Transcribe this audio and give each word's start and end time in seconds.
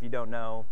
if 0.00 0.04
you 0.04 0.08
don't 0.08 0.30
know, 0.30 0.64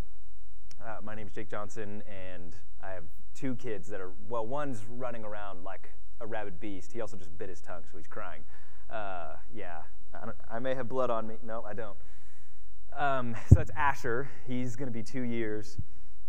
uh, 0.82 0.96
my 1.02 1.14
name 1.14 1.26
is 1.26 1.34
Jake 1.34 1.50
Johnson, 1.50 2.02
and 2.08 2.56
I 2.82 2.92
have 2.92 3.04
two 3.34 3.56
kids 3.56 3.86
that 3.88 4.00
are, 4.00 4.12
well, 4.26 4.46
one's 4.46 4.86
running 4.88 5.22
around 5.22 5.64
like 5.64 5.92
a 6.22 6.26
rabid 6.26 6.58
beast. 6.58 6.92
He 6.92 7.02
also 7.02 7.18
just 7.18 7.36
bit 7.36 7.50
his 7.50 7.60
tongue, 7.60 7.82
so 7.92 7.98
he's 7.98 8.06
crying. 8.06 8.40
Uh, 8.88 9.34
yeah, 9.54 9.82
I, 10.14 10.56
I, 10.56 10.58
may 10.60 10.74
have 10.74 10.88
blood 10.88 11.10
on 11.10 11.26
me. 11.26 11.34
No, 11.44 11.62
I 11.62 11.74
don't. 11.74 11.98
Um, 12.96 13.36
so 13.48 13.56
that's 13.56 13.70
Asher. 13.76 14.30
He's 14.46 14.76
going 14.76 14.88
to 14.88 14.94
be 14.94 15.02
two 15.02 15.20
years 15.20 15.76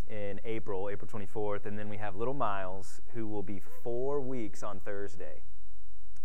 in 0.10 0.42
April, 0.44 0.90
April 0.90 1.10
24th. 1.10 1.68
And 1.68 1.80
then 1.80 1.88
we 1.88 1.96
have 1.96 2.18
little 2.18 2.34
Miles, 2.34 3.00
who 3.14 3.28
will 3.28 3.44
be 3.44 3.62
four 3.82 4.20
weeks 4.20 4.62
on 4.62 4.82
Thursday. 4.82 5.40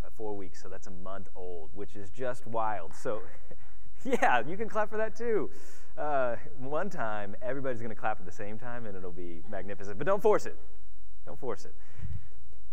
Uh, 0.05 0.09
four 0.17 0.37
weeks, 0.37 0.61
so 0.61 0.69
that's 0.69 0.89
a 0.89 0.91
month 0.91 1.29
old, 1.37 1.71
which 1.73 1.95
is 1.95 2.11
just 2.11 2.49
wild. 2.49 2.93
So, 2.97 3.23
yeah, 4.23 4.43
you 4.47 4.57
can 4.57 4.69
clap 4.69 4.91
for 4.91 4.99
that 4.99 5.17
too. 5.17 5.51
Uh, 5.97 6.37
one 6.59 6.91
time, 6.91 7.35
everybody's 7.41 7.81
going 7.81 7.91
to 7.91 7.97
clap 7.97 8.19
at 8.21 8.27
the 8.27 8.33
same 8.33 8.59
time, 8.59 8.87
and 8.87 8.97
it'll 8.97 9.13
be 9.13 9.43
magnificent. 9.49 9.97
But 9.97 10.07
don't 10.07 10.21
force 10.21 10.45
it. 10.45 10.57
Don't 11.25 11.39
force 11.39 11.65
it. 11.65 11.75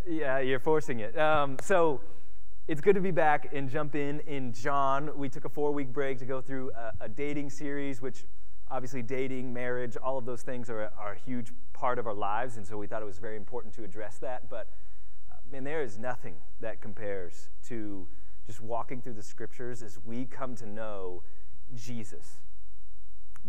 Yeah, 0.07 0.39
you're 0.39 0.59
forcing 0.59 0.99
it. 0.99 1.17
Um, 1.17 1.57
so, 1.61 2.01
it's 2.67 2.81
good 2.81 2.95
to 2.95 3.01
be 3.01 3.11
back 3.11 3.49
and 3.53 3.69
jump 3.69 3.95
in 3.95 4.19
in 4.21 4.53
John. 4.53 5.11
We 5.15 5.29
took 5.29 5.45
a 5.45 5.49
four 5.49 5.71
week 5.71 5.91
break 5.91 6.19
to 6.19 6.25
go 6.25 6.41
through 6.41 6.71
a, 6.71 7.05
a, 7.05 7.09
dating 7.09 7.49
series, 7.49 8.01
which 8.01 8.25
obviously 8.69 9.01
dating, 9.01 9.51
marriage, 9.51 9.97
all 9.97 10.17
of 10.17 10.25
those 10.25 10.41
things 10.41 10.69
are, 10.69 10.91
are 10.97 11.13
a 11.13 11.19
huge 11.19 11.51
part 11.73 11.99
of 11.99 12.07
our 12.07 12.13
lives. 12.13 12.57
And 12.57 12.65
so 12.65 12.77
we 12.77 12.87
thought 12.87 13.01
it 13.01 13.05
was 13.05 13.19
very 13.19 13.35
important 13.35 13.73
to 13.75 13.83
address 13.83 14.19
that. 14.19 14.49
But 14.49 14.69
uh, 15.31 15.35
man, 15.51 15.63
there 15.63 15.81
is 15.81 15.97
nothing 15.97 16.35
that 16.59 16.81
compares 16.81 17.49
to 17.67 18.07
just 18.51 18.61
walking 18.61 19.01
through 19.01 19.13
the 19.13 19.23
scriptures 19.23 19.81
as 19.81 19.97
we 20.03 20.25
come 20.25 20.55
to 20.57 20.65
know 20.65 21.23
Jesus, 21.73 22.39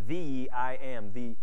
the 0.07 0.49
I 0.55 0.79
am, 0.81 1.13
the, 1.13 1.35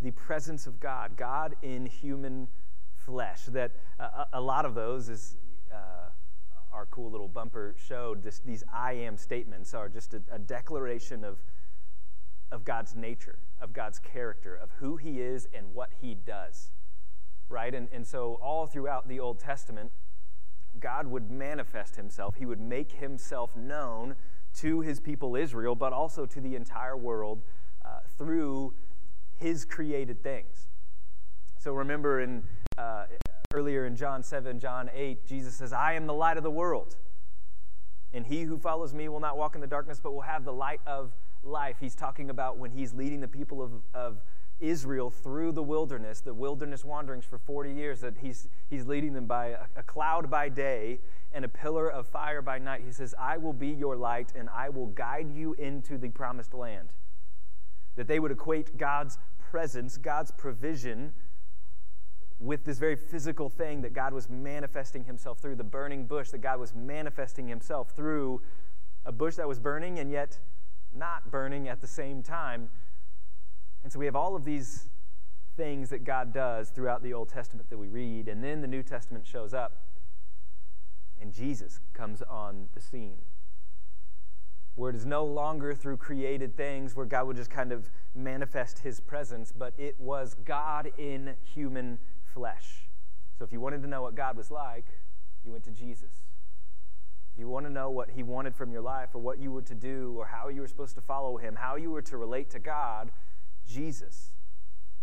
the 0.00 0.10
presence 0.12 0.66
of 0.66 0.80
God, 0.80 1.14
God 1.14 1.54
in 1.60 1.84
human 1.84 2.48
flesh. 2.96 3.42
That 3.48 3.72
uh, 4.00 4.24
a 4.32 4.40
lot 4.40 4.64
of 4.64 4.74
those 4.74 5.08
is. 5.10 5.36
Uh, 5.70 6.08
our 6.72 6.86
cool 6.86 7.08
little 7.08 7.28
bumper 7.28 7.72
showed, 7.78 8.24
this, 8.24 8.40
these 8.40 8.64
I 8.72 8.94
am 8.94 9.16
statements 9.16 9.74
are 9.74 9.88
just 9.88 10.12
a, 10.12 10.20
a 10.32 10.40
declaration 10.40 11.22
of, 11.22 11.38
of 12.50 12.64
God's 12.64 12.96
nature, 12.96 13.38
of 13.60 13.72
God's 13.72 14.00
character, 14.00 14.56
of 14.56 14.72
who 14.80 14.96
He 14.96 15.20
is 15.20 15.46
and 15.54 15.72
what 15.72 15.90
He 16.00 16.16
does. 16.16 16.72
Right? 17.48 17.72
And, 17.72 17.88
and 17.92 18.04
so, 18.04 18.40
all 18.42 18.66
throughout 18.66 19.06
the 19.06 19.20
Old 19.20 19.38
Testament, 19.38 19.92
God 20.80 21.06
would 21.06 21.30
manifest 21.30 21.96
Himself. 21.96 22.36
He 22.36 22.46
would 22.46 22.60
make 22.60 22.92
Himself 22.92 23.54
known 23.56 24.16
to 24.58 24.80
His 24.80 25.00
people 25.00 25.36
Israel, 25.36 25.74
but 25.74 25.92
also 25.92 26.26
to 26.26 26.40
the 26.40 26.54
entire 26.54 26.96
world 26.96 27.42
uh, 27.84 28.00
through 28.18 28.74
His 29.36 29.64
created 29.64 30.22
things. 30.22 30.68
So, 31.58 31.72
remember 31.72 32.20
in 32.20 32.42
uh, 32.76 33.06
Earlier 33.54 33.86
in 33.86 33.94
John 33.94 34.24
7, 34.24 34.58
John 34.58 34.90
8, 34.92 35.24
Jesus 35.26 35.54
says, 35.54 35.72
I 35.72 35.92
am 35.92 36.08
the 36.08 36.12
light 36.12 36.36
of 36.36 36.42
the 36.42 36.50
world. 36.50 36.96
And 38.12 38.26
he 38.26 38.42
who 38.42 38.58
follows 38.58 38.92
me 38.92 39.08
will 39.08 39.20
not 39.20 39.38
walk 39.38 39.54
in 39.54 39.60
the 39.60 39.68
darkness, 39.68 40.00
but 40.02 40.12
will 40.12 40.22
have 40.22 40.44
the 40.44 40.52
light 40.52 40.80
of 40.88 41.12
life. 41.44 41.76
He's 41.78 41.94
talking 41.94 42.30
about 42.30 42.58
when 42.58 42.72
he's 42.72 42.92
leading 42.92 43.20
the 43.20 43.28
people 43.28 43.62
of, 43.62 43.70
of 43.94 44.22
Israel 44.60 45.10
through 45.10 45.52
the 45.52 45.62
wilderness, 45.62 46.20
the 46.20 46.34
wilderness 46.34 46.84
wanderings 46.84 47.24
for 47.24 47.38
40 47.38 47.72
years, 47.72 48.00
that 48.00 48.18
he's, 48.18 48.48
he's 48.68 48.86
leading 48.86 49.12
them 49.12 49.26
by 49.26 49.48
a, 49.48 49.58
a 49.76 49.82
cloud 49.82 50.30
by 50.30 50.48
day 50.48 51.00
and 51.32 51.44
a 51.44 51.48
pillar 51.48 51.90
of 51.90 52.06
fire 52.06 52.40
by 52.40 52.58
night. 52.58 52.82
He 52.84 52.92
says, 52.92 53.14
I 53.18 53.36
will 53.36 53.52
be 53.52 53.68
your 53.68 53.96
light 53.96 54.32
and 54.36 54.48
I 54.48 54.68
will 54.68 54.86
guide 54.86 55.34
you 55.34 55.54
into 55.54 55.98
the 55.98 56.08
promised 56.08 56.54
land. 56.54 56.90
That 57.96 58.08
they 58.08 58.20
would 58.20 58.30
equate 58.30 58.76
God's 58.78 59.18
presence, 59.38 59.96
God's 59.96 60.30
provision, 60.30 61.12
with 62.40 62.64
this 62.64 62.78
very 62.78 62.96
physical 62.96 63.48
thing 63.48 63.80
that 63.82 63.92
God 63.92 64.12
was 64.12 64.28
manifesting 64.28 65.04
himself 65.04 65.38
through, 65.38 65.56
the 65.56 65.64
burning 65.64 66.06
bush, 66.06 66.30
that 66.30 66.38
God 66.38 66.58
was 66.58 66.74
manifesting 66.74 67.48
himself 67.48 67.92
through 67.94 68.42
a 69.04 69.12
bush 69.12 69.36
that 69.36 69.46
was 69.46 69.58
burning 69.58 69.98
and 69.98 70.10
yet 70.10 70.38
not 70.94 71.30
burning 71.30 71.68
at 71.68 71.80
the 71.80 71.86
same 71.86 72.22
time. 72.22 72.70
And 73.84 73.92
so 73.92 73.98
we 73.98 74.06
have 74.06 74.16
all 74.16 74.34
of 74.34 74.44
these 74.44 74.88
things 75.56 75.90
that 75.90 76.04
God 76.04 76.32
does 76.32 76.70
throughout 76.70 77.02
the 77.02 77.12
Old 77.12 77.28
Testament 77.28 77.68
that 77.70 77.78
we 77.78 77.88
read, 77.88 78.28
and 78.28 78.42
then 78.42 78.60
the 78.62 78.66
New 78.66 78.82
Testament 78.82 79.26
shows 79.26 79.54
up, 79.54 79.82
and 81.20 81.32
Jesus 81.32 81.78
comes 81.92 82.22
on 82.22 82.68
the 82.74 82.80
scene. 82.80 83.18
Where 84.74 84.90
it 84.90 84.96
is 84.96 85.06
no 85.06 85.24
longer 85.24 85.74
through 85.74 85.98
created 85.98 86.56
things 86.56 86.96
where 86.96 87.06
God 87.06 87.28
would 87.28 87.36
just 87.36 87.50
kind 87.50 87.70
of 87.70 87.90
manifest 88.14 88.80
his 88.80 88.98
presence, 88.98 89.52
but 89.52 89.74
it 89.78 90.00
was 90.00 90.34
God 90.44 90.90
in 90.98 91.36
human 91.44 91.98
flesh. 92.32 92.88
So 93.38 93.44
if 93.44 93.52
you 93.52 93.60
wanted 93.60 93.82
to 93.82 93.88
know 93.88 94.02
what 94.02 94.16
God 94.16 94.36
was 94.36 94.50
like, 94.50 94.86
you 95.44 95.52
went 95.52 95.62
to 95.64 95.70
Jesus. 95.70 96.10
If 97.32 97.38
you 97.38 97.48
want 97.48 97.66
to 97.66 97.72
know 97.72 97.90
what 97.90 98.10
he 98.10 98.22
wanted 98.22 98.56
from 98.56 98.72
your 98.72 98.82
life 98.82 99.10
or 99.12 99.20
what 99.20 99.38
you 99.38 99.52
were 99.52 99.62
to 99.62 99.74
do 99.74 100.14
or 100.16 100.26
how 100.26 100.48
you 100.48 100.62
were 100.62 100.68
supposed 100.68 100.94
to 100.94 101.00
follow 101.00 101.36
him, 101.36 101.56
how 101.56 101.76
you 101.76 101.90
were 101.90 102.02
to 102.02 102.16
relate 102.16 102.50
to 102.50 102.58
God, 102.58 103.10
Jesus 103.66 104.32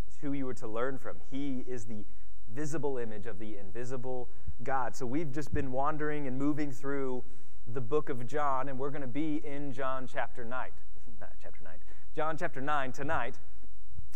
is 0.08 0.18
who 0.22 0.34
you 0.34 0.46
were 0.46 0.54
to 0.56 0.68
learn 0.68 0.98
from. 0.98 1.18
He 1.30 1.64
is 1.68 1.86
the 1.86 2.06
visible 2.54 2.98
image 2.98 3.26
of 3.26 3.40
the 3.40 3.58
invisible 3.58 4.30
God. 4.64 4.96
So 4.96 5.06
we've 5.06 5.32
just 5.32 5.54
been 5.54 5.72
wandering 5.72 6.28
and 6.28 6.38
moving 6.38 6.72
through 6.72 7.24
the 7.68 7.82
book 7.82 8.10
of 8.10 8.28
John, 8.28 8.70
and 8.70 8.78
we're 8.78 8.90
going 8.90 9.02
to 9.02 9.08
be 9.08 9.42
in 9.46 9.72
John 9.72 10.08
chapter 10.12 10.44
9. 10.44 10.70
Not 11.20 11.30
chapter 11.42 11.64
9. 11.64 11.74
John 12.16 12.38
chapter 12.38 12.62
9 12.62 12.92
tonight. 12.92 13.40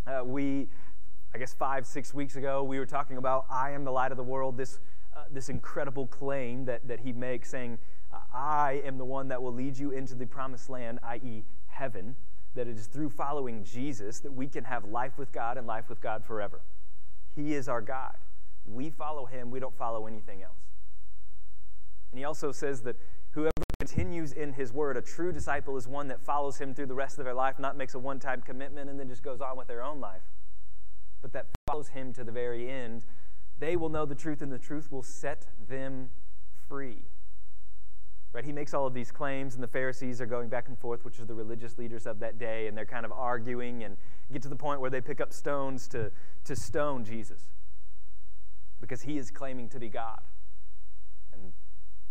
Uh, 0.05 0.23
we 0.23 0.67
I 1.35 1.37
guess 1.37 1.53
five, 1.53 1.85
six 1.85 2.13
weeks 2.13 2.37
ago, 2.37 2.63
we 2.63 2.79
were 2.79 2.85
talking 2.85 3.17
about 3.17 3.45
I 3.51 3.71
am 3.71 3.83
the 3.83 3.91
light 3.91 4.11
of 4.11 4.15
the 4.15 4.23
world, 4.23 4.55
this, 4.55 4.79
uh, 5.13 5.23
this 5.29 5.49
incredible 5.49 6.07
claim 6.07 6.63
that, 6.63 6.87
that 6.87 7.01
he 7.01 7.11
makes, 7.11 7.49
saying, 7.49 7.77
I 8.33 8.81
am 8.85 8.97
the 8.97 9.03
one 9.03 9.27
that 9.27 9.41
will 9.41 9.51
lead 9.51 9.77
you 9.77 9.91
into 9.91 10.15
the 10.15 10.25
promised 10.25 10.69
land, 10.69 10.99
i.e., 11.03 11.43
heaven, 11.67 12.15
that 12.55 12.67
it 12.67 12.77
is 12.77 12.87
through 12.87 13.09
following 13.09 13.63
Jesus 13.63 14.19
that 14.19 14.33
we 14.33 14.47
can 14.47 14.63
have 14.63 14.85
life 14.85 15.17
with 15.17 15.31
God 15.31 15.57
and 15.57 15.67
life 15.67 15.89
with 15.89 16.01
God 16.01 16.23
forever. 16.25 16.61
He 17.35 17.53
is 17.53 17.67
our 17.67 17.81
God. 17.81 18.15
We 18.65 18.89
follow 18.89 19.25
him, 19.25 19.51
we 19.51 19.59
don't 19.59 19.77
follow 19.77 20.07
anything 20.07 20.41
else. 20.41 20.53
And 22.11 22.19
he 22.19 22.25
also 22.25 22.51
says 22.51 22.81
that 22.81 22.95
whoever 23.31 23.51
continues 23.79 24.31
in 24.31 24.53
his 24.53 24.71
word, 24.71 24.97
a 24.97 25.01
true 25.01 25.31
disciple 25.31 25.75
is 25.77 25.87
one 25.87 26.07
that 26.07 26.21
follows 26.21 26.57
him 26.57 26.73
through 26.73 26.87
the 26.87 26.95
rest 26.95 27.19
of 27.19 27.25
their 27.25 27.33
life, 27.33 27.59
not 27.59 27.77
makes 27.77 27.93
a 27.93 27.99
one 27.99 28.19
time 28.19 28.41
commitment 28.41 28.89
and 28.89 28.99
then 28.99 29.09
just 29.09 29.21
goes 29.21 29.41
on 29.41 29.57
with 29.57 29.67
their 29.67 29.83
own 29.83 29.99
life 29.99 30.23
but 31.25 31.33
that 31.33 31.47
follows 31.65 31.87
him 31.87 32.13
to 32.13 32.23
the 32.23 32.31
very 32.31 32.69
end, 32.69 33.03
they 33.57 33.75
will 33.75 33.89
know 33.89 34.05
the 34.05 34.13
truth, 34.13 34.43
and 34.43 34.51
the 34.51 34.59
truth 34.59 34.91
will 34.91 35.01
set 35.01 35.47
them 35.67 36.11
free. 36.69 36.99
Right? 38.35 38.43
He 38.43 38.51
makes 38.51 38.73
all 38.73 38.85
of 38.85 38.93
these 38.93 39.13
claims, 39.13 39.53
and 39.53 39.63
the 39.63 39.67
Pharisees 39.67 40.19
are 40.19 40.25
going 40.25 40.49
back 40.49 40.67
and 40.67 40.77
forth, 40.77 41.05
which 41.05 41.21
are 41.21 41.25
the 41.25 41.33
religious 41.33 41.77
leaders 41.77 42.05
of 42.05 42.19
that 42.19 42.37
day, 42.37 42.67
and 42.67 42.77
they're 42.77 42.85
kind 42.85 43.05
of 43.05 43.13
arguing 43.13 43.85
and 43.85 43.95
get 44.29 44.41
to 44.41 44.49
the 44.49 44.57
point 44.57 44.81
where 44.81 44.89
they 44.89 44.99
pick 44.99 45.21
up 45.21 45.31
stones 45.31 45.87
to, 45.87 46.11
to 46.43 46.53
stone 46.53 47.05
Jesus 47.05 47.47
because 48.81 49.03
he 49.03 49.17
is 49.17 49.31
claiming 49.31 49.69
to 49.69 49.79
be 49.79 49.87
God. 49.87 50.19
And 51.31 51.53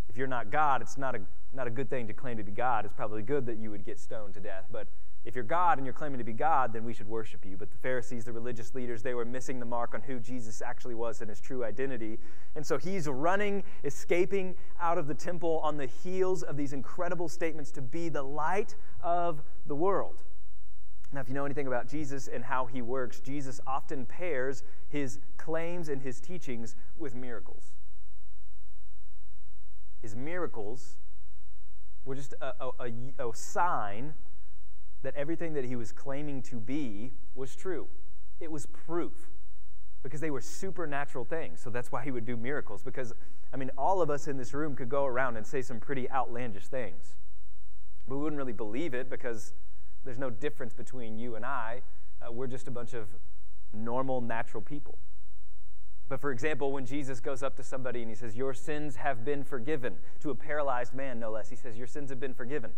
if 0.09 0.17
you're 0.17 0.27
not 0.27 0.51
God, 0.51 0.81
it's 0.81 0.97
not 0.97 1.15
a, 1.15 1.21
not 1.53 1.67
a 1.67 1.71
good 1.71 1.91
thing 1.91 2.07
to 2.07 2.15
claim 2.15 2.39
to 2.39 2.43
be 2.43 2.53
God. 2.53 2.87
It's 2.87 2.95
probably 2.95 3.21
good 3.21 3.45
that 3.45 3.59
you 3.59 3.71
would 3.71 3.85
get 3.85 4.01
stoned 4.01 4.33
to 4.33 4.41
death, 4.41 4.65
but 4.73 4.89
if 5.25 5.35
you're 5.35 5.45
God 5.45 5.79
and 5.79 5.87
you're 5.87 5.95
claiming 5.95 6.19
to 6.19 6.25
be 6.25 6.35
God, 6.35 6.73
then 6.73 6.85
we 6.85 6.93
should 6.93 7.09
worship 7.09 7.47
you. 7.47 7.57
But 7.57 7.71
the 7.71 7.79
Pharisees, 7.79 8.27
the 8.27 8.33
religious 8.33 8.75
leaders, 8.75 9.03
they 9.03 9.15
were 9.15 9.25
missing 9.25 9.59
the 9.59 9.67
mark 9.67 9.95
on 9.95 10.03
who 10.03 10.21
Jesus 10.21 10.61
actually 10.61 10.95
was 10.95 11.23
and 11.23 11.31
his 11.31 11.41
true 11.41 11.65
identity. 11.65 12.19
And 12.57 12.67
so 12.67 12.77
he's 12.77 13.09
running, 13.09 13.65
escaping 13.85 14.55
out 14.81 14.99
of 14.99 15.07
the 15.07 15.15
temple 15.15 15.61
on 15.63 15.79
the 15.79 15.87
heels 15.87 16.43
of 16.43 16.59
these 16.59 16.75
incredible 16.75 17.29
statements 17.29 17.71
to 17.73 17.81
be 17.83 18.11
the 18.11 18.23
light 18.23 18.75
of 19.03 19.43
the 19.67 19.75
world. 19.75 20.25
Now, 21.11 21.21
if 21.21 21.29
you 21.29 21.35
know 21.35 21.47
anything 21.47 21.69
about 21.69 21.89
Jesus 21.89 22.29
and 22.29 22.45
how 22.45 22.67
he 22.67 22.83
works, 22.83 23.21
Jesus 23.21 23.61
often 23.67 24.05
pairs 24.05 24.63
his 24.89 25.21
claims 25.39 25.89
and 25.89 26.03
his 26.03 26.21
teachings 26.21 26.75
with 26.99 27.15
miracles. 27.15 27.73
His 30.03 30.15
miracles 30.15 30.97
were 32.05 32.15
just 32.15 32.35
a, 32.43 32.53
a, 32.61 32.71
a, 33.19 33.29
a 33.29 33.35
sign 33.35 34.13
that 35.05 35.15
everything 35.17 35.53
that 35.53 35.65
he 35.65 35.77
was 35.77 35.93
claiming 35.93 36.43
to 36.43 36.57
be 36.57 37.13
was 37.35 37.55
true. 37.55 37.87
It 38.41 38.51
was 38.51 38.67
proof 38.67 39.31
because 40.03 40.21
they 40.21 40.31
were 40.31 40.41
supernatural 40.41 41.25
things. 41.25 41.61
So 41.61 41.71
that's 41.71 41.93
why 41.93 42.03
he 42.03 42.11
would 42.11 42.25
do 42.25 42.37
miracles. 42.37 42.83
Because, 42.83 43.13
I 43.53 43.57
mean, 43.57 43.71
all 43.79 44.03
of 44.03 44.11
us 44.11 44.29
in 44.29 44.37
this 44.37 44.53
room 44.53 44.75
could 44.75 44.89
go 44.89 45.05
around 45.05 45.37
and 45.37 45.47
say 45.47 45.63
some 45.63 45.79
pretty 45.79 46.11
outlandish 46.11 46.67
things. 46.67 47.17
But 48.09 48.17
we 48.17 48.23
wouldn't 48.23 48.39
really 48.39 48.53
believe 48.53 48.93
it 48.95 49.09
because 49.09 49.55
there's 50.05 50.19
no 50.19 50.31
difference 50.31 50.73
between 50.73 51.19
you 51.19 51.37
and 51.37 51.45
I. 51.45 51.83
Uh, 52.21 52.33
we're 52.33 52.47
just 52.47 52.67
a 52.69 52.71
bunch 52.71 52.95
of 52.95 53.09
normal, 53.73 54.21
natural 54.21 54.63
people. 54.63 54.99
But 56.09 56.21
for 56.21 56.31
example, 56.31 56.73
when 56.73 56.85
Jesus 56.85 57.21
goes 57.21 57.43
up 57.43 57.57
to 57.57 57.63
somebody 57.63 58.01
and 58.01 58.11
he 58.11 58.15
says, 58.15 58.37
Your 58.37 58.53
sins 58.53 58.97
have 58.97 59.25
been 59.25 59.43
forgiven, 59.43 59.97
to 60.21 60.31
a 60.31 60.35
paralyzed 60.35 60.95
man, 60.95 61.19
no 61.19 61.31
less, 61.31 61.49
he 61.49 61.57
says, 61.57 61.77
Your 61.77 61.87
sins 61.87 62.11
have 62.11 62.21
been 62.21 62.35
forgiven. 62.35 62.73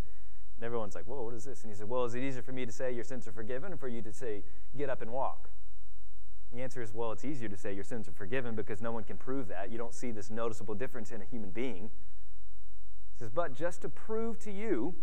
And 0.56 0.64
everyone's 0.64 0.94
like, 0.94 1.04
Whoa, 1.04 1.22
what 1.22 1.34
is 1.34 1.44
this? 1.44 1.62
And 1.62 1.70
he 1.70 1.76
said, 1.76 1.88
Well, 1.88 2.04
is 2.04 2.14
it 2.14 2.22
easier 2.22 2.42
for 2.42 2.52
me 2.52 2.66
to 2.66 2.72
say 2.72 2.92
your 2.92 3.04
sins 3.04 3.28
are 3.28 3.32
forgiven 3.32 3.72
or 3.72 3.76
for 3.76 3.88
you 3.88 4.02
to 4.02 4.12
say, 4.12 4.42
Get 4.76 4.90
up 4.90 5.02
and 5.02 5.12
walk? 5.12 5.50
The 6.52 6.62
answer 6.62 6.80
is, 6.82 6.94
Well, 6.94 7.12
it's 7.12 7.24
easier 7.24 7.48
to 7.48 7.56
say 7.56 7.72
your 7.72 7.84
sins 7.84 8.08
are 8.08 8.12
forgiven 8.12 8.54
because 8.54 8.80
no 8.80 8.92
one 8.92 9.04
can 9.04 9.16
prove 9.16 9.48
that. 9.48 9.70
You 9.70 9.78
don't 9.78 9.94
see 9.94 10.10
this 10.10 10.30
noticeable 10.30 10.74
difference 10.74 11.12
in 11.12 11.20
a 11.20 11.24
human 11.24 11.50
being. 11.50 11.90
He 13.12 13.18
says, 13.18 13.30
But 13.30 13.54
just 13.54 13.82
to 13.82 13.88
prove 13.88 14.38
to 14.40 14.52
you 14.52 14.94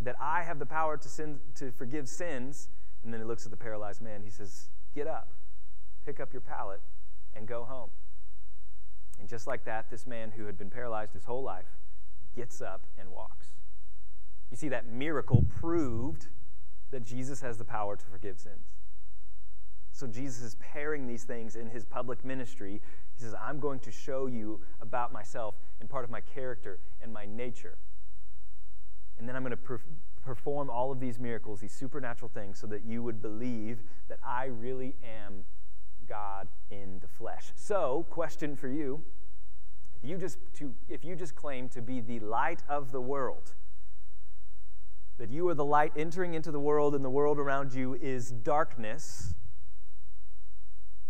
that 0.00 0.16
I 0.20 0.42
have 0.42 0.58
the 0.58 0.66
power 0.66 0.96
to, 0.96 1.08
sin, 1.08 1.40
to 1.56 1.70
forgive 1.72 2.08
sins, 2.08 2.68
and 3.04 3.12
then 3.12 3.20
he 3.20 3.26
looks 3.26 3.44
at 3.44 3.50
the 3.50 3.56
paralyzed 3.56 4.00
man. 4.00 4.22
He 4.22 4.30
says, 4.30 4.68
Get 4.94 5.06
up, 5.06 5.28
pick 6.06 6.20
up 6.20 6.32
your 6.32 6.42
pallet, 6.42 6.80
and 7.34 7.46
go 7.46 7.64
home. 7.64 7.90
And 9.18 9.28
just 9.28 9.46
like 9.46 9.64
that, 9.64 9.90
this 9.90 10.06
man 10.06 10.32
who 10.36 10.46
had 10.46 10.58
been 10.58 10.70
paralyzed 10.70 11.12
his 11.12 11.24
whole 11.24 11.42
life 11.42 11.78
gets 12.34 12.60
up 12.60 12.86
and 12.98 13.10
walks. 13.10 13.48
You 14.50 14.56
see, 14.56 14.68
that 14.68 14.86
miracle 14.86 15.44
proved 15.60 16.26
that 16.90 17.02
Jesus 17.02 17.40
has 17.40 17.58
the 17.58 17.64
power 17.64 17.96
to 17.96 18.04
forgive 18.06 18.38
sins. 18.38 18.68
So 19.92 20.06
Jesus 20.06 20.42
is 20.42 20.56
pairing 20.56 21.06
these 21.06 21.24
things 21.24 21.56
in 21.56 21.68
his 21.68 21.84
public 21.84 22.24
ministry. 22.24 22.82
He 23.14 23.22
says, 23.22 23.34
I'm 23.42 23.58
going 23.58 23.80
to 23.80 23.90
show 23.90 24.26
you 24.26 24.60
about 24.80 25.12
myself 25.12 25.54
and 25.80 25.88
part 25.88 26.04
of 26.04 26.10
my 26.10 26.20
character 26.20 26.78
and 27.00 27.12
my 27.12 27.24
nature. 27.24 27.78
And 29.18 29.26
then 29.26 29.34
I'm 29.34 29.42
going 29.42 29.52
to 29.52 29.56
per- 29.56 29.80
perform 30.22 30.68
all 30.68 30.92
of 30.92 31.00
these 31.00 31.18
miracles, 31.18 31.60
these 31.60 31.72
supernatural 31.72 32.30
things, 32.34 32.58
so 32.58 32.66
that 32.66 32.84
you 32.84 33.02
would 33.02 33.22
believe 33.22 33.82
that 34.08 34.18
I 34.24 34.46
really 34.46 34.96
am 35.02 35.44
God 36.06 36.48
in 36.70 36.98
the 37.00 37.08
flesh. 37.08 37.52
So, 37.56 38.06
question 38.10 38.54
for 38.54 38.68
you 38.68 39.02
if 39.96 40.08
you 40.08 40.18
just, 40.18 40.38
to, 40.56 40.74
if 40.88 41.04
you 41.04 41.16
just 41.16 41.34
claim 41.34 41.68
to 41.70 41.80
be 41.80 42.00
the 42.00 42.20
light 42.20 42.62
of 42.68 42.92
the 42.92 43.00
world, 43.00 43.54
that 45.18 45.30
you 45.30 45.48
are 45.48 45.54
the 45.54 45.64
light 45.64 45.92
entering 45.96 46.34
into 46.34 46.50
the 46.50 46.60
world 46.60 46.94
and 46.94 47.04
the 47.04 47.10
world 47.10 47.38
around 47.38 47.72
you 47.72 47.94
is 47.94 48.30
darkness, 48.30 49.34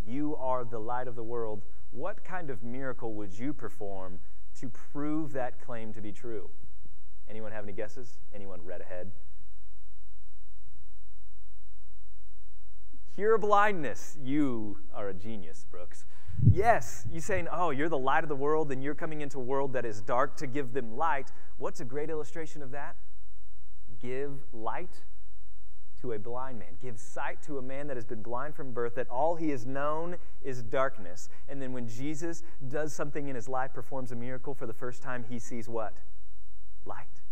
you 0.06 0.36
are 0.36 0.64
the 0.64 0.78
light 0.78 1.08
of 1.08 1.16
the 1.16 1.24
world, 1.24 1.62
what 1.90 2.22
kind 2.24 2.50
of 2.50 2.62
miracle 2.62 3.14
would 3.14 3.36
you 3.36 3.52
perform 3.52 4.20
to 4.60 4.68
prove 4.68 5.32
that 5.32 5.60
claim 5.60 5.92
to 5.92 6.00
be 6.00 6.12
true? 6.12 6.48
Anyone 7.28 7.52
have 7.52 7.64
any 7.64 7.72
guesses? 7.72 8.18
Anyone 8.34 8.60
read 8.64 8.80
ahead? 8.80 9.10
Cure 13.14 13.38
blindness. 13.38 14.16
You 14.22 14.78
are 14.94 15.08
a 15.08 15.14
genius, 15.14 15.66
Brooks. 15.70 16.04
Yes, 16.48 17.06
you 17.10 17.20
saying, 17.20 17.48
oh, 17.50 17.70
you're 17.70 17.88
the 17.88 17.98
light 17.98 18.22
of 18.22 18.28
the 18.28 18.36
world 18.36 18.70
and 18.70 18.84
you're 18.84 18.94
coming 18.94 19.22
into 19.22 19.38
a 19.38 19.42
world 19.42 19.72
that 19.72 19.86
is 19.86 20.02
dark 20.02 20.36
to 20.36 20.46
give 20.46 20.74
them 20.74 20.96
light. 20.96 21.32
What's 21.56 21.80
a 21.80 21.84
great 21.84 22.10
illustration 22.10 22.62
of 22.62 22.70
that? 22.72 22.96
Give 24.00 24.42
light 24.52 25.02
to 26.00 26.12
a 26.12 26.18
blind 26.18 26.58
man. 26.58 26.76
Give 26.80 26.98
sight 26.98 27.42
to 27.42 27.58
a 27.58 27.62
man 27.62 27.86
that 27.86 27.96
has 27.96 28.04
been 28.04 28.22
blind 28.22 28.54
from 28.54 28.72
birth, 28.72 28.94
that 28.96 29.08
all 29.08 29.36
he 29.36 29.48
has 29.50 29.64
known 29.64 30.16
is 30.42 30.62
darkness. 30.62 31.28
And 31.48 31.60
then 31.60 31.72
when 31.72 31.88
Jesus 31.88 32.42
does 32.68 32.92
something 32.92 33.28
in 33.28 33.34
his 33.34 33.48
life, 33.48 33.72
performs 33.72 34.12
a 34.12 34.16
miracle 34.16 34.54
for 34.54 34.66
the 34.66 34.74
first 34.74 35.02
time, 35.02 35.24
he 35.28 35.38
sees 35.38 35.68
what? 35.68 35.94
Light. 36.84 37.22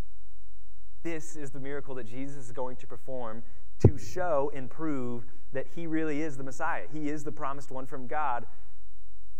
This 1.03 1.37
is 1.37 1.51
the 1.51 1.61
miracle 1.61 1.95
that 1.97 2.07
Jesus 2.07 2.47
is 2.47 2.53
going 2.53 2.77
to 2.77 2.87
perform 2.87 3.43
to 3.87 3.99
show 3.99 4.51
and 4.55 4.71
prove 4.71 5.27
that 5.53 5.67
he 5.75 5.87
really 5.87 6.23
is 6.23 6.37
the 6.37 6.45
Messiah. 6.45 6.85
He 6.93 7.09
is 7.09 7.25
the 7.25 7.33
promised 7.33 7.71
one 7.71 7.87
from 7.87 8.07
God 8.07 8.47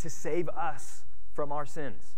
to 0.01 0.11
save 0.11 0.49
us 0.51 1.05
from 1.33 1.51
our 1.51 1.65
sins. 1.65 2.17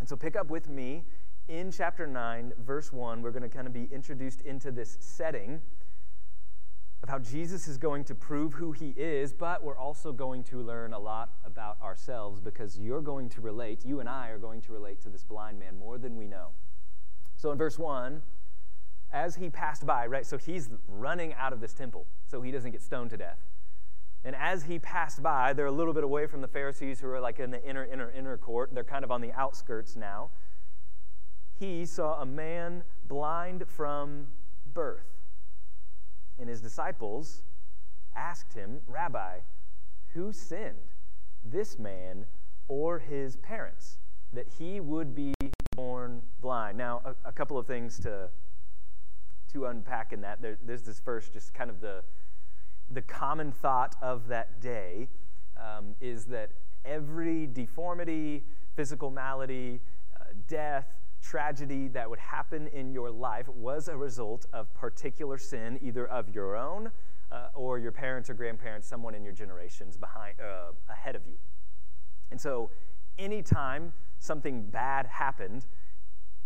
And 0.00 0.08
so 0.08 0.16
pick 0.16 0.36
up 0.36 0.50
with 0.50 0.68
me 0.68 1.04
in 1.48 1.70
chapter 1.70 2.06
9, 2.06 2.52
verse 2.64 2.92
1. 2.92 3.22
We're 3.22 3.30
going 3.30 3.42
to 3.42 3.48
kind 3.48 3.66
of 3.66 3.72
be 3.72 3.88
introduced 3.92 4.40
into 4.42 4.70
this 4.70 4.96
setting 5.00 5.60
of 7.02 7.08
how 7.08 7.18
Jesus 7.18 7.68
is 7.68 7.78
going 7.78 8.04
to 8.04 8.14
prove 8.14 8.54
who 8.54 8.72
he 8.72 8.90
is, 8.96 9.32
but 9.32 9.62
we're 9.62 9.78
also 9.78 10.12
going 10.12 10.42
to 10.44 10.60
learn 10.60 10.92
a 10.92 10.98
lot 10.98 11.30
about 11.44 11.80
ourselves 11.82 12.40
because 12.40 12.78
you're 12.78 13.02
going 13.02 13.28
to 13.28 13.40
relate, 13.40 13.84
you 13.84 14.00
and 14.00 14.08
I 14.08 14.28
are 14.28 14.38
going 14.38 14.60
to 14.62 14.72
relate 14.72 15.00
to 15.02 15.08
this 15.08 15.22
blind 15.22 15.58
man 15.58 15.76
more 15.78 15.98
than 15.98 16.16
we 16.16 16.26
know. 16.26 16.48
So 17.36 17.52
in 17.52 17.58
verse 17.58 17.78
1, 17.78 18.22
as 19.12 19.36
he 19.36 19.50
passed 19.50 19.86
by, 19.86 20.06
right? 20.06 20.26
So 20.26 20.36
he's 20.36 20.70
running 20.88 21.34
out 21.34 21.52
of 21.52 21.60
this 21.60 21.74
temple 21.74 22.06
so 22.26 22.42
he 22.42 22.50
doesn't 22.50 22.72
get 22.72 22.82
stoned 22.82 23.10
to 23.10 23.16
death. 23.16 23.38
And 24.24 24.34
as 24.34 24.64
he 24.64 24.80
passed 24.80 25.22
by, 25.22 25.52
they're 25.52 25.66
a 25.66 25.72
little 25.72 25.92
bit 25.92 26.02
away 26.02 26.26
from 26.26 26.40
the 26.40 26.48
Pharisees 26.48 26.98
who 26.98 27.08
are 27.08 27.20
like 27.20 27.38
in 27.38 27.52
the 27.52 27.62
inner, 27.64 27.84
inner, 27.84 28.10
inner 28.10 28.36
court. 28.36 28.70
They're 28.72 28.82
kind 28.82 29.04
of 29.04 29.12
on 29.12 29.20
the 29.20 29.32
outskirts 29.32 29.94
now. 29.94 30.30
He 31.58 31.86
saw 31.86 32.20
a 32.20 32.26
man 32.26 32.84
blind 33.08 33.64
from 33.66 34.28
birth. 34.74 35.06
And 36.38 36.48
his 36.48 36.60
disciples 36.60 37.42
asked 38.14 38.54
him, 38.54 38.80
Rabbi, 38.86 39.38
who 40.14 40.32
sinned, 40.32 40.92
this 41.44 41.78
man 41.78 42.26
or 42.68 42.98
his 42.98 43.36
parents, 43.36 43.98
that 44.32 44.46
he 44.58 44.80
would 44.80 45.14
be 45.14 45.34
born 45.74 46.22
blind? 46.40 46.76
Now, 46.76 47.00
a, 47.04 47.28
a 47.28 47.32
couple 47.32 47.56
of 47.56 47.66
things 47.66 47.98
to 48.00 48.28
to 49.52 49.66
unpack 49.66 50.12
in 50.12 50.20
that. 50.20 50.42
There, 50.42 50.58
there's 50.64 50.82
this 50.82 51.00
first, 51.00 51.32
just 51.32 51.54
kind 51.54 51.70
of 51.70 51.80
the, 51.80 52.02
the 52.90 53.02
common 53.02 53.52
thought 53.52 53.96
of 54.02 54.28
that 54.28 54.60
day 54.60 55.08
um, 55.56 55.94
is 56.00 56.26
that 56.26 56.50
every 56.84 57.46
deformity, 57.46 58.44
physical 58.74 59.10
malady, 59.10 59.80
uh, 60.20 60.24
death, 60.48 60.86
tragedy 61.28 61.88
that 61.88 62.08
would 62.08 62.18
happen 62.18 62.68
in 62.68 62.92
your 62.92 63.10
life 63.10 63.48
was 63.48 63.88
a 63.88 63.96
result 63.96 64.46
of 64.52 64.72
particular 64.74 65.38
sin, 65.38 65.78
either 65.82 66.06
of 66.06 66.28
your 66.28 66.56
own 66.56 66.90
uh, 67.32 67.48
or 67.54 67.78
your 67.78 67.90
parents 67.90 68.30
or 68.30 68.34
grandparents, 68.34 68.86
someone 68.86 69.14
in 69.14 69.24
your 69.24 69.32
generations 69.32 69.96
behind, 69.96 70.36
uh, 70.40 70.72
ahead 70.88 71.16
of 71.16 71.26
you. 71.26 71.34
And 72.30 72.40
so, 72.40 72.70
anytime 73.18 73.92
something 74.18 74.62
bad 74.70 75.06
happened, 75.06 75.66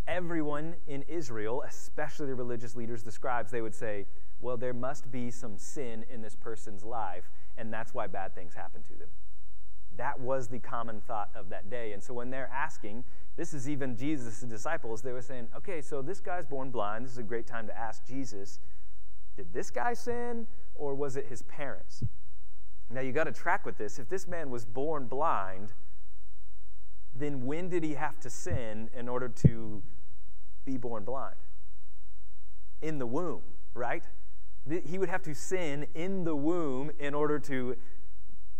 everyone 0.06 0.74
in 0.86 1.02
Israel, 1.02 1.62
especially 1.66 2.28
the 2.28 2.34
religious 2.34 2.74
leaders, 2.74 3.02
the 3.02 3.12
scribes, 3.12 3.50
they 3.50 3.60
would 3.60 3.74
say, 3.74 4.06
well, 4.40 4.56
there 4.56 4.72
must 4.72 5.10
be 5.10 5.30
some 5.30 5.58
sin 5.58 6.06
in 6.10 6.22
this 6.22 6.34
person's 6.34 6.84
life, 6.84 7.30
and 7.58 7.70
that's 7.70 7.92
why 7.92 8.06
bad 8.06 8.34
things 8.34 8.54
happen 8.54 8.82
to 8.84 8.94
them. 8.94 9.08
That 9.96 10.20
was 10.20 10.48
the 10.48 10.58
common 10.58 11.00
thought 11.00 11.30
of 11.34 11.50
that 11.50 11.68
day. 11.70 11.92
And 11.92 12.02
so 12.02 12.14
when 12.14 12.30
they're 12.30 12.50
asking, 12.52 13.04
this 13.36 13.52
is 13.52 13.68
even 13.68 13.96
Jesus' 13.96 14.40
disciples, 14.40 15.02
they 15.02 15.12
were 15.12 15.22
saying, 15.22 15.48
okay, 15.56 15.82
so 15.82 16.02
this 16.02 16.20
guy's 16.20 16.46
born 16.46 16.70
blind. 16.70 17.04
This 17.04 17.12
is 17.12 17.18
a 17.18 17.22
great 17.22 17.46
time 17.46 17.66
to 17.66 17.78
ask 17.78 18.06
Jesus, 18.06 18.60
did 19.36 19.52
this 19.52 19.70
guy 19.70 19.94
sin, 19.94 20.46
or 20.74 20.94
was 20.94 21.16
it 21.16 21.26
his 21.26 21.42
parents? 21.42 22.02
Now 22.90 23.00
you 23.00 23.12
got 23.12 23.24
to 23.24 23.32
track 23.32 23.64
with 23.64 23.78
this. 23.78 23.98
If 23.98 24.08
this 24.08 24.26
man 24.26 24.50
was 24.50 24.64
born 24.64 25.06
blind, 25.06 25.72
then 27.14 27.44
when 27.46 27.68
did 27.68 27.84
he 27.84 27.94
have 27.94 28.18
to 28.20 28.30
sin 28.30 28.88
in 28.96 29.08
order 29.08 29.28
to 29.28 29.82
be 30.64 30.76
born 30.76 31.04
blind? 31.04 31.36
In 32.82 32.98
the 32.98 33.06
womb, 33.06 33.42
right? 33.74 34.04
He 34.84 34.98
would 34.98 35.08
have 35.08 35.22
to 35.22 35.34
sin 35.34 35.86
in 35.94 36.24
the 36.24 36.36
womb 36.36 36.90
in 36.98 37.14
order 37.14 37.38
to 37.40 37.76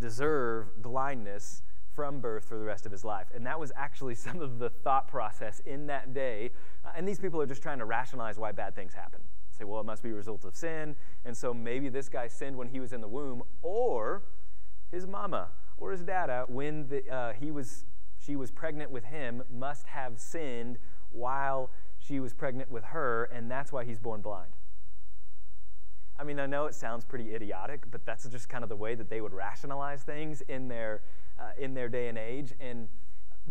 deserve 0.01 0.83
blindness 0.83 1.63
from 1.95 2.21
birth 2.21 2.45
for 2.45 2.59
the 2.59 2.65
rest 2.65 2.87
of 2.87 2.93
his 2.93 3.05
life. 3.05 3.27
And 3.35 3.45
that 3.47 3.59
was 3.59 3.73
actually 3.77 4.15
some 4.27 4.41
of 4.41 4.59
the 4.59 4.71
thought 4.71 5.09
process 5.09 5.61
in 5.67 5.87
that 5.87 6.15
day. 6.15 6.51
Uh, 6.85 6.91
and 6.97 7.07
these 7.07 7.19
people 7.19 7.41
are 7.41 7.47
just 7.47 7.63
trying 7.63 7.79
to 7.79 7.85
rationalize 7.85 8.39
why 8.39 8.53
bad 8.53 8.75
things 8.75 8.95
happen. 8.95 9.21
Say, 9.57 9.65
well, 9.65 9.81
it 9.81 9.87
must 9.87 10.03
be 10.03 10.11
a 10.11 10.15
result 10.15 10.45
of 10.45 10.57
sin. 10.57 10.97
And 11.25 11.37
so 11.37 11.53
maybe 11.53 11.89
this 11.89 12.09
guy 12.09 12.29
sinned 12.29 12.57
when 12.57 12.69
he 12.69 12.81
was 12.81 12.93
in 12.93 13.01
the 13.01 13.09
womb, 13.09 13.43
or 13.63 14.23
his 14.91 15.07
mama 15.07 15.49
or 15.77 15.93
his 15.93 16.03
dada, 16.03 16.45
when 16.49 16.89
the, 16.89 17.09
uh, 17.11 17.33
he 17.33 17.51
was, 17.51 17.85
she 18.19 18.37
was 18.37 18.51
pregnant 18.51 18.91
with 18.91 19.05
him, 19.05 19.43
must 19.51 19.87
have 19.87 20.19
sinned 20.19 20.79
while 21.11 21.71
she 21.99 22.21
was 22.21 22.33
pregnant 22.33 22.71
with 22.71 22.85
her, 22.85 23.25
and 23.25 23.51
that's 23.51 23.73
why 23.73 23.85
he's 23.85 23.99
born 23.99 24.21
blind. 24.21 24.53
I 26.21 26.25
mean, 26.25 26.39
I 26.39 26.45
know 26.45 26.67
it 26.67 26.75
sounds 26.75 27.03
pretty 27.03 27.35
idiotic, 27.35 27.91
but 27.91 28.05
that's 28.05 28.29
just 28.29 28.49
kind 28.51 28.63
of 28.63 28.69
the 28.69 28.77
way 28.77 28.95
that 28.95 29.09
they 29.09 29.23
would 29.23 29.33
rationalize 29.33 30.03
things 30.03 30.43
in 30.43 30.69
their, 30.69 31.01
uh, 31.39 31.53
in 31.59 31.73
their 31.73 31.89
day 31.89 32.09
and 32.09 32.19
age. 32.19 32.53
And 32.61 32.89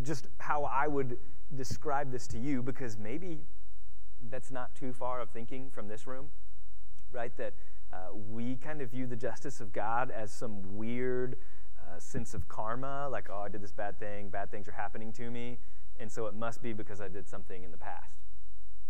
just 0.02 0.28
how 0.38 0.62
I 0.64 0.86
would 0.86 1.18
describe 1.56 2.12
this 2.12 2.28
to 2.28 2.38
you, 2.38 2.62
because 2.62 2.96
maybe 2.96 3.40
that's 4.30 4.52
not 4.52 4.72
too 4.76 4.92
far 4.92 5.20
of 5.20 5.30
thinking 5.30 5.68
from 5.68 5.88
this 5.88 6.06
room, 6.06 6.28
right? 7.10 7.36
That 7.36 7.54
uh, 7.92 8.14
we 8.14 8.54
kind 8.54 8.80
of 8.80 8.90
view 8.92 9.06
the 9.08 9.16
justice 9.16 9.60
of 9.60 9.72
God 9.72 10.12
as 10.12 10.30
some 10.30 10.76
weird 10.76 11.36
uh, 11.80 11.98
sense 11.98 12.34
of 12.34 12.46
karma, 12.46 13.08
like, 13.10 13.28
oh, 13.32 13.40
I 13.40 13.48
did 13.48 13.62
this 13.62 13.72
bad 13.72 13.98
thing, 13.98 14.28
bad 14.28 14.52
things 14.52 14.68
are 14.68 14.72
happening 14.72 15.12
to 15.14 15.28
me, 15.28 15.58
and 15.98 16.10
so 16.10 16.26
it 16.26 16.34
must 16.34 16.62
be 16.62 16.72
because 16.72 17.00
I 17.00 17.08
did 17.08 17.28
something 17.28 17.64
in 17.64 17.72
the 17.72 17.78
past 17.78 18.20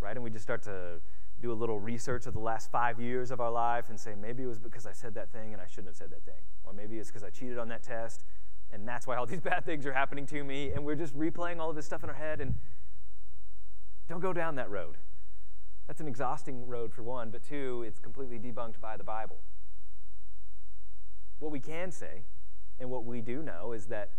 right? 0.00 0.16
And 0.16 0.24
we 0.24 0.30
just 0.30 0.42
start 0.42 0.62
to 0.64 1.00
do 1.40 1.52
a 1.52 1.54
little 1.54 1.80
research 1.80 2.26
of 2.26 2.34
the 2.34 2.40
last 2.40 2.70
five 2.70 3.00
years 3.00 3.30
of 3.30 3.40
our 3.40 3.50
life 3.50 3.88
and 3.88 3.98
say, 3.98 4.14
maybe 4.14 4.42
it 4.42 4.46
was 4.46 4.58
because 4.58 4.86
I 4.86 4.92
said 4.92 5.14
that 5.14 5.32
thing 5.32 5.52
and 5.52 5.62
I 5.62 5.66
shouldn't 5.66 5.88
have 5.88 5.96
said 5.96 6.10
that 6.10 6.24
thing. 6.24 6.42
Or 6.64 6.72
maybe 6.72 6.98
it's 6.98 7.08
because 7.08 7.24
I 7.24 7.30
cheated 7.30 7.58
on 7.58 7.68
that 7.68 7.82
test 7.82 8.24
and 8.72 8.86
that's 8.86 9.06
why 9.06 9.16
all 9.16 9.26
these 9.34 9.40
bad 9.40 9.64
things 9.64 9.86
are 9.86 9.92
happening 9.92 10.26
to 10.26 10.44
me. 10.44 10.70
And 10.70 10.84
we're 10.84 10.96
just 10.96 11.16
replaying 11.16 11.58
all 11.58 11.70
of 11.70 11.76
this 11.76 11.86
stuff 11.86 12.04
in 12.04 12.10
our 12.10 12.16
head 12.16 12.40
and 12.40 12.54
don't 14.08 14.20
go 14.20 14.32
down 14.32 14.56
that 14.56 14.70
road. 14.70 14.96
That's 15.86 16.00
an 16.00 16.08
exhausting 16.08 16.66
road 16.66 16.92
for 16.92 17.02
one, 17.02 17.30
but 17.30 17.42
two, 17.42 17.84
it's 17.86 17.98
completely 17.98 18.38
debunked 18.38 18.80
by 18.80 18.96
the 18.96 19.04
Bible. 19.04 19.40
What 21.38 21.50
we 21.50 21.58
can 21.58 21.90
say, 21.90 22.22
and 22.78 22.90
what 22.90 23.04
we 23.04 23.20
do 23.20 23.42
know, 23.42 23.72
is 23.72 23.86
that 23.86 24.10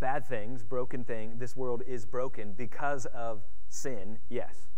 bad 0.00 0.26
things, 0.26 0.62
broken 0.62 1.04
thing, 1.04 1.38
this 1.38 1.56
world 1.56 1.82
is 1.86 2.06
broken 2.06 2.52
because 2.52 3.04
of 3.06 3.42
sin, 3.68 4.18
yes. 4.28 4.71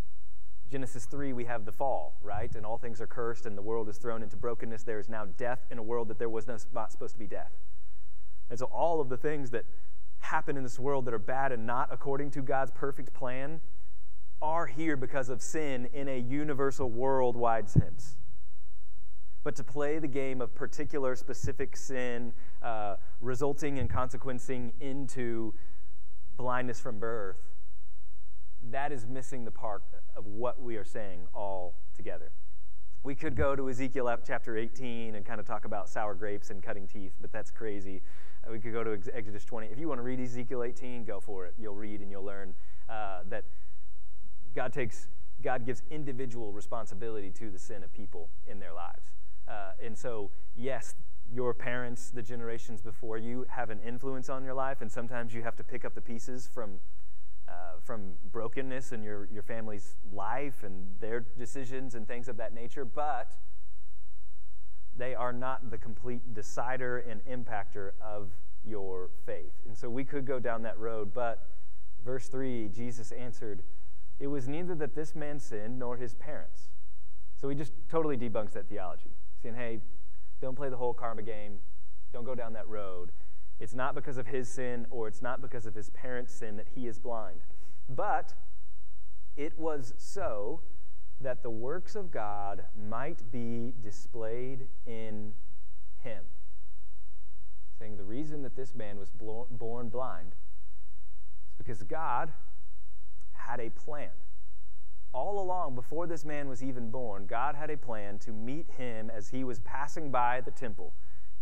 Genesis 0.71 1.05
3, 1.07 1.33
we 1.33 1.45
have 1.45 1.65
the 1.65 1.73
fall, 1.73 2.17
right? 2.23 2.55
And 2.55 2.65
all 2.65 2.79
things 2.79 3.01
are 3.01 3.07
cursed, 3.07 3.47
and 3.47 3.57
the 3.57 3.63
world 3.63 3.89
is 3.89 3.99
thrown 3.99 4.23
into 4.23 4.37
brokenness. 4.37 4.83
There 4.83 4.99
is 4.99 5.09
now 5.09 5.27
death 5.37 5.67
in 5.71 5.79
a 5.79 5.83
world 5.83 6.09
that 6.09 6.19
there 6.19 6.29
was 6.29 6.47
no, 6.47 6.57
not 6.73 6.91
supposed 6.91 7.15
to 7.15 7.19
be 7.19 7.27
death. 7.27 7.53
And 8.51 8.59
so, 8.59 8.67
all 8.67 9.01
of 9.01 9.09
the 9.09 9.17
things 9.17 9.51
that 9.51 9.65
happen 10.21 10.57
in 10.57 10.63
this 10.63 10.79
world 10.79 11.05
that 11.05 11.15
are 11.15 11.19
bad 11.19 11.53
and 11.53 11.67
not 11.67 11.89
according 11.93 12.31
to 12.33 12.43
God's 12.43 12.71
perfect 12.71 13.13
plan 13.13 13.61
are 14.41 14.67
here 14.67 14.97
because 14.97 15.29
of 15.29 15.41
sin 15.41 15.89
in 15.93 16.09
a 16.09 16.19
universal, 16.19 16.91
worldwide 16.91 17.69
sense. 17.69 18.17
But 19.43 19.57
to 19.57 19.65
play 19.65 19.99
the 19.99 20.09
game 20.09 20.41
of 20.41 20.55
particular, 20.55 21.15
specific 21.15 21.77
sin, 21.77 22.33
uh, 22.63 22.97
resulting 23.21 23.79
and 23.79 23.89
consequencing 23.89 24.73
into 24.81 25.55
blindness 26.37 26.81
from 26.81 26.99
birth, 26.99 27.37
that 28.71 28.91
is 28.91 29.07
missing 29.07 29.45
the 29.45 29.51
part 29.51 29.83
of 30.17 30.27
what 30.27 30.61
we 30.61 30.77
are 30.77 30.85
saying 30.85 31.27
all 31.35 31.75
together. 31.95 32.33
We 33.03 33.15
could 33.15 33.37
go 33.37 33.55
to 33.55 33.69
Ezekiel 33.69 34.17
chapter 34.27 34.57
18 34.57 35.15
and 35.15 35.27
kind 35.27 35.39
of 35.39 35.47
talk 35.47 35.65
about 35.67 35.89
sour 35.89 36.15
grapes 36.15 36.51
and 36.51 36.63
cutting 36.63 36.87
teeth, 36.87 37.13
but 37.21 37.33
that's 37.33 37.51
crazy. 37.51 38.03
Uh, 38.47 38.53
we 38.53 38.59
could 38.59 38.73
go 38.73 38.83
to 38.83 38.99
Exodus 39.13 39.45
20. 39.45 39.67
If 39.67 39.79
you 39.79 39.89
want 39.89 39.99
to 39.99 40.03
read 40.03 40.21
Ezekiel 40.21 40.63
18, 40.63 41.05
go 41.05 41.21
for 41.21 41.47
it. 41.47 41.55
You'll 41.59 41.75
read 41.75 42.01
and 42.01 42.11
you'll 42.11 42.25
learn 42.25 42.55
uh, 42.89 43.21
that 43.29 43.45
God 44.55 44.73
takes 44.73 45.09
God 45.43 45.67
gives 45.67 45.83
individual 45.91 46.53
responsibility 46.53 47.31
to 47.33 47.51
the 47.51 47.59
sin 47.59 47.83
of 47.85 47.93
people 47.93 48.31
in 48.49 48.59
their 48.59 48.73
lives. 48.73 49.13
Uh, 49.47 49.73
and 49.85 49.97
so, 49.97 50.31
yes, 50.57 50.95
your 51.31 51.53
parents, 51.53 52.11
the 52.11 52.23
generations 52.23 52.81
before 52.81 53.19
you, 53.19 53.45
have 53.51 53.69
an 53.69 53.79
influence 53.87 54.31
on 54.31 54.43
your 54.43 54.55
life, 54.55 54.81
and 54.81 54.91
sometimes 54.91 55.35
you 55.35 55.43
have 55.43 55.55
to 55.57 55.65
pick 55.65 55.85
up 55.85 55.95
the 55.95 56.01
pieces 56.01 56.49
from 56.53 56.81
uh, 57.55 57.79
from 57.85 58.15
brokenness 58.33 58.91
in 58.91 59.03
your, 59.03 59.29
your 59.33 59.43
family's 59.43 59.97
life 60.13 60.65
and 60.65 60.87
their 60.99 61.21
decisions 61.39 61.95
and 61.95 62.09
things 62.09 62.29
of 62.29 62.37
that 62.37 62.53
nature, 62.53 62.85
but 62.85 63.33
they 64.97 65.15
are 65.15 65.33
not 65.33 65.71
the 65.71 65.79
complete 65.79 66.35
decider 66.35 66.99
and 66.99 67.21
impactor 67.27 67.91
of 68.01 68.31
your 68.65 69.11
faith. 69.25 69.53
And 69.67 69.77
so 69.77 69.89
we 69.89 70.05
could 70.05 70.27
go 70.27 70.41
down 70.41 70.63
that 70.63 70.79
road, 70.79 71.13
but 71.15 71.47
verse 72.05 72.29
3, 72.29 72.69
Jesus 72.69 73.13
answered, 73.13 73.63
It 74.19 74.27
was 74.27 74.49
neither 74.49 74.75
that 74.75 74.97
this 74.97 75.15
man 75.15 75.39
sinned 75.39 75.79
nor 75.79 75.97
his 75.97 76.15
parents. 76.15 76.71
So 77.41 77.49
he 77.49 77.55
just 77.55 77.73
totally 77.89 78.17
debunks 78.17 78.53
that 78.53 78.69
theology, 78.69 79.11
saying, 79.43 79.55
hey, 79.55 79.81
don't 80.41 80.57
play 80.57 80.71
the 80.71 80.77
whole 80.77 80.95
karma 80.95 81.23
game, 81.23 81.59
don't 82.13 82.25
go 82.25 82.35
down 82.35 82.53
that 82.55 82.69
road. 82.69 83.11
It's 83.61 83.75
not 83.75 83.95
because 83.95 84.19
of 84.19 84.27
his 84.27 84.49
sin 84.49 84.87
or 84.91 85.09
it's 85.09 85.23
not 85.23 85.41
because 85.41 85.67
of 85.67 85.75
his 85.75 85.91
parents' 85.91 86.35
sin 86.35 86.57
that 86.57 86.69
he 86.75 86.87
is 86.87 86.99
blind. 86.99 87.41
But 87.89 88.35
it 89.37 89.59
was 89.59 89.95
so 89.97 90.61
that 91.21 91.43
the 91.43 91.51
works 91.51 91.95
of 91.95 92.11
God 92.11 92.65
might 92.89 93.31
be 93.31 93.73
displayed 93.83 94.67
in 94.87 95.33
him. 96.03 96.25
Saying 97.79 97.97
the 97.97 98.05
reason 98.05 98.43
that 98.43 98.57
this 98.57 98.75
man 98.75 98.99
was 98.99 99.11
born 99.11 99.89
blind 99.89 100.33
is 101.49 101.55
because 101.57 101.83
God 101.83 102.33
had 103.33 103.61
a 103.61 103.71
plan. 103.71 104.11
All 105.13 105.41
along, 105.41 105.77
before 105.77 106.07
this 106.07 106.25
man 106.25 106.49
was 106.49 106.63
even 106.63 106.91
born, 106.91 107.27
God 107.27 107.55
had 107.55 107.71
a 107.71 107.77
plan 107.77 108.19
to 108.21 108.33
meet 108.33 108.69
him 108.77 109.11
as 109.11 109.29
he 109.29 109.45
was 109.45 109.61
passing 109.61 110.11
by 110.11 110.41
the 110.41 110.51
temple. 110.51 110.93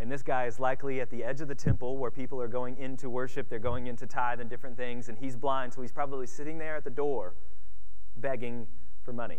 And 0.03 0.11
this 0.11 0.23
guy 0.23 0.47
is 0.47 0.59
likely 0.59 1.01
at 1.01 1.11
the 1.11 1.23
edge 1.23 1.41
of 1.41 1.47
the 1.47 1.55
temple 1.55 1.97
where 1.97 2.11
people 2.11 2.41
are 2.43 2.49
going 2.49 2.77
in 2.77 2.97
to 2.97 3.09
worship, 3.09 3.49
they're 3.49 3.61
going 3.61 3.87
into 3.87 4.05
tithe 4.05 4.41
and 4.41 4.51
different 4.51 4.77
things, 4.77 5.09
and 5.09 5.17
he's 5.17 5.37
blind, 5.37 5.73
so 5.73 5.81
he's 5.81 5.93
probably 5.93 6.27
sitting 6.27 6.59
there 6.59 6.75
at 6.75 6.83
the 6.83 6.91
door 6.91 7.37
begging 8.17 8.67
for 9.05 9.13
money 9.13 9.39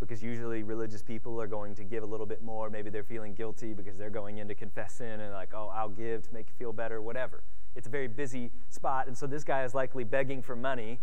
because 0.00 0.24
usually 0.24 0.64
religious 0.64 1.02
people 1.02 1.40
are 1.40 1.46
going 1.46 1.72
to 1.76 1.84
give 1.84 2.02
a 2.02 2.06
little 2.06 2.26
bit 2.26 2.42
more. 2.42 2.68
Maybe 2.68 2.90
they're 2.90 3.04
feeling 3.04 3.32
guilty 3.32 3.74
because 3.74 3.96
they're 3.96 4.10
going 4.10 4.38
in 4.38 4.48
to 4.48 4.56
confess 4.56 4.94
sin 4.94 5.20
and 5.20 5.32
like, 5.32 5.50
oh, 5.54 5.70
I'll 5.72 5.90
give 5.90 6.24
to 6.24 6.34
make 6.34 6.48
you 6.48 6.54
feel 6.58 6.72
better, 6.72 7.00
whatever. 7.00 7.44
It's 7.76 7.86
a 7.86 7.90
very 7.90 8.08
busy 8.08 8.50
spot. 8.70 9.06
And 9.06 9.16
so 9.16 9.28
this 9.28 9.44
guy 9.44 9.62
is 9.62 9.72
likely 9.72 10.02
begging 10.02 10.42
for 10.42 10.56
money. 10.56 10.98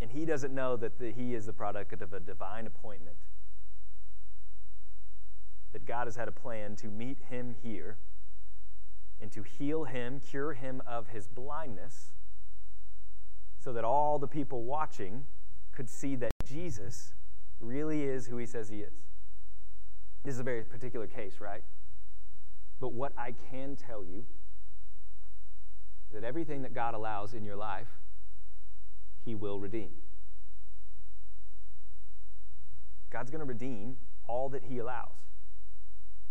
And 0.00 0.10
he 0.10 0.24
doesn't 0.24 0.54
know 0.54 0.76
that 0.76 0.98
the, 0.98 1.10
he 1.10 1.34
is 1.34 1.44
the 1.44 1.52
product 1.52 2.00
of 2.00 2.12
a 2.14 2.20
divine 2.20 2.66
appointment. 2.66 3.16
That 5.76 5.84
God 5.84 6.06
has 6.06 6.16
had 6.16 6.26
a 6.26 6.32
plan 6.32 6.74
to 6.76 6.86
meet 6.86 7.18
him 7.28 7.54
here 7.62 7.98
and 9.20 9.30
to 9.32 9.42
heal 9.42 9.84
him, 9.84 10.20
cure 10.20 10.54
him 10.54 10.80
of 10.86 11.08
his 11.08 11.28
blindness, 11.28 12.12
so 13.62 13.74
that 13.74 13.84
all 13.84 14.18
the 14.18 14.26
people 14.26 14.64
watching 14.64 15.26
could 15.72 15.90
see 15.90 16.16
that 16.16 16.30
Jesus 16.48 17.12
really 17.60 18.04
is 18.04 18.26
who 18.26 18.38
he 18.38 18.46
says 18.46 18.70
he 18.70 18.78
is. 18.78 18.94
This 20.24 20.32
is 20.32 20.40
a 20.40 20.44
very 20.44 20.62
particular 20.62 21.06
case, 21.06 21.42
right? 21.42 21.62
But 22.80 22.94
what 22.94 23.12
I 23.18 23.34
can 23.50 23.76
tell 23.76 24.02
you 24.02 24.24
is 26.08 26.14
that 26.14 26.24
everything 26.24 26.62
that 26.62 26.72
God 26.72 26.94
allows 26.94 27.34
in 27.34 27.44
your 27.44 27.56
life, 27.56 28.00
he 29.26 29.34
will 29.34 29.60
redeem. 29.60 29.90
God's 33.10 33.30
going 33.30 33.40
to 33.40 33.44
redeem 33.44 33.98
all 34.26 34.48
that 34.48 34.62
he 34.64 34.78
allows. 34.78 35.12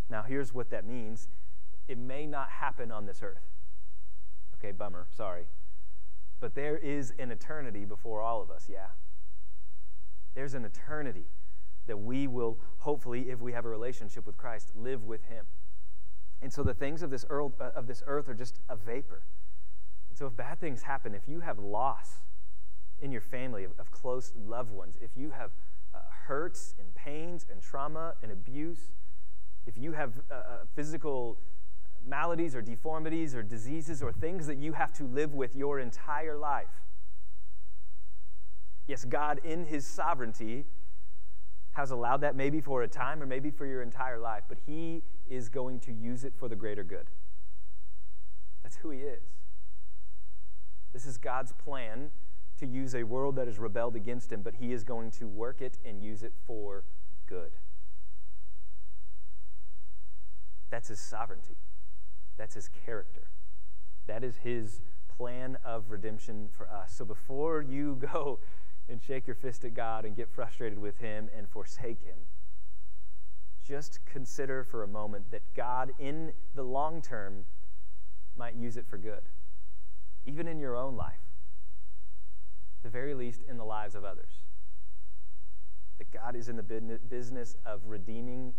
Now, 0.09 0.23
here's 0.23 0.53
what 0.53 0.69
that 0.69 0.85
means 0.85 1.27
it 1.87 1.97
may 1.97 2.25
not 2.25 2.49
happen 2.49 2.91
on 2.91 3.05
this 3.05 3.21
earth. 3.21 3.43
Okay, 4.55 4.71
bummer, 4.71 5.07
sorry. 5.15 5.45
But 6.39 6.55
there 6.55 6.77
is 6.77 7.13
an 7.19 7.31
eternity 7.31 7.85
before 7.85 8.21
all 8.21 8.41
of 8.41 8.49
us, 8.49 8.67
yeah? 8.71 8.87
There's 10.33 10.53
an 10.53 10.65
eternity 10.65 11.25
that 11.87 11.97
we 11.97 12.27
will, 12.27 12.57
hopefully, 12.79 13.29
if 13.29 13.39
we 13.39 13.53
have 13.53 13.65
a 13.65 13.69
relationship 13.69 14.25
with 14.25 14.37
Christ, 14.37 14.71
live 14.75 15.03
with 15.03 15.23
Him. 15.25 15.45
And 16.41 16.51
so 16.51 16.63
the 16.63 16.73
things 16.73 17.01
of 17.01 17.09
this 17.09 17.25
earth, 17.29 17.53
uh, 17.59 17.71
of 17.75 17.87
this 17.87 18.03
earth 18.07 18.27
are 18.27 18.33
just 18.33 18.59
a 18.69 18.75
vapor. 18.75 19.21
And 20.09 20.17
so 20.17 20.27
if 20.27 20.35
bad 20.35 20.59
things 20.59 20.83
happen, 20.83 21.13
if 21.13 21.27
you 21.27 21.39
have 21.41 21.59
loss 21.59 22.23
in 23.01 23.11
your 23.11 23.21
family 23.21 23.63
of, 23.63 23.71
of 23.79 23.91
close 23.91 24.33
loved 24.35 24.71
ones, 24.71 24.97
if 25.01 25.11
you 25.15 25.31
have 25.31 25.51
uh, 25.93 25.99
hurts 26.27 26.75
and 26.79 26.93
pains 26.95 27.45
and 27.49 27.61
trauma 27.61 28.15
and 28.21 28.31
abuse, 28.31 28.89
if 29.65 29.77
you 29.77 29.93
have 29.93 30.21
uh, 30.31 30.33
uh 30.33 30.41
physical 30.75 31.37
maladies 32.05 32.55
or 32.55 32.61
deformities 32.61 33.33
or 33.33 33.41
diseases 33.41 34.03
or 34.03 34.11
things 34.11 34.45
that 34.47 34.57
you 34.57 34.73
have 34.73 34.93
to 34.93 35.03
live 35.05 35.33
with 35.33 35.55
your 35.55 35.79
entire 35.79 36.37
life, 36.37 36.85
Yes, 38.87 39.03
God, 39.03 39.39
in 39.43 39.65
His 39.65 39.85
sovereignty, 39.85 40.65
has 41.71 41.91
allowed 41.91 42.21
that 42.21 42.35
maybe 42.35 42.61
for 42.61 42.83
a 42.83 42.87
time 42.87 43.21
or 43.21 43.25
maybe 43.25 43.49
for 43.49 43.65
your 43.65 43.81
entire 43.81 44.19
life, 44.19 44.43
but 44.47 44.57
He 44.65 45.03
is 45.27 45.49
going 45.49 45.79
to 45.81 45.91
use 45.91 46.23
it 46.23 46.33
for 46.37 46.47
the 46.47 46.55
greater 46.55 46.83
good. 46.83 47.07
That's 48.63 48.77
who 48.77 48.91
He 48.91 48.99
is. 48.99 49.23
This 50.93 51.05
is 51.05 51.17
God's 51.17 51.51
plan 51.51 52.11
to 52.59 52.65
use 52.65 52.95
a 52.95 53.03
world 53.03 53.35
that 53.35 53.47
has 53.47 53.59
rebelled 53.59 53.95
against 53.95 54.31
Him, 54.31 54.41
but 54.41 54.55
He 54.55 54.71
is 54.71 54.83
going 54.83 55.11
to 55.11 55.27
work 55.27 55.61
it 55.61 55.77
and 55.83 56.01
use 56.01 56.23
it 56.23 56.33
for 56.45 56.83
good. 57.27 57.51
That's 60.75 60.89
His 60.89 60.99
sovereignty, 60.99 61.55
that's 62.35 62.53
His 62.53 62.67
character, 62.67 63.29
that 64.07 64.25
is 64.25 64.35
His 64.43 64.81
plan 65.07 65.57
of 65.63 65.89
redemption 65.89 66.49
for 66.51 66.67
us. 66.67 66.91
So 66.91 67.05
before 67.05 67.61
you 67.61 67.95
go 68.13 68.39
and 68.89 69.01
shake 69.01 69.25
your 69.25 69.37
fist 69.37 69.63
at 69.63 69.73
God 69.73 70.03
and 70.03 70.17
get 70.17 70.27
frustrated 70.27 70.77
with 70.77 70.97
Him 70.97 71.29
and 71.33 71.47
forsake 71.49 72.03
Him. 72.03 72.17
Just 73.65 73.99
consider 74.05 74.65
for 74.65 74.83
a 74.83 74.87
moment 74.87 75.31
that 75.31 75.43
God, 75.55 75.93
in 75.97 76.33
the 76.55 76.63
long 76.63 77.01
term, 77.01 77.45
might 78.35 78.55
use 78.55 78.75
it 78.75 78.85
for 78.85 78.97
good, 78.97 79.23
even 80.25 80.45
in 80.45 80.59
your 80.59 80.75
own 80.75 80.97
life, 80.97 81.23
the 82.83 82.89
very 82.89 83.13
least 83.13 83.43
in 83.47 83.55
the 83.55 83.63
lives 83.63 83.95
of 83.95 84.03
others. 84.03 84.41
That 85.99 86.11
God 86.11 86.35
is 86.35 86.49
in 86.49 86.57
the 86.57 86.99
business 87.07 87.55
of 87.65 87.79
redeeming 87.85 88.53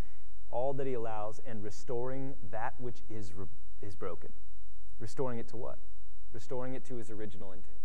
all 0.50 0.72
that 0.74 0.86
He 0.86 0.94
allows 0.94 1.40
and 1.46 1.62
restoring 1.62 2.34
that 2.50 2.74
which 2.78 3.02
is, 3.10 3.32
is 3.82 3.94
broken. 3.94 4.30
Restoring 4.98 5.38
it 5.38 5.48
to 5.48 5.56
what? 5.56 5.78
Restoring 6.32 6.74
it 6.74 6.84
to 6.86 6.96
His 6.96 7.10
original 7.10 7.52
intent. 7.52 7.78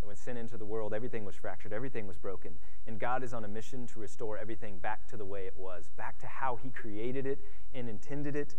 And 0.00 0.08
when 0.08 0.16
sin 0.16 0.36
entered 0.36 0.58
the 0.58 0.66
world, 0.66 0.92
everything 0.92 1.24
was 1.24 1.36
fractured, 1.36 1.72
everything 1.72 2.06
was 2.06 2.16
broken. 2.16 2.52
And 2.86 2.98
God 2.98 3.22
is 3.22 3.32
on 3.32 3.44
a 3.44 3.48
mission 3.48 3.86
to 3.88 4.00
restore 4.00 4.36
everything 4.36 4.78
back 4.78 5.06
to 5.08 5.16
the 5.16 5.24
way 5.24 5.46
it 5.46 5.54
was, 5.56 5.90
back 5.96 6.18
to 6.18 6.26
how 6.26 6.56
He 6.56 6.70
created 6.70 7.26
it 7.26 7.38
and 7.72 7.88
intended 7.88 8.34
it 8.34 8.54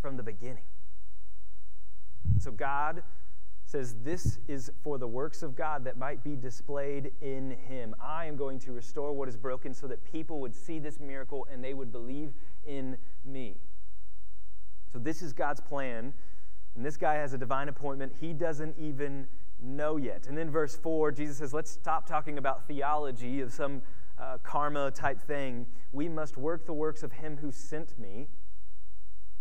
from 0.00 0.16
the 0.16 0.22
beginning. 0.22 0.64
So 2.38 2.50
God 2.50 3.02
says, 3.64 3.96
This 4.02 4.38
is 4.48 4.70
for 4.82 4.98
the 4.98 5.08
works 5.08 5.42
of 5.42 5.56
God 5.56 5.84
that 5.84 5.96
might 5.96 6.22
be 6.22 6.36
displayed 6.36 7.12
in 7.20 7.52
him. 7.52 7.94
I 8.02 8.26
am 8.26 8.36
going 8.36 8.58
to 8.60 8.72
restore 8.72 9.12
what 9.12 9.28
is 9.28 9.36
broken 9.36 9.74
so 9.74 9.86
that 9.86 10.04
people 10.04 10.40
would 10.40 10.54
see 10.54 10.78
this 10.78 11.00
miracle 11.00 11.46
and 11.50 11.62
they 11.62 11.74
would 11.74 11.92
believe 11.92 12.32
in 12.66 12.96
me. 13.24 13.56
So, 14.92 14.98
this 14.98 15.22
is 15.22 15.32
God's 15.32 15.60
plan. 15.60 16.14
And 16.76 16.84
this 16.84 16.96
guy 16.96 17.14
has 17.14 17.32
a 17.34 17.38
divine 17.38 17.68
appointment. 17.68 18.12
He 18.20 18.32
doesn't 18.32 18.76
even 18.78 19.28
know 19.62 19.96
yet. 19.96 20.26
And 20.26 20.36
then, 20.36 20.50
verse 20.50 20.76
4, 20.76 21.12
Jesus 21.12 21.38
says, 21.38 21.54
Let's 21.54 21.70
stop 21.70 22.06
talking 22.06 22.38
about 22.38 22.66
theology 22.66 23.40
of 23.40 23.52
some 23.52 23.82
uh, 24.18 24.38
karma 24.42 24.90
type 24.90 25.20
thing. 25.20 25.66
We 25.92 26.08
must 26.08 26.36
work 26.36 26.66
the 26.66 26.72
works 26.72 27.02
of 27.02 27.12
him 27.12 27.36
who 27.36 27.50
sent 27.50 27.98
me 27.98 28.28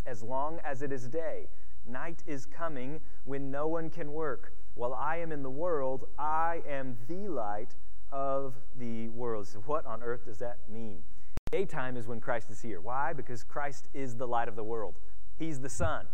as 0.05 0.21
long 0.21 0.59
as 0.63 0.81
it 0.81 0.91
is 0.91 1.07
day. 1.07 1.47
Night 1.85 2.23
is 2.25 2.45
coming 2.45 3.01
when 3.25 3.51
no 3.51 3.67
one 3.67 3.89
can 3.89 4.11
work. 4.13 4.53
While 4.75 4.93
I 4.93 5.17
am 5.17 5.31
in 5.31 5.43
the 5.43 5.49
world, 5.49 6.07
I 6.17 6.61
am 6.67 6.97
the 7.07 7.27
light 7.27 7.75
of 8.11 8.55
the 8.77 9.09
world. 9.09 9.47
So, 9.47 9.59
what 9.59 9.85
on 9.85 10.01
earth 10.01 10.25
does 10.25 10.39
that 10.39 10.57
mean? 10.69 11.03
Daytime 11.51 11.97
is 11.97 12.07
when 12.07 12.19
Christ 12.19 12.49
is 12.49 12.61
here. 12.61 12.81
Why? 12.81 13.13
Because 13.13 13.43
Christ 13.43 13.89
is 13.93 14.15
the 14.15 14.27
light 14.27 14.47
of 14.47 14.55
the 14.55 14.63
world. 14.63 14.95
He's 15.37 15.59
the 15.59 15.69
sun. 15.69 16.07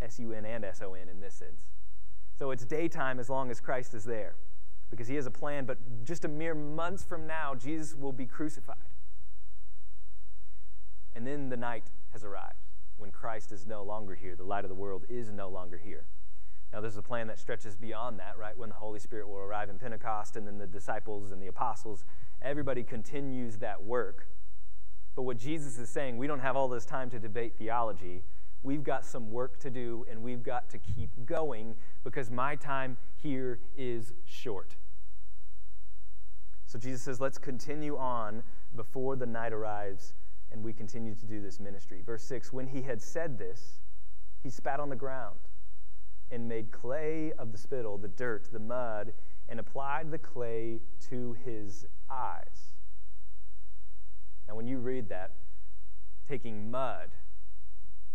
S 0.00 0.18
U 0.18 0.32
N 0.32 0.44
and 0.44 0.64
S 0.64 0.80
O 0.82 0.94
N 0.94 1.08
in 1.08 1.20
this 1.20 1.34
sense. 1.34 1.68
So 2.38 2.50
it's 2.50 2.64
daytime 2.64 3.20
as 3.20 3.28
long 3.28 3.50
as 3.50 3.60
Christ 3.60 3.94
is 3.94 4.04
there 4.04 4.34
because 4.90 5.06
he 5.06 5.14
has 5.14 5.26
a 5.26 5.30
plan, 5.30 5.66
but 5.66 5.78
just 6.04 6.24
a 6.24 6.28
mere 6.28 6.54
months 6.54 7.04
from 7.04 7.26
now, 7.26 7.54
Jesus 7.54 7.94
will 7.94 8.12
be 8.12 8.26
crucified. 8.26 8.76
And 11.14 11.26
then 11.26 11.48
the 11.48 11.56
night 11.56 11.84
has 12.12 12.24
arrived 12.24 12.56
when 13.00 13.10
Christ 13.10 13.52
is 13.52 13.66
no 13.66 13.82
longer 13.82 14.14
here. 14.14 14.36
The 14.36 14.44
light 14.44 14.64
of 14.64 14.68
the 14.68 14.74
world 14.74 15.04
is 15.08 15.30
no 15.30 15.48
longer 15.48 15.78
here. 15.78 16.04
Now, 16.72 16.80
there's 16.80 16.96
a 16.96 17.02
plan 17.02 17.26
that 17.26 17.38
stretches 17.38 17.74
beyond 17.74 18.20
that, 18.20 18.38
right? 18.38 18.56
When 18.56 18.68
the 18.68 18.76
Holy 18.76 19.00
Spirit 19.00 19.28
will 19.28 19.38
arrive 19.38 19.70
in 19.70 19.78
Pentecost, 19.78 20.36
and 20.36 20.46
then 20.46 20.58
the 20.58 20.66
disciples 20.66 21.32
and 21.32 21.42
the 21.42 21.48
apostles, 21.48 22.04
everybody 22.42 22.84
continues 22.84 23.56
that 23.58 23.82
work. 23.82 24.28
But 25.16 25.22
what 25.22 25.36
Jesus 25.36 25.78
is 25.78 25.88
saying, 25.88 26.16
we 26.16 26.28
don't 26.28 26.38
have 26.38 26.56
all 26.56 26.68
this 26.68 26.84
time 26.84 27.10
to 27.10 27.18
debate 27.18 27.56
theology. 27.58 28.22
We've 28.62 28.84
got 28.84 29.04
some 29.04 29.32
work 29.32 29.58
to 29.60 29.70
do, 29.70 30.06
and 30.08 30.22
we've 30.22 30.42
got 30.42 30.68
to 30.70 30.78
keep 30.78 31.10
going 31.26 31.74
because 32.04 32.30
my 32.30 32.54
time 32.54 32.96
here 33.16 33.58
is 33.76 34.12
short. 34.24 34.76
So 36.66 36.78
Jesus 36.78 37.02
says, 37.02 37.20
let's 37.20 37.38
continue 37.38 37.96
on 37.96 38.44
before 38.76 39.16
the 39.16 39.26
night 39.26 39.52
arrives 39.52 40.14
and 40.52 40.62
we 40.62 40.72
continue 40.72 41.14
to 41.14 41.26
do 41.26 41.40
this 41.40 41.60
ministry. 41.60 42.02
Verse 42.04 42.22
6 42.24 42.52
When 42.52 42.66
he 42.66 42.82
had 42.82 43.00
said 43.00 43.38
this, 43.38 43.80
he 44.42 44.50
spat 44.50 44.80
on 44.80 44.88
the 44.88 44.96
ground 44.96 45.38
and 46.30 46.48
made 46.48 46.70
clay 46.70 47.32
of 47.38 47.52
the 47.52 47.58
spittle, 47.58 47.98
the 47.98 48.08
dirt, 48.08 48.48
the 48.52 48.58
mud, 48.58 49.12
and 49.48 49.58
applied 49.58 50.10
the 50.10 50.18
clay 50.18 50.80
to 51.08 51.36
his 51.44 51.86
eyes. 52.10 52.74
Now, 54.48 54.54
when 54.54 54.66
you 54.66 54.78
read 54.78 55.08
that, 55.08 55.32
taking 56.28 56.70
mud 56.70 57.10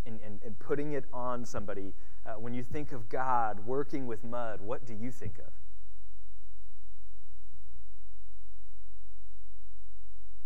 and, 0.06 0.20
and, 0.26 0.42
and 0.44 0.58
putting 0.60 0.94
it 0.94 1.06
on 1.12 1.46
somebody, 1.46 1.94
uh, 2.26 2.34
when 2.34 2.54
you 2.54 2.64
think 2.64 2.92
of 2.92 3.10
God 3.10 3.66
working 3.66 4.08
with 4.08 4.24
mud, 4.24 4.62
what 4.62 4.86
do 4.86 4.94
you 4.94 5.12
think 5.12 5.38
of? 5.40 5.52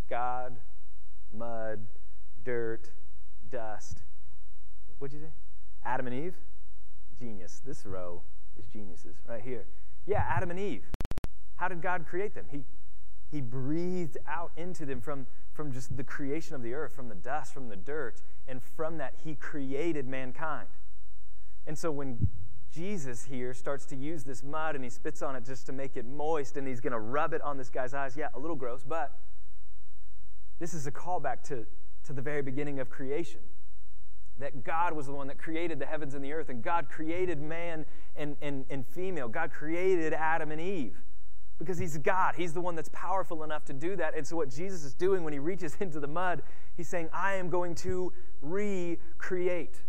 God 0.10 0.58
mud, 1.34 1.80
dirt, 2.44 2.92
dust. 3.50 4.04
What'd 4.98 5.18
you 5.18 5.26
say? 5.26 5.32
Adam 5.86 6.08
and 6.08 6.26
Eve? 6.26 6.36
Genius. 7.20 7.62
This 7.66 7.86
row 7.86 8.22
is 8.58 8.66
geniuses 8.66 9.18
right 9.28 9.42
here. 9.42 9.66
Yeah, 10.06 10.26
Adam 10.28 10.52
and 10.52 10.60
Eve. 10.60 10.86
How 11.56 11.68
did 11.68 11.82
God 11.82 12.06
create 12.08 12.36
them? 12.36 12.46
He, 12.50 12.64
he 13.32 13.42
breathed 13.42 14.18
out 14.28 14.52
into 14.58 14.86
them 14.86 15.02
from, 15.02 15.28
from 15.54 15.72
just 15.72 15.96
the 15.96 16.04
creation 16.04 16.56
of 16.56 16.64
the 16.64 16.74
earth, 16.74 16.96
from 16.96 17.10
the 17.10 17.16
dust, 17.16 17.54
from 17.54 17.70
the 17.70 17.76
dirt, 17.76 18.22
and 18.48 18.62
from 18.64 18.98
that, 18.98 19.14
He 19.24 19.36
created 19.36 20.08
mankind. 20.08 20.68
And 21.68 21.78
so 21.78 21.92
when 21.92 22.28
Jesus 22.72 23.26
here 23.26 23.54
starts 23.54 23.86
to 23.88 23.96
use 23.96 24.24
this 24.24 24.44
mud 24.44 24.76
and 24.76 24.84
he 24.84 24.90
spits 24.90 25.22
on 25.22 25.36
it 25.36 25.46
just 25.46 25.66
to 25.66 25.72
make 25.72 25.98
it 25.98 26.06
moist 26.06 26.58
and 26.58 26.68
he's 26.68 26.80
going 26.80 26.94
to 26.94 27.00
rub 27.00 27.34
it 27.34 27.42
on 27.42 27.58
this 27.58 27.70
guy's 27.70 27.94
eyes, 27.94 28.16
yeah, 28.16 28.28
a 28.34 28.40
little 28.40 28.56
gross, 28.56 28.84
but 28.88 29.18
this 30.60 30.74
is 30.74 30.88
a 30.88 30.92
callback 30.92 31.42
to, 31.44 31.66
to 32.04 32.14
the 32.14 32.22
very 32.22 32.42
beginning 32.42 32.80
of 32.80 32.90
creation. 32.90 33.40
That 34.40 34.64
God 34.64 34.94
was 34.94 35.08
the 35.08 35.14
one 35.14 35.28
that 35.28 35.38
created 35.38 35.80
the 35.80 35.86
heavens 35.86 36.14
and 36.14 36.24
the 36.24 36.32
earth, 36.32 36.50
and 36.50 36.62
God 36.62 36.88
created 36.90 37.42
man 37.42 37.86
and, 38.16 38.38
and, 38.42 38.66
and 38.70 38.86
female. 38.88 39.28
God 39.28 39.52
created 39.52 40.14
Adam 40.14 40.52
and 40.52 40.62
Eve 40.62 41.02
because 41.58 41.78
He's 41.78 41.98
God. 41.98 42.36
He's 42.36 42.54
the 42.54 42.62
one 42.62 42.76
that's 42.76 42.90
powerful 42.90 43.44
enough 43.44 43.66
to 43.66 43.74
do 43.74 43.96
that. 43.98 44.16
And 44.16 44.26
so, 44.26 44.38
what 44.38 44.50
Jesus 44.50 44.84
is 44.84 44.94
doing 44.94 45.24
when 45.24 45.34
He 45.34 45.40
reaches 45.40 45.76
into 45.80 46.00
the 46.00 46.08
mud, 46.08 46.42
He's 46.78 46.88
saying, 46.88 47.10
I 47.14 47.36
am 47.36 47.50
going 47.50 47.76
to 47.76 48.14
recreate. 48.42 49.82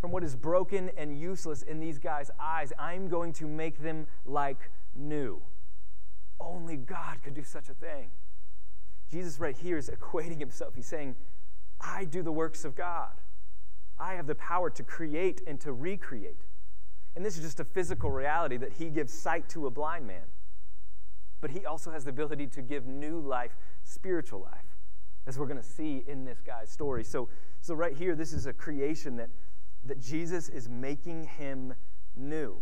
From 0.00 0.12
what 0.12 0.24
is 0.24 0.34
broken 0.34 0.90
and 0.96 1.18
useless 1.18 1.60
in 1.60 1.78
these 1.78 1.98
guys' 1.98 2.30
eyes, 2.40 2.72
I'm 2.78 3.08
going 3.08 3.34
to 3.34 3.46
make 3.46 3.82
them 3.82 4.06
like 4.24 4.70
new. 4.94 5.42
Only 6.40 6.76
God 6.76 7.22
could 7.22 7.34
do 7.34 7.44
such 7.44 7.68
a 7.68 7.74
thing. 7.74 8.10
Jesus, 9.10 9.40
right 9.40 9.56
here, 9.56 9.76
is 9.76 9.90
equating 9.90 10.38
himself. 10.38 10.74
He's 10.74 10.86
saying, 10.86 11.16
I 11.80 12.04
do 12.04 12.22
the 12.22 12.32
works 12.32 12.64
of 12.64 12.74
God. 12.74 13.12
I 13.98 14.14
have 14.14 14.26
the 14.26 14.34
power 14.34 14.70
to 14.70 14.82
create 14.82 15.42
and 15.46 15.60
to 15.60 15.72
recreate. 15.72 16.44
And 17.16 17.24
this 17.24 17.36
is 17.36 17.42
just 17.42 17.60
a 17.60 17.64
physical 17.64 18.10
reality 18.10 18.56
that 18.58 18.72
he 18.72 18.88
gives 18.88 19.12
sight 19.12 19.48
to 19.50 19.66
a 19.66 19.70
blind 19.70 20.06
man. 20.06 20.24
But 21.40 21.50
he 21.50 21.66
also 21.66 21.90
has 21.90 22.04
the 22.04 22.10
ability 22.10 22.46
to 22.48 22.62
give 22.62 22.86
new 22.86 23.18
life, 23.20 23.56
spiritual 23.82 24.40
life, 24.40 24.76
as 25.26 25.38
we're 25.38 25.46
going 25.46 25.60
to 25.60 25.62
see 25.62 26.04
in 26.06 26.24
this 26.24 26.40
guy's 26.40 26.70
story. 26.70 27.02
So, 27.02 27.28
so 27.60 27.74
right 27.74 27.96
here, 27.96 28.14
this 28.14 28.32
is 28.32 28.46
a 28.46 28.52
creation 28.52 29.16
that, 29.16 29.30
that 29.86 30.00
Jesus 30.00 30.48
is 30.48 30.68
making 30.68 31.24
him 31.24 31.74
new. 32.14 32.60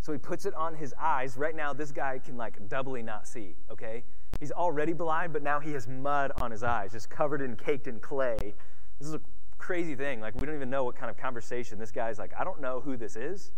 So 0.00 0.12
he 0.12 0.18
puts 0.18 0.46
it 0.46 0.54
on 0.54 0.74
his 0.74 0.94
eyes. 0.98 1.36
Right 1.36 1.54
now, 1.54 1.72
this 1.72 1.92
guy 1.92 2.18
can 2.18 2.36
like 2.36 2.68
doubly 2.68 3.02
not 3.02 3.26
see, 3.26 3.56
okay? 3.70 4.04
He's 4.40 4.52
already 4.52 4.92
blind, 4.92 5.32
but 5.32 5.42
now 5.42 5.60
he 5.60 5.72
has 5.72 5.86
mud 5.86 6.32
on 6.36 6.50
his 6.50 6.62
eyes, 6.62 6.92
just 6.92 7.08
covered 7.10 7.40
and 7.42 7.56
caked 7.56 7.86
in 7.86 8.00
clay. 8.00 8.54
This 8.98 9.08
is 9.08 9.14
a 9.14 9.20
crazy 9.58 9.94
thing. 9.94 10.20
Like, 10.20 10.34
we 10.40 10.46
don't 10.46 10.54
even 10.54 10.70
know 10.70 10.84
what 10.84 10.96
kind 10.96 11.10
of 11.10 11.16
conversation. 11.16 11.78
This 11.78 11.92
guy's 11.92 12.18
like, 12.18 12.32
I 12.38 12.44
don't 12.44 12.60
know 12.60 12.80
who 12.80 12.96
this 12.96 13.16
is. 13.16 13.52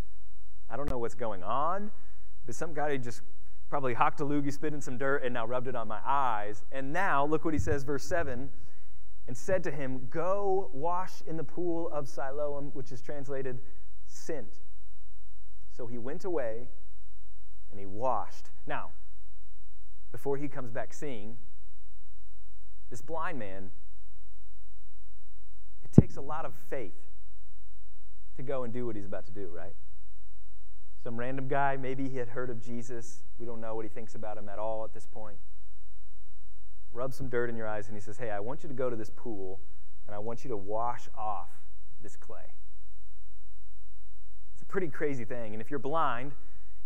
I 0.69 0.77
don't 0.77 0.89
know 0.89 0.99
what's 0.99 1.15
going 1.15 1.43
on. 1.43 1.91
But 2.47 2.55
some 2.55 2.75
guy 2.75 2.97
just 2.99 3.23
probably 3.71 3.95
hocked 3.95 4.21
a 4.21 4.25
loogie, 4.25 4.53
spit 4.53 4.75
in 4.75 4.81
some 4.81 4.99
dirt, 4.99 5.25
and 5.25 5.33
now 5.33 5.47
rubbed 5.47 5.69
it 5.69 5.75
on 5.75 5.89
my 5.89 6.01
eyes. 6.05 6.65
And 6.71 6.93
now, 6.93 7.25
look 7.25 7.45
what 7.45 7.55
he 7.55 7.61
says, 7.61 7.83
verse 7.83 8.05
7 8.05 8.51
and 9.27 9.37
said 9.37 9.65
to 9.65 9.71
him, 9.71 10.07
Go 10.11 10.71
wash 10.73 11.23
in 11.27 11.37
the 11.37 11.45
pool 11.45 11.89
of 11.91 12.09
Siloam, 12.09 12.71
which 12.75 12.93
is 12.93 13.01
translated 13.01 13.61
sent. 14.07 14.61
So 15.77 15.87
he 15.87 15.99
went 15.99 16.25
away 16.25 16.69
and 17.71 17.81
he 17.81 17.87
washed. 17.87 18.51
Now, 18.67 18.91
before 20.15 20.37
he 20.37 20.47
comes 20.47 20.71
back 20.71 20.95
seeing, 20.95 21.37
this 22.89 23.03
blind 23.03 23.37
man, 23.37 23.69
it 25.83 25.91
takes 25.91 26.17
a 26.17 26.21
lot 26.21 26.45
of 26.45 26.55
faith 26.71 27.11
to 28.37 28.45
go 28.45 28.63
and 28.63 28.73
do 28.73 28.87
what 28.87 28.95
he's 28.95 29.07
about 29.07 29.27
to 29.27 29.33
do, 29.33 29.49
right? 29.49 29.75
Some 31.03 31.17
random 31.17 31.49
guy, 31.49 31.77
maybe 31.77 32.09
he 32.09 32.17
had 32.17 32.29
heard 32.29 32.49
of 32.49 32.63
Jesus. 32.63 33.25
We 33.41 33.45
don't 33.45 33.61
know 33.61 33.75
what 33.75 33.85
he 33.85 33.89
thinks 33.89 34.15
about 34.15 34.39
him 34.39 34.49
at 34.49 34.61
all 34.61 34.85
at 34.85 34.95
this 34.95 35.05
point. 35.05 35.39
Rub 36.93 37.13
some 37.13 37.29
dirt 37.29 37.51
in 37.51 37.57
your 37.57 37.67
eyes, 37.67 37.89
and 37.89 37.97
he 37.97 38.01
says, 38.01 38.17
Hey, 38.17 38.31
I 38.31 38.39
want 38.39 38.63
you 38.63 38.69
to 38.69 38.75
go 38.75 38.89
to 38.89 38.95
this 38.95 39.11
pool, 39.17 39.59
and 40.07 40.15
I 40.15 40.21
want 40.21 40.45
you 40.45 40.49
to 40.51 40.57
wash 40.57 41.09
off 41.19 41.51
this 42.01 42.15
clay. 42.15 42.53
It's 44.53 44.63
a 44.63 44.67
pretty 44.67 44.87
crazy 44.87 45.25
thing. 45.25 45.55
And 45.55 45.61
if 45.61 45.73
you're 45.73 45.81
blind, 45.81 46.37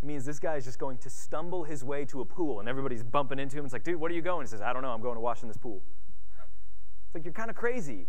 it 0.03 0.07
means 0.07 0.25
this 0.25 0.39
guy 0.39 0.57
is 0.57 0.65
just 0.65 0.79
going 0.79 0.99
to 0.99 1.11
stumble 1.11 1.65
his 1.65 1.83
way 1.83 2.05
to 2.07 2.21
a 2.21 2.25
pool, 2.25 2.61
and 2.61 2.69
everybody's 2.69 3.03
bumping 3.03 3.39
into 3.39 3.59
him. 3.59 3.65
It's 3.65 3.73
like, 3.73 3.83
dude, 3.83 3.97
what 3.97 4.11
are 4.11 4.15
you 4.15 4.23
going? 4.23 4.47
He 4.47 4.49
says, 4.49 4.63
I 4.63 4.73
don't 4.73 4.83
know. 4.83 4.91
I'm 4.91 5.03
going 5.03 5.17
to 5.17 5.21
wash 5.21 5.43
in 5.43 5.49
this 5.49 5.57
pool. 5.57 5.83
It's 7.07 7.15
like, 7.15 7.25
you're 7.25 7.33
kind 7.33 7.51
of 7.51 7.57
crazy. 7.57 8.07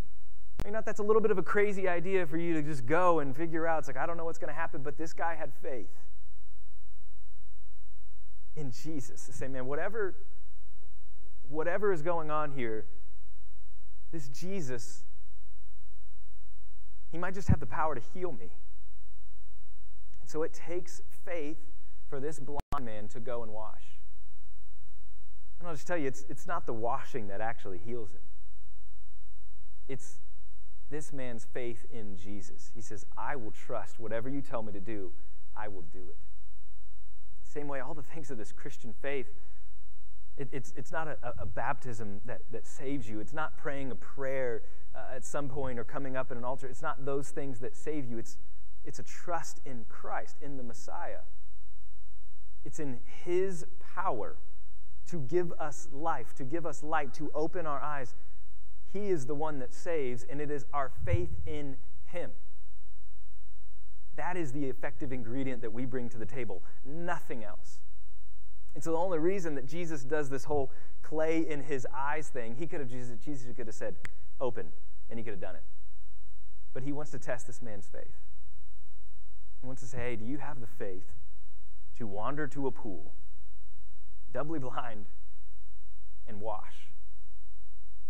I 0.62 0.68
mean, 0.68 0.74
not 0.74 0.86
that's 0.86 1.00
a 1.00 1.04
little 1.04 1.22
bit 1.22 1.32
of 1.32 1.38
a 1.38 1.44
crazy 1.44 1.88
idea 1.88 2.28
for 2.28 2.38
you 2.38 2.54
to 2.54 2.62
just 2.62 2.86
go 2.86 3.20
and 3.20 3.36
figure 3.36 3.66
out. 3.66 3.80
It's 3.80 3.88
like, 3.88 3.98
I 3.98 4.06
don't 4.06 4.18
know 4.18 4.26
what's 4.26 4.38
going 4.38 4.54
to 4.54 4.60
happen, 4.60 4.84
but 4.84 4.98
this 4.98 5.14
guy 5.14 5.36
had 5.36 5.52
faith 5.54 5.90
in 8.56 8.72
Jesus 8.72 9.26
to 9.26 9.34
say, 9.34 9.48
man, 9.48 9.66
whatever, 9.66 10.16
whatever 11.48 11.94
is 11.94 12.02
going 12.02 12.30
on 12.30 12.52
here, 12.52 12.86
this 14.12 14.28
Jesus, 14.28 15.06
he 17.12 17.18
might 17.18 17.34
just 17.34 17.48
have 17.48 17.60
the 17.60 17.66
power 17.66 17.96
to 17.96 18.02
heal 18.14 18.32
me. 18.32 18.52
And 20.22 20.30
so 20.30 20.44
it 20.44 20.54
takes 20.54 21.02
faith 21.26 21.69
for 22.10 22.20
this 22.20 22.40
blind 22.40 22.86
man 22.86 23.08
to 23.10 23.20
go 23.20 23.44
and 23.44 23.54
wash. 23.54 24.00
And 25.60 25.68
I'll 25.68 25.76
just 25.76 25.88
tell 25.88 25.98
you, 25.98 26.08
it's, 26.08 26.26
it's 26.30 26.48
not 26.48 26.66
the 26.66 26.74
washing 26.74 27.28
that 27.28 27.42
actually 27.42 27.78
heals 27.78 28.12
him. 28.12 28.22
It's, 29.88 30.20
this 30.90 31.12
man's 31.12 31.46
faith 31.46 31.86
in 31.92 32.18
Jesus. 32.18 32.72
He 32.74 32.82
says, 32.82 33.06
I 33.18 33.36
will 33.36 33.52
trust 33.52 34.00
whatever 34.00 34.30
you 34.30 34.42
tell 34.42 34.64
me 34.64 34.72
to 34.74 34.80
do, 34.80 35.12
I 35.56 35.68
will 35.68 35.84
do 35.94 36.00
it. 36.00 36.18
Same 37.44 37.68
way, 37.68 37.80
all 37.80 37.94
the 37.94 38.04
things 38.04 38.32
of 38.32 38.38
this 38.38 38.52
Christian 38.52 38.94
faith, 39.02 39.28
it, 40.38 40.48
it's, 40.52 40.72
it's 40.78 40.92
not 40.92 41.08
a, 41.08 41.18
a, 41.40 41.46
baptism 41.46 42.22
that, 42.26 42.42
that 42.52 42.66
saves 42.66 43.10
you. 43.10 43.20
It's 43.20 43.34
not 43.34 43.58
praying 43.58 43.92
a 43.92 43.96
prayer 43.96 44.62
uh, 44.96 45.16
at 45.16 45.26
some 45.26 45.50
point 45.50 45.78
or 45.78 45.84
coming 45.84 46.16
up 46.16 46.32
at 46.32 46.38
an 46.38 46.46
altar. 46.46 46.68
It's 46.68 46.82
not 46.82 47.04
those 47.06 47.30
things 47.30 47.60
that 47.60 47.76
save 47.76 48.10
you. 48.10 48.18
It's, 48.18 48.38
it's 48.86 49.00
a 49.00 49.04
trust 49.04 49.60
in 49.66 49.86
Christ, 49.90 50.38
in 50.42 50.56
the 50.56 50.64
Messiah. 50.64 51.20
It's 52.64 52.80
in 52.80 53.00
His 53.24 53.66
power 53.96 54.36
to 55.08 55.20
give 55.20 55.52
us 55.60 55.88
life, 55.92 56.34
to 56.36 56.44
give 56.44 56.66
us 56.66 56.84
light, 56.84 57.14
to 57.16 57.32
open 57.34 57.66
our 57.66 57.82
eyes. 57.82 58.14
He 58.92 59.08
is 59.08 59.26
the 59.26 59.36
one 59.36 59.60
that 59.60 59.74
saves, 59.74 60.24
and 60.24 60.40
it 60.40 60.52
is 60.52 60.66
our 60.74 60.92
faith 61.06 61.36
in 61.46 61.78
Him. 62.06 62.32
That 64.16 64.36
is 64.36 64.52
the 64.52 64.66
effective 64.66 65.14
ingredient 65.14 65.62
that 65.62 65.72
we 65.72 65.86
bring 65.86 66.10
to 66.10 66.18
the 66.18 66.26
table, 66.26 66.62
nothing 66.86 67.44
else. 67.44 67.80
And 68.76 68.84
so 68.84 68.92
the 68.92 68.98
only 68.98 69.18
reason 69.18 69.56
that 69.56 69.66
Jesus 69.66 70.04
does 70.04 70.30
this 70.30 70.44
whole 70.44 70.72
clay 71.02 71.48
in 71.50 71.62
his 71.62 71.88
eyes 71.96 72.28
thing, 72.28 72.56
he 72.56 72.68
could 72.68 72.80
have 72.80 72.90
Jesus, 72.90 73.18
Jesus 73.24 73.48
could 73.56 73.68
have 73.68 73.76
said, 73.76 73.96
open, 74.40 74.68
and 75.10 75.18
he 75.18 75.24
could 75.24 75.32
have 75.32 75.42
done 75.42 75.56
it. 75.56 75.64
But 76.74 76.84
he 76.84 76.92
wants 76.92 77.12
to 77.12 77.20
test 77.20 77.48
this 77.48 77.62
man's 77.62 77.88
faith. 77.88 78.18
He 79.62 79.68
wants 79.68 79.82
to 79.82 79.88
say, 79.88 79.98
hey, 79.98 80.16
do 80.16 80.26
you 80.26 80.38
have 80.38 80.62
the 80.62 80.68
faith 80.68 81.12
to 82.00 82.08
wander 82.08 82.48
to 82.48 82.66
a 82.66 82.72
pool, 82.72 83.14
doubly 84.34 84.58
blind, 84.58 85.06
and 86.28 86.40
wash? 86.40 86.88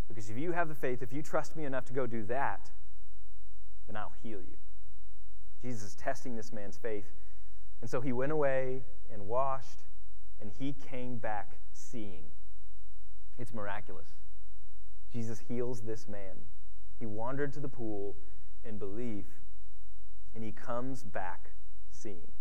Because 0.07 0.29
if 0.29 0.37
you 0.37 0.51
have 0.51 0.69
the 0.69 0.75
faith, 0.75 1.01
if 1.01 1.11
you 1.11 1.23
trust 1.23 1.55
me 1.55 1.65
enough 1.65 1.85
to 1.85 1.93
go 1.93 2.05
do 2.05 2.23
that, 2.25 2.69
then 3.87 3.97
I'll 3.97 4.13
heal 4.21 4.39
you. 4.39 4.57
Jesus 5.61 5.89
is 5.89 5.95
testing 5.95 6.35
this 6.35 6.53
man's 6.53 6.77
faith. 6.77 7.11
And 7.81 7.89
so 7.89 7.99
he 7.99 8.13
went 8.13 8.31
away 8.31 8.83
and 9.11 9.27
washed, 9.27 9.83
and 10.39 10.51
he 10.51 10.73
came 10.73 11.17
back 11.17 11.57
seeing. 11.73 12.25
It's 13.39 13.53
miraculous. 13.53 14.09
Jesus 15.11 15.39
heals 15.39 15.81
this 15.81 16.07
man. 16.07 16.35
He 16.99 17.07
wandered 17.07 17.53
to 17.53 17.59
the 17.59 17.69
pool 17.69 18.15
in 18.63 18.77
belief, 18.77 19.25
and 20.35 20.43
he 20.43 20.51
comes 20.51 21.03
back 21.03 21.51
seeing. 21.89 22.31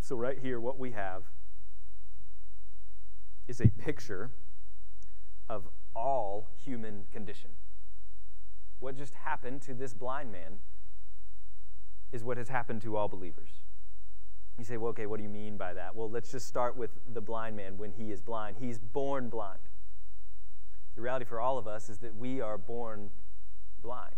So, 0.00 0.16
right 0.16 0.38
here, 0.38 0.58
what 0.58 0.78
we 0.78 0.92
have 0.92 1.24
is 3.46 3.60
a 3.60 3.68
picture 3.68 4.30
of 5.48 5.68
all 5.94 6.48
human 6.64 7.04
condition. 7.12 7.50
What 8.78 8.96
just 8.96 9.14
happened 9.14 9.60
to 9.62 9.74
this 9.74 9.92
blind 9.92 10.32
man 10.32 10.58
is 12.12 12.24
what 12.24 12.38
has 12.38 12.48
happened 12.48 12.82
to 12.82 12.96
all 12.96 13.08
believers. 13.08 13.50
You 14.58 14.64
say, 14.64 14.76
well, 14.76 14.90
okay, 14.90 15.06
what 15.06 15.18
do 15.18 15.22
you 15.22 15.28
mean 15.28 15.56
by 15.56 15.74
that? 15.74 15.94
Well, 15.94 16.10
let's 16.10 16.30
just 16.30 16.46
start 16.46 16.76
with 16.76 16.90
the 17.12 17.20
blind 17.20 17.56
man 17.56 17.78
when 17.78 17.92
he 17.92 18.10
is 18.10 18.20
blind. 18.20 18.56
He's 18.60 18.78
born 18.78 19.28
blind. 19.28 19.60
The 20.96 21.02
reality 21.02 21.24
for 21.24 21.40
all 21.40 21.56
of 21.56 21.66
us 21.66 21.88
is 21.88 21.98
that 21.98 22.16
we 22.16 22.40
are 22.40 22.58
born 22.58 23.10
blind. 23.82 24.14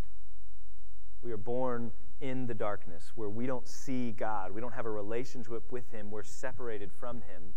We 1.22 1.32
are 1.32 1.36
born 1.36 1.92
in 2.22 2.46
the 2.46 2.54
darkness 2.54 3.12
where 3.16 3.28
we 3.28 3.46
don't 3.46 3.66
see 3.66 4.12
God. 4.12 4.52
We 4.52 4.61
don't 4.61 4.72
have 4.72 4.87
a 4.87 4.90
relationship 4.90 5.70
with 5.70 5.90
Him. 5.90 6.11
We're 6.11 6.22
separated 6.22 6.92
from 6.92 7.16
Him. 7.16 7.52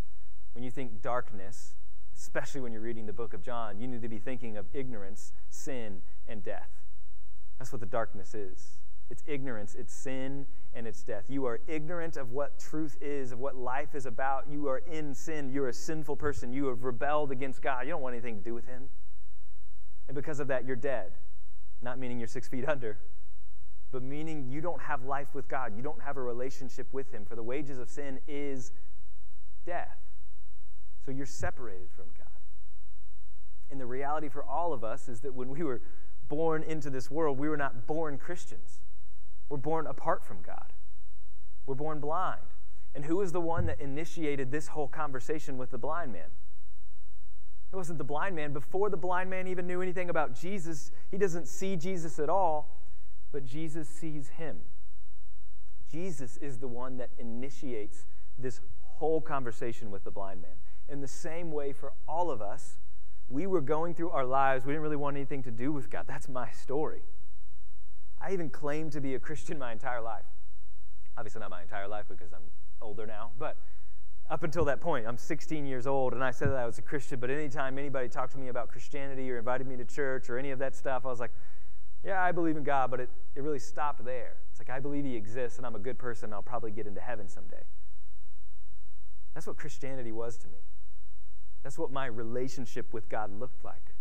When 0.53 0.63
you 0.63 0.71
think 0.71 1.01
darkness, 1.01 1.75
especially 2.17 2.61
when 2.61 2.73
you're 2.73 2.81
reading 2.81 3.05
the 3.05 3.13
book 3.13 3.33
of 3.33 3.43
John, 3.43 3.79
you 3.79 3.87
need 3.87 4.01
to 4.01 4.09
be 4.09 4.17
thinking 4.17 4.57
of 4.57 4.65
ignorance, 4.73 5.31
sin, 5.49 6.01
and 6.27 6.43
death. 6.43 6.71
That's 7.59 7.71
what 7.71 7.79
the 7.79 7.85
darkness 7.85 8.33
is. 8.33 8.79
It's 9.09 9.23
ignorance, 9.27 9.75
it's 9.75 9.93
sin, 9.93 10.47
and 10.73 10.87
it's 10.87 11.03
death. 11.03 11.25
You 11.29 11.45
are 11.45 11.59
ignorant 11.67 12.17
of 12.17 12.31
what 12.31 12.57
truth 12.57 12.97
is, 13.01 13.31
of 13.31 13.39
what 13.39 13.55
life 13.55 13.93
is 13.93 14.07
about. 14.07 14.45
You 14.49 14.67
are 14.67 14.79
in 14.79 15.13
sin. 15.13 15.51
You're 15.51 15.69
a 15.69 15.73
sinful 15.73 16.15
person. 16.15 16.51
You 16.51 16.65
have 16.67 16.83
rebelled 16.83 17.31
against 17.31 17.61
God. 17.61 17.85
You 17.85 17.91
don't 17.91 18.01
want 18.01 18.15
anything 18.15 18.37
to 18.37 18.43
do 18.43 18.55
with 18.55 18.65
Him. 18.65 18.89
And 20.07 20.15
because 20.15 20.39
of 20.39 20.47
that, 20.47 20.65
you're 20.65 20.75
dead. 20.75 21.11
Not 21.81 21.99
meaning 21.99 22.17
you're 22.17 22.27
six 22.27 22.47
feet 22.47 22.67
under, 22.69 22.97
but 23.91 24.03
meaning 24.03 24.47
you 24.49 24.61
don't 24.61 24.81
have 24.81 25.03
life 25.03 25.33
with 25.33 25.47
God. 25.47 25.73
You 25.75 25.83
don't 25.83 26.01
have 26.01 26.17
a 26.17 26.21
relationship 26.21 26.87
with 26.91 27.11
Him. 27.11 27.25
For 27.25 27.35
the 27.35 27.43
wages 27.43 27.79
of 27.79 27.89
sin 27.89 28.19
is 28.27 28.71
death. 29.65 29.97
So 31.05 31.11
you're 31.11 31.25
separated 31.25 31.91
from 31.95 32.05
God. 32.17 32.27
And 33.71 33.79
the 33.79 33.85
reality 33.85 34.29
for 34.29 34.43
all 34.43 34.73
of 34.73 34.83
us 34.83 35.07
is 35.07 35.21
that 35.21 35.33
when 35.33 35.49
we 35.49 35.63
were 35.63 35.81
born 36.27 36.63
into 36.63 36.89
this 36.89 37.09
world, 37.09 37.37
we 37.37 37.47
were 37.47 37.57
not 37.57 37.87
born 37.87 38.17
Christians. 38.17 38.81
We're 39.49 39.57
born 39.57 39.87
apart 39.87 40.23
from 40.23 40.41
God. 40.41 40.73
We're 41.65 41.75
born 41.75 41.99
blind. 41.99 42.41
And 42.93 43.05
who 43.05 43.21
is 43.21 43.31
the 43.31 43.41
one 43.41 43.65
that 43.65 43.79
initiated 43.79 44.51
this 44.51 44.69
whole 44.69 44.87
conversation 44.87 45.57
with 45.57 45.71
the 45.71 45.77
blind 45.77 46.13
man? 46.13 46.29
It 47.71 47.75
wasn't 47.75 47.97
the 47.97 48.05
blind 48.05 48.35
man. 48.35 48.53
Before 48.53 48.89
the 48.89 48.97
blind 48.97 49.29
man 49.29 49.47
even 49.47 49.67
knew 49.67 49.81
anything 49.81 50.09
about 50.09 50.33
Jesus, 50.33 50.91
he 51.11 51.17
doesn't 51.17 51.47
see 51.47 51.75
Jesus 51.75 52.19
at 52.19 52.29
all, 52.29 52.74
but 53.35 53.43
Jesus 53.43 53.89
sees 53.89 54.29
him. 54.29 54.61
Jesus 55.91 56.37
is 56.37 56.59
the 56.59 56.69
one 56.69 56.95
that 56.99 57.09
initiates 57.17 58.05
this 58.37 58.61
whole 58.81 59.19
conversation 59.19 59.91
with 59.91 60.05
the 60.05 60.09
blind 60.09 60.41
man. 60.41 60.53
In 60.87 61.01
the 61.01 61.07
same 61.09 61.51
way, 61.51 61.73
for 61.73 61.91
all 62.07 62.31
of 62.31 62.41
us, 62.41 62.77
we 63.27 63.45
were 63.45 63.59
going 63.59 63.93
through 63.93 64.11
our 64.11 64.23
lives, 64.23 64.65
we 64.65 64.71
didn't 64.71 64.83
really 64.83 64.95
want 64.95 65.17
anything 65.17 65.43
to 65.43 65.51
do 65.51 65.73
with 65.73 65.89
God. 65.89 66.05
That's 66.07 66.29
my 66.29 66.49
story. 66.51 67.01
I 68.21 68.31
even 68.31 68.49
claimed 68.49 68.93
to 68.93 69.01
be 69.01 69.15
a 69.15 69.19
Christian 69.19 69.59
my 69.59 69.73
entire 69.73 70.01
life. 70.01 70.23
Obviously, 71.17 71.41
not 71.41 71.49
my 71.49 71.61
entire 71.61 71.89
life 71.89 72.05
because 72.07 72.31
I'm 72.31 72.39
older 72.81 73.05
now, 73.05 73.31
but 73.37 73.57
up 74.29 74.43
until 74.43 74.63
that 74.63 74.79
point, 74.79 75.05
I'm 75.05 75.17
16 75.17 75.65
years 75.65 75.85
old, 75.87 76.13
and 76.13 76.23
I 76.23 76.31
said 76.31 76.51
that 76.51 76.57
I 76.57 76.65
was 76.65 76.77
a 76.77 76.81
Christian, 76.81 77.19
but 77.19 77.29
anytime 77.29 77.77
anybody 77.77 78.07
talked 78.07 78.31
to 78.31 78.37
me 78.37 78.47
about 78.47 78.69
Christianity 78.69 79.29
or 79.29 79.39
invited 79.39 79.67
me 79.67 79.75
to 79.75 79.83
church 79.83 80.29
or 80.29 80.37
any 80.37 80.51
of 80.51 80.59
that 80.59 80.73
stuff, 80.73 81.05
I 81.05 81.09
was 81.09 81.19
like, 81.19 81.33
yeah, 82.05 82.21
I 82.21 82.31
believe 82.31 82.55
in 82.55 82.63
God, 82.63 82.91
but 82.91 82.99
it, 82.99 83.09
it 83.35 83.41
really 83.41 83.59
stopped 83.59 84.05
there. 84.05 84.37
It's 84.51 84.59
like, 84.59 84.69
I 84.69 84.79
believe 84.79 85.03
He 85.05 85.15
exists, 85.15 85.57
and 85.57 85.65
I'm 85.65 85.75
a 85.75 85.79
good 85.79 85.97
person, 85.97 86.31
I'll 86.31 86.43
probably 86.43 86.71
get 86.71 86.85
into 86.85 87.01
heaven 87.01 87.27
someday. 87.27 87.63
That's 89.33 89.47
what 89.47 89.57
Christianity 89.57 90.11
was 90.11 90.37
to 90.37 90.47
me. 90.47 90.59
That's 91.63 91.79
what 91.79 91.91
my 91.91 92.05
relationship 92.05 92.93
with 92.93 93.09
God 93.09 93.37
looked 93.39 93.65
like. 93.65 93.95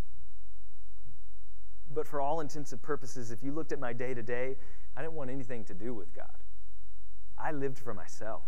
But 1.93 2.07
for 2.07 2.21
all 2.21 2.41
intents 2.41 2.73
and 2.73 2.83
purposes, 2.83 3.31
if 3.31 3.43
you 3.43 3.53
looked 3.53 3.73
at 3.73 3.81
my 3.81 3.95
day 3.95 4.13
to 4.13 4.23
day, 4.23 4.57
I 4.97 5.01
didn't 5.01 5.15
want 5.15 5.31
anything 5.31 5.65
to 5.65 5.75
do 5.75 5.95
with 5.95 6.15
God. 6.15 6.27
I 7.39 7.53
lived 7.53 7.79
for 7.79 7.95
myself. 7.95 8.45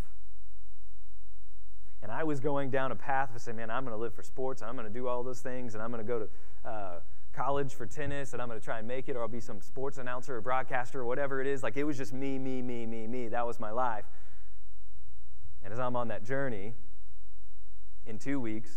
And 2.03 2.12
I 2.12 2.25
was 2.25 2.40
going 2.40 2.71
down 2.71 2.92
a 2.92 2.97
path 2.97 3.35
of 3.35 3.40
saying, 3.40 3.57
man, 3.57 3.71
I'm 3.71 3.85
going 3.85 3.97
to 3.97 4.01
live 4.01 4.14
for 4.14 4.23
sports, 4.23 4.62
I'm 4.62 4.77
going 4.77 4.87
to 4.87 4.92
do 4.92 5.09
all 5.09 5.23
those 5.23 5.40
things, 5.40 5.75
and 5.75 5.83
I'm 5.83 5.90
going 5.90 6.07
to 6.07 6.12
go 6.12 6.19
to 6.21 6.69
uh, 6.69 7.01
college 7.37 7.75
for 7.75 7.87
tennis, 7.87 8.33
and 8.33 8.40
I'm 8.40 8.49
going 8.49 8.59
to 8.59 8.64
try 8.64 8.79
and 8.79 8.88
make 8.88 9.09
it, 9.09 9.16
or 9.16 9.20
I'll 9.20 9.29
be 9.29 9.40
some 9.40 9.61
sports 9.61 9.99
announcer 9.99 10.37
or 10.37 10.40
broadcaster 10.40 11.01
or 11.01 11.05
whatever 11.05 11.40
it 11.40 11.46
is. 11.46 11.62
Like 11.62 11.77
it 11.77 11.85
was 11.85 11.99
just 11.99 12.14
me, 12.14 12.38
me, 12.38 12.62
me, 12.62 12.87
me, 12.87 13.07
me. 13.07 13.29
That 13.29 13.46
was 13.46 13.61
my 13.61 13.70
life. 13.70 14.07
And 15.62 15.72
as 15.72 15.79
I'm 15.79 15.96
on 15.96 16.09
that 16.09 16.25
journey, 16.25 16.72
in 18.07 18.18
two 18.18 18.40
weeks, 18.40 18.70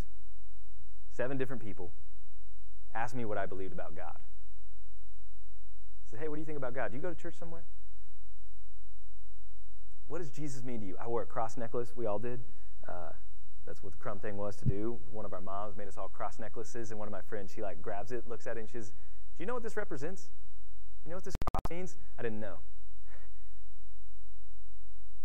seven 1.15 1.37
different 1.37 1.63
people 1.63 1.91
asked 2.93 3.15
me 3.15 3.23
what 3.23 3.37
I 3.37 3.45
believed 3.45 3.71
about 3.71 3.95
God. 3.95 4.17
I 4.17 6.09
said, 6.09 6.19
hey, 6.19 6.27
what 6.27 6.35
do 6.35 6.41
you 6.41 6.45
think 6.45 6.57
about 6.57 6.73
God? 6.73 6.91
Do 6.91 6.97
you 6.97 7.01
go 7.01 7.09
to 7.09 7.15
church 7.15 7.35
somewhere? 7.39 7.63
What 10.07 10.17
does 10.17 10.31
Jesus 10.31 10.63
mean 10.63 10.81
to 10.81 10.85
you? 10.87 10.97
I 10.99 11.07
wore 11.07 11.21
a 11.21 11.25
cross 11.27 11.55
necklace. 11.55 11.93
We 11.95 12.07
all 12.07 12.17
did. 12.17 12.41
Uh, 12.87 13.11
that's 13.69 13.83
what 13.83 13.91
the 13.91 13.99
crumb 13.99 14.17
thing 14.17 14.35
was 14.35 14.55
to 14.55 14.65
do. 14.65 14.97
One 15.11 15.25
of 15.25 15.33
our 15.33 15.41
moms 15.41 15.77
made 15.77 15.87
us 15.87 15.95
all 15.95 16.09
cross 16.09 16.39
necklaces, 16.39 16.89
and 16.89 16.97
one 16.97 17.07
of 17.07 17.11
my 17.11 17.21
friends, 17.21 17.51
she 17.53 17.61
like 17.61 17.83
grabs 17.83 18.11
it, 18.11 18.27
looks 18.27 18.47
at 18.47 18.57
it, 18.57 18.61
and 18.61 18.69
she 18.69 18.77
says, 18.77 18.89
"Do 18.89 19.43
you 19.43 19.45
know 19.45 19.53
what 19.53 19.61
this 19.61 19.77
represents? 19.77 20.31
You 21.05 21.11
know 21.11 21.17
what 21.17 21.23
this 21.23 21.35
cross 21.53 21.61
means?" 21.69 21.95
I 22.17 22.23
didn't 22.23 22.39
know. 22.39 22.57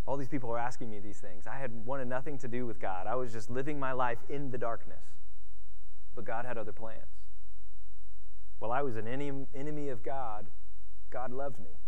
All 0.04 0.18
these 0.18 0.28
people 0.28 0.50
were 0.50 0.58
asking 0.58 0.90
me 0.90 1.00
these 1.00 1.20
things. 1.20 1.46
I 1.46 1.56
had 1.56 1.86
wanted 1.86 2.06
nothing 2.06 2.36
to 2.36 2.46
do 2.46 2.66
with 2.66 2.78
God. 2.78 3.06
I 3.06 3.14
was 3.14 3.32
just 3.32 3.48
living 3.48 3.80
my 3.80 3.92
life 3.92 4.18
in 4.28 4.50
the 4.50 4.58
darkness. 4.58 5.06
But 6.14 6.26
God 6.26 6.44
had 6.44 6.58
other 6.58 6.72
plans. 6.72 7.22
While 8.58 8.72
I 8.72 8.82
was 8.82 8.96
an 8.96 9.08
enemy 9.08 9.88
of 9.88 10.02
God, 10.02 10.50
God 11.08 11.32
loved 11.32 11.58
me. 11.58 11.80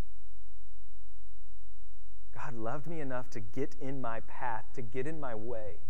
God 2.33 2.55
loved 2.55 2.87
me 2.87 3.01
enough 3.01 3.29
to 3.31 3.41
get 3.41 3.75
in 3.79 4.01
my 4.01 4.21
path, 4.21 4.65
to 4.73 4.81
get 4.81 5.07
in 5.07 5.21
my 5.21 5.35
way, 5.35 5.81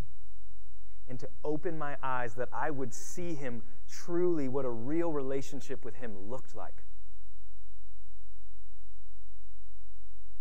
and 1.09 1.19
to 1.21 1.29
open 1.45 1.79
my 1.79 1.97
eyes 2.03 2.35
that 2.35 2.49
I 2.53 2.71
would 2.71 2.93
see 2.93 3.35
Him 3.35 3.63
truly, 3.91 4.49
what 4.49 4.65
a 4.65 4.71
real 4.71 5.13
relationship 5.13 5.85
with 5.85 5.97
Him 5.97 6.17
looked 6.29 6.55
like. 6.55 6.83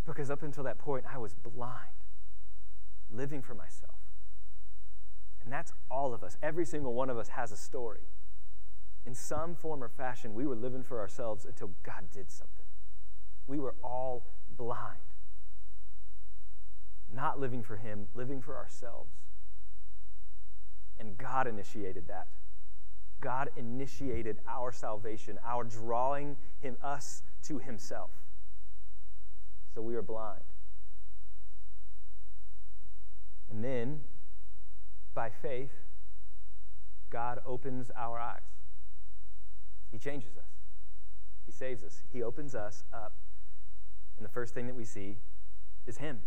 Because 0.05 0.29
up 0.29 0.43
until 0.43 0.63
that 0.63 0.77
point, 0.77 1.05
I 1.11 1.17
was 1.17 1.33
blind, 1.33 1.81
living 3.11 3.41
for 3.41 3.55
myself. 3.55 3.95
And 5.43 5.51
that's 5.51 5.71
all 5.89 6.13
of 6.13 6.23
us. 6.23 6.37
Every 6.41 6.65
single 6.65 6.93
one 6.93 7.09
of 7.09 7.17
us 7.17 7.29
has 7.29 7.51
a 7.51 7.57
story. 7.57 8.07
In 9.05 9.13
some 9.13 9.55
form 9.55 9.83
or 9.83 9.89
fashion, 9.89 10.33
we 10.33 10.47
were 10.47 10.55
living 10.55 10.83
for 10.83 10.99
ourselves 10.99 11.45
until 11.45 11.71
God 11.83 12.09
did 12.11 12.31
something. 12.31 12.65
We 13.45 13.59
were 13.59 13.75
all 13.83 14.25
blind. 14.57 15.01
Not 17.13 17.39
living 17.39 17.61
for 17.61 17.77
Him, 17.77 18.07
living 18.15 18.41
for 18.41 18.57
ourselves. 18.57 19.11
And 20.99 21.17
God 21.17 21.47
initiated 21.47 22.07
that. 22.07 22.27
God 23.21 23.49
initiated 23.57 24.37
our 24.47 24.71
salvation, 24.71 25.39
our 25.45 25.63
drawing 25.63 26.37
him, 26.61 26.77
us 26.83 27.23
to 27.43 27.57
Himself. 27.57 28.11
So 29.73 29.81
we 29.81 29.95
are 29.95 30.01
blind. 30.01 30.43
And 33.49 33.63
then, 33.63 34.01
by 35.13 35.29
faith, 35.29 35.71
God 37.09 37.39
opens 37.45 37.91
our 37.95 38.19
eyes. 38.19 38.41
He 39.91 39.97
changes 39.97 40.37
us. 40.37 40.49
He 41.45 41.51
saves 41.51 41.83
us. 41.83 42.01
He 42.11 42.21
opens 42.21 42.55
us 42.55 42.83
up. 42.93 43.13
And 44.17 44.25
the 44.25 44.29
first 44.29 44.53
thing 44.53 44.67
that 44.67 44.75
we 44.75 44.85
see 44.85 45.17
is 45.85 45.97
Him. 45.97 46.21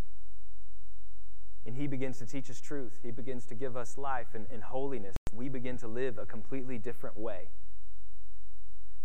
And 1.68 1.76
He 1.76 1.86
begins 1.86 2.16
to 2.20 2.24
teach 2.24 2.48
us 2.48 2.62
truth. 2.62 3.00
He 3.02 3.10
begins 3.10 3.44
to 3.44 3.54
give 3.54 3.76
us 3.76 3.98
life 3.98 4.28
and, 4.32 4.46
and 4.50 4.62
holiness. 4.62 5.14
We 5.34 5.50
begin 5.50 5.76
to 5.78 5.86
live 5.86 6.16
a 6.16 6.24
completely 6.24 6.78
different 6.78 7.18
way. 7.18 7.50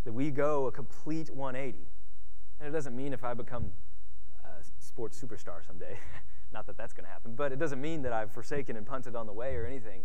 That 0.06 0.14
we 0.14 0.32
go 0.32 0.68
a 0.68 0.72
complete 0.72 1.30
180. 1.30 1.86
And 2.62 2.70
it 2.70 2.72
doesn't 2.72 2.96
mean 2.96 3.12
if 3.12 3.22
I 3.22 3.34
become 3.34 3.74
a 4.46 4.64
sports 4.80 5.22
superstar 5.22 5.68
someday, 5.68 5.98
not 6.54 6.66
that 6.68 6.78
that's 6.78 6.94
going 6.94 7.04
to 7.04 7.12
happen, 7.12 7.36
but 7.36 7.52
it 7.52 7.60
doesn't 7.60 7.82
mean 7.82 8.02
that 8.04 8.14
I've 8.14 8.32
forsaken 8.32 8.78
and 8.78 8.86
punted 8.86 9.14
on 9.14 9.28
the 9.28 9.34
way 9.34 9.56
or 9.58 9.66
anything. 9.66 10.04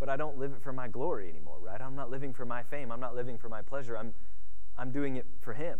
But 0.00 0.08
I 0.08 0.16
don't 0.16 0.36
live 0.36 0.54
it 0.54 0.60
for 0.60 0.72
my 0.72 0.88
glory 0.88 1.28
anymore, 1.28 1.58
right? 1.62 1.80
I'm 1.80 1.94
not 1.94 2.10
living 2.10 2.34
for 2.34 2.44
my 2.44 2.64
fame. 2.64 2.90
I'm 2.90 2.98
not 2.98 3.14
living 3.14 3.38
for 3.38 3.48
my 3.48 3.62
pleasure. 3.62 3.96
I'm, 3.96 4.12
I'm 4.76 4.90
doing 4.90 5.14
it 5.14 5.26
for 5.40 5.52
Him. 5.52 5.78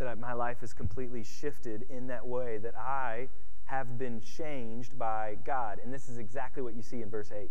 That 0.00 0.18
my 0.18 0.34
life 0.34 0.62
is 0.62 0.74
completely 0.74 1.24
shifted 1.24 1.86
in 1.88 2.08
that 2.08 2.26
way 2.26 2.58
that 2.58 2.74
I 2.76 3.28
have 3.70 3.96
been 3.96 4.20
changed 4.20 4.98
by 4.98 5.36
God. 5.46 5.78
And 5.82 5.94
this 5.94 6.08
is 6.08 6.18
exactly 6.18 6.60
what 6.60 6.74
you 6.74 6.82
see 6.82 7.02
in 7.02 7.08
verse 7.08 7.30
8. 7.30 7.50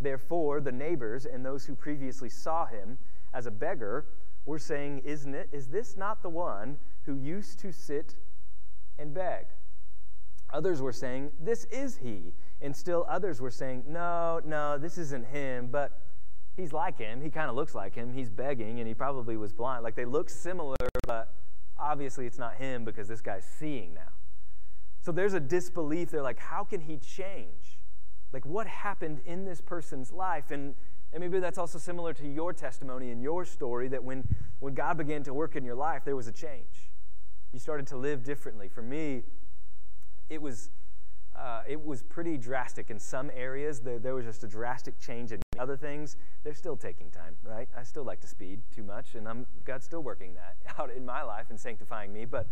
Therefore, 0.00 0.60
the 0.60 0.70
neighbors 0.70 1.24
and 1.24 1.44
those 1.44 1.64
who 1.64 1.74
previously 1.74 2.28
saw 2.28 2.66
him 2.66 2.98
as 3.32 3.46
a 3.46 3.50
beggar 3.50 4.04
were 4.44 4.58
saying, 4.58 4.98
Isn't 4.98 5.34
it? 5.34 5.48
Is 5.52 5.68
this 5.68 5.96
not 5.96 6.22
the 6.22 6.28
one 6.28 6.76
who 7.06 7.16
used 7.16 7.58
to 7.60 7.72
sit 7.72 8.16
and 8.98 9.14
beg? 9.14 9.46
Others 10.52 10.82
were 10.82 10.92
saying, 10.92 11.30
This 11.40 11.64
is 11.64 11.96
he. 11.96 12.34
And 12.60 12.76
still 12.76 13.06
others 13.08 13.40
were 13.40 13.50
saying, 13.50 13.84
No, 13.88 14.42
no, 14.44 14.76
this 14.76 14.98
isn't 14.98 15.26
him, 15.26 15.68
but 15.68 16.02
he's 16.58 16.74
like 16.74 16.98
him. 16.98 17.22
He 17.22 17.30
kind 17.30 17.48
of 17.48 17.56
looks 17.56 17.74
like 17.74 17.94
him. 17.94 18.12
He's 18.12 18.28
begging, 18.28 18.78
and 18.78 18.86
he 18.86 18.92
probably 18.92 19.38
was 19.38 19.54
blind. 19.54 19.84
Like 19.84 19.94
they 19.94 20.04
look 20.04 20.28
similar, 20.28 20.76
but 21.06 21.32
obviously 21.78 22.26
it's 22.26 22.38
not 22.38 22.56
him 22.56 22.84
because 22.84 23.08
this 23.08 23.22
guy's 23.22 23.46
seeing 23.58 23.94
now. 23.94 24.12
So 25.06 25.12
there's 25.12 25.34
a 25.34 25.40
disbelief. 25.40 26.10
They're 26.10 26.20
like, 26.20 26.40
how 26.40 26.64
can 26.64 26.80
he 26.80 26.96
change? 26.96 27.78
Like, 28.32 28.44
what 28.44 28.66
happened 28.66 29.20
in 29.24 29.44
this 29.44 29.60
person's 29.60 30.10
life? 30.10 30.50
And, 30.50 30.74
and 31.12 31.20
maybe 31.20 31.38
that's 31.38 31.58
also 31.58 31.78
similar 31.78 32.12
to 32.14 32.26
your 32.26 32.52
testimony 32.52 33.12
and 33.12 33.22
your 33.22 33.44
story 33.44 33.86
that 33.86 34.02
when, 34.02 34.24
when 34.58 34.74
God 34.74 34.96
began 34.96 35.22
to 35.22 35.32
work 35.32 35.54
in 35.54 35.64
your 35.64 35.76
life, 35.76 36.02
there 36.04 36.16
was 36.16 36.26
a 36.26 36.32
change. 36.32 36.90
You 37.52 37.60
started 37.60 37.86
to 37.86 37.96
live 37.96 38.24
differently. 38.24 38.68
For 38.68 38.82
me, 38.82 39.22
it 40.28 40.42
was, 40.42 40.70
uh, 41.38 41.62
it 41.68 41.86
was 41.86 42.02
pretty 42.02 42.36
drastic. 42.36 42.90
In 42.90 42.98
some 42.98 43.30
areas, 43.32 43.78
there, 43.78 44.00
there 44.00 44.16
was 44.16 44.24
just 44.24 44.42
a 44.42 44.48
drastic 44.48 44.98
change. 44.98 45.30
In 45.30 45.40
other 45.56 45.76
things, 45.76 46.16
they're 46.42 46.52
still 46.52 46.76
taking 46.76 47.12
time, 47.12 47.36
right? 47.44 47.68
I 47.78 47.84
still 47.84 48.02
like 48.02 48.20
to 48.22 48.26
speed 48.26 48.60
too 48.74 48.82
much, 48.82 49.14
and 49.14 49.28
I'm, 49.28 49.46
God's 49.64 49.84
still 49.84 50.02
working 50.02 50.34
that 50.34 50.56
out 50.80 50.90
in 50.90 51.06
my 51.06 51.22
life 51.22 51.46
and 51.50 51.60
sanctifying 51.60 52.12
me. 52.12 52.24
But 52.24 52.48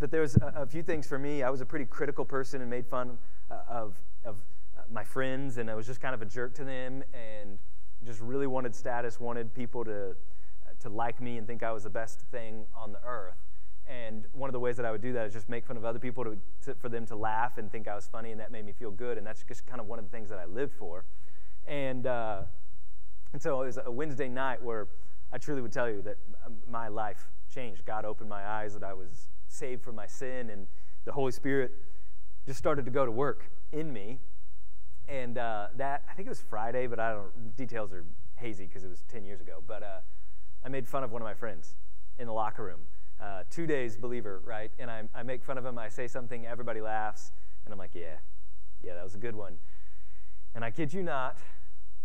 that 0.00 0.10
there's 0.10 0.36
a, 0.36 0.52
a, 0.56 0.66
few 0.66 0.82
things 0.82 1.06
for 1.06 1.18
me. 1.18 1.42
I 1.42 1.50
was 1.50 1.60
a 1.60 1.66
pretty 1.66 1.84
critical 1.84 2.24
person 2.24 2.60
and 2.60 2.70
made 2.70 2.86
fun 2.86 3.18
uh, 3.50 3.58
of, 3.68 3.94
of 4.24 4.36
uh, 4.76 4.82
my 4.90 5.04
friends, 5.04 5.58
and 5.58 5.70
I 5.70 5.74
was 5.74 5.86
just 5.86 6.00
kind 6.00 6.14
of 6.14 6.22
a 6.22 6.26
jerk 6.26 6.54
to 6.54 6.64
them 6.64 7.02
and 7.12 7.58
just 8.04 8.20
really 8.20 8.46
wanted 8.46 8.74
status, 8.74 9.18
wanted 9.18 9.52
people 9.54 9.84
to, 9.84 10.10
uh, 10.10 10.70
to 10.80 10.88
like 10.88 11.20
me 11.20 11.36
and 11.38 11.46
think 11.46 11.62
I 11.62 11.72
was 11.72 11.82
the 11.82 11.90
best 11.90 12.20
thing 12.30 12.64
on 12.76 12.92
the 12.92 13.00
earth. 13.04 13.38
And 13.88 14.26
one 14.32 14.48
of 14.48 14.52
the 14.52 14.60
ways 14.60 14.76
that 14.76 14.84
I 14.84 14.92
would 14.92 15.00
do 15.00 15.12
that 15.14 15.26
is 15.26 15.32
just 15.32 15.48
make 15.48 15.66
fun 15.66 15.76
of 15.76 15.84
other 15.84 15.98
people 15.98 16.22
to, 16.24 16.36
to, 16.66 16.74
for 16.74 16.88
them 16.88 17.06
to 17.06 17.16
laugh 17.16 17.58
and 17.58 17.72
think 17.72 17.88
I 17.88 17.94
was 17.94 18.06
funny, 18.06 18.30
and 18.30 18.40
that 18.40 18.52
made 18.52 18.64
me 18.64 18.72
feel 18.72 18.90
good. 18.90 19.18
And 19.18 19.26
that's 19.26 19.42
just 19.42 19.66
kind 19.66 19.80
of 19.80 19.86
one 19.86 19.98
of 19.98 20.04
the 20.04 20.10
things 20.10 20.28
that 20.28 20.38
I 20.38 20.44
lived 20.44 20.74
for. 20.74 21.04
And, 21.66 22.06
uh, 22.06 22.42
and 23.32 23.42
so 23.42 23.62
it 23.62 23.66
was 23.66 23.78
a 23.84 23.90
Wednesday 23.90 24.28
night 24.28 24.62
where 24.62 24.88
I 25.32 25.38
truly 25.38 25.60
would 25.60 25.72
tell 25.72 25.88
you 25.88 26.02
that 26.02 26.16
my 26.70 26.88
life 26.88 27.30
changed. 27.52 27.84
God 27.84 28.04
opened 28.04 28.28
my 28.28 28.46
eyes 28.46 28.74
that 28.74 28.84
I 28.84 28.92
was 28.92 29.28
saved 29.48 29.82
from 29.82 29.94
my 29.96 30.06
sin, 30.06 30.50
and 30.50 30.66
the 31.04 31.12
Holy 31.12 31.32
Spirit 31.32 31.72
just 32.46 32.58
started 32.58 32.84
to 32.84 32.90
go 32.90 33.04
to 33.04 33.10
work 33.10 33.50
in 33.72 33.92
me. 33.92 34.18
And 35.08 35.38
uh, 35.38 35.68
that, 35.76 36.04
I 36.10 36.14
think 36.14 36.26
it 36.26 36.30
was 36.30 36.40
Friday, 36.40 36.86
but 36.86 37.00
I 37.00 37.12
don't, 37.12 37.56
details 37.56 37.92
are 37.92 38.04
hazy 38.36 38.66
because 38.66 38.84
it 38.84 38.88
was 38.88 39.04
10 39.08 39.24
years 39.24 39.40
ago. 39.40 39.62
But 39.66 39.82
uh, 39.82 40.00
I 40.64 40.68
made 40.68 40.86
fun 40.86 41.02
of 41.02 41.10
one 41.10 41.22
of 41.22 41.26
my 41.26 41.34
friends 41.34 41.76
in 42.18 42.26
the 42.26 42.32
locker 42.32 42.64
room. 42.64 42.80
Uh, 43.20 43.42
two 43.50 43.66
days 43.66 43.96
believer, 43.96 44.40
right? 44.44 44.70
And 44.78 44.90
I, 44.90 45.02
I 45.14 45.22
make 45.22 45.42
fun 45.42 45.58
of 45.58 45.64
him. 45.64 45.78
I 45.78 45.88
say 45.88 46.06
something, 46.06 46.46
everybody 46.46 46.80
laughs. 46.80 47.32
And 47.64 47.72
I'm 47.72 47.78
like, 47.78 47.94
yeah, 47.94 48.16
yeah, 48.82 48.94
that 48.94 49.02
was 49.02 49.14
a 49.14 49.18
good 49.18 49.34
one. 49.34 49.54
And 50.54 50.64
I 50.64 50.70
kid 50.70 50.92
you 50.92 51.02
not, 51.02 51.38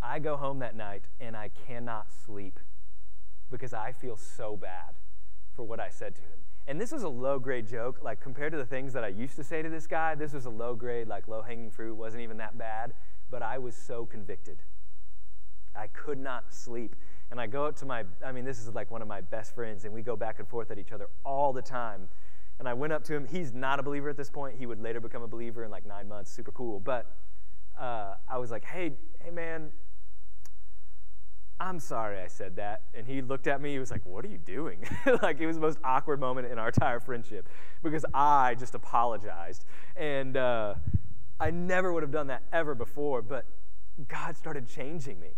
I 0.02 0.20
go 0.20 0.36
home 0.36 0.60
that 0.60 0.76
night 0.76 1.06
and 1.20 1.36
I 1.38 1.50
cannot 1.68 2.08
sleep 2.26 2.60
because 3.50 3.74
I 3.74 3.92
feel 3.92 4.18
so 4.18 4.58
bad 4.58 4.96
for 5.56 5.64
what 5.64 5.80
I 5.80 5.90
said 5.90 6.16
to 6.16 6.22
him. 6.22 6.40
And 6.68 6.80
this 6.80 6.92
was 6.92 7.04
a 7.04 7.10
low 7.10 7.40
grade 7.40 7.68
joke. 7.68 8.00
Like, 8.02 8.22
compared 8.22 8.52
to 8.54 8.58
the 8.58 8.66
things 8.66 8.94
that 8.94 9.04
I 9.04 9.10
used 9.10 9.36
to 9.36 9.44
say 9.44 9.62
to 9.62 9.70
this 9.70 9.86
guy, 9.86 10.16
this 10.16 10.34
was 10.34 10.46
a 10.46 10.50
low 10.50 10.76
grade, 10.76 11.08
like 11.08 11.28
low 11.28 11.42
hanging 11.42 11.72
fruit, 11.72 11.96
wasn't 11.96 12.24
even 12.24 12.38
that 12.38 12.58
bad. 12.58 12.94
But 13.30 13.42
I 13.42 13.58
was 13.58 13.76
so 13.76 14.06
convicted. 14.06 14.60
I 15.76 15.88
could 15.88 16.20
not 16.20 16.54
sleep. 16.54 16.96
And 17.32 17.42
I 17.42 17.48
go 17.48 17.66
up 17.66 17.76
to 17.78 17.86
my, 17.86 18.04
I 18.24 18.32
mean, 18.32 18.46
this 18.46 18.60
is 18.60 18.70
like 18.70 18.92
one 18.92 19.02
of 19.02 19.08
my 19.08 19.22
best 19.22 19.56
friends, 19.56 19.86
and 19.86 19.94
we 19.94 20.04
go 20.04 20.16
back 20.16 20.40
and 20.40 20.48
forth 20.48 20.72
at 20.72 20.78
each 20.78 20.92
other 20.92 21.08
all 21.26 21.52
the 21.52 21.62
time. 21.62 22.08
And 22.60 22.68
I 22.70 22.74
went 22.74 22.94
up 22.94 23.04
to 23.06 23.16
him. 23.16 23.26
He's 23.26 23.52
not 23.52 23.80
a 23.80 23.84
believer 23.84 24.10
at 24.10 24.16
this 24.16 24.30
point. 24.30 24.56
He 24.58 24.66
would 24.66 24.80
later 24.80 25.02
become 25.02 25.24
a 25.24 25.28
believer 25.28 25.66
in 25.66 25.72
like 25.72 25.86
nine 25.86 26.08
months. 26.08 26.32
Super 26.32 26.52
cool. 26.52 26.80
But 26.80 27.12
uh, 27.78 28.14
I 28.30 28.38
was 28.38 28.52
like, 28.52 28.64
hey, 28.64 28.94
hey, 29.20 29.32
man, 29.32 29.72
I'm 31.60 31.80
sorry 31.80 32.20
I 32.20 32.28
said 32.28 32.56
that. 32.58 32.82
And 32.94 33.08
he 33.08 33.22
looked 33.22 33.48
at 33.48 33.62
me, 33.62 33.72
he 33.74 33.80
was 33.80 33.92
like, 33.92 34.06
What 34.06 34.26
are 34.26 34.30
you 34.30 34.38
doing? 34.38 34.86
like, 35.22 35.40
it 35.40 35.48
was 35.48 35.56
the 35.56 35.62
most 35.62 35.80
awkward 35.84 36.20
moment 36.20 36.52
in 36.52 36.60
our 36.60 36.68
entire 36.68 37.00
friendship 37.00 37.48
because 37.82 38.06
I 38.14 38.56
just 38.56 38.76
apologized. 38.76 39.66
And 39.96 40.36
uh, 40.36 40.76
I 41.40 41.52
never 41.52 41.94
would 41.94 42.04
have 42.04 42.12
done 42.12 42.28
that 42.28 42.44
ever 42.52 42.76
before, 42.76 43.22
but 43.22 43.46
God 44.08 44.36
started 44.36 44.68
changing 44.68 45.20
me. 45.20 45.30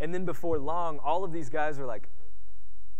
And 0.00 0.12
then 0.12 0.24
before 0.24 0.58
long, 0.58 0.98
all 0.98 1.24
of 1.24 1.32
these 1.32 1.48
guys 1.48 1.78
were 1.78 1.86
like, 1.86 2.08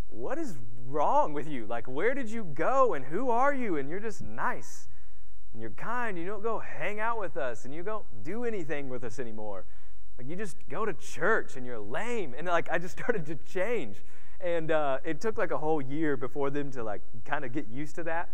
What 0.08 0.38
is 0.38 0.56
wrong 0.86 1.32
with 1.32 1.48
you? 1.48 1.66
Like, 1.66 1.86
where 1.86 2.14
did 2.14 2.30
you 2.30 2.44
go? 2.44 2.94
And 2.94 3.04
who 3.04 3.30
are 3.30 3.54
you? 3.54 3.76
And 3.76 3.88
you're 3.88 4.00
just 4.00 4.22
nice. 4.22 4.88
And 5.52 5.60
you're 5.60 5.70
kind. 5.70 6.18
You 6.18 6.26
don't 6.26 6.42
go 6.42 6.58
hang 6.58 7.00
out 7.00 7.18
with 7.18 7.36
us. 7.36 7.64
And 7.64 7.74
you 7.74 7.82
don't 7.82 8.04
do 8.22 8.44
anything 8.44 8.88
with 8.88 9.04
us 9.04 9.18
anymore. 9.18 9.64
Like 10.18 10.28
you 10.28 10.36
just 10.36 10.56
go 10.68 10.84
to 10.84 10.92
church 10.92 11.56
and 11.56 11.66
you're 11.66 11.78
lame. 11.78 12.34
And 12.36 12.46
like 12.46 12.68
I 12.70 12.78
just 12.78 12.98
started 12.98 13.26
to 13.26 13.34
change. 13.34 14.02
And 14.40 14.70
uh, 14.70 14.98
it 15.04 15.20
took 15.20 15.38
like 15.38 15.50
a 15.50 15.58
whole 15.58 15.80
year 15.80 16.16
before 16.16 16.50
them 16.50 16.70
to 16.72 16.82
like 16.84 17.02
kind 17.24 17.44
of 17.44 17.52
get 17.52 17.68
used 17.68 17.94
to 17.96 18.04
that. 18.04 18.28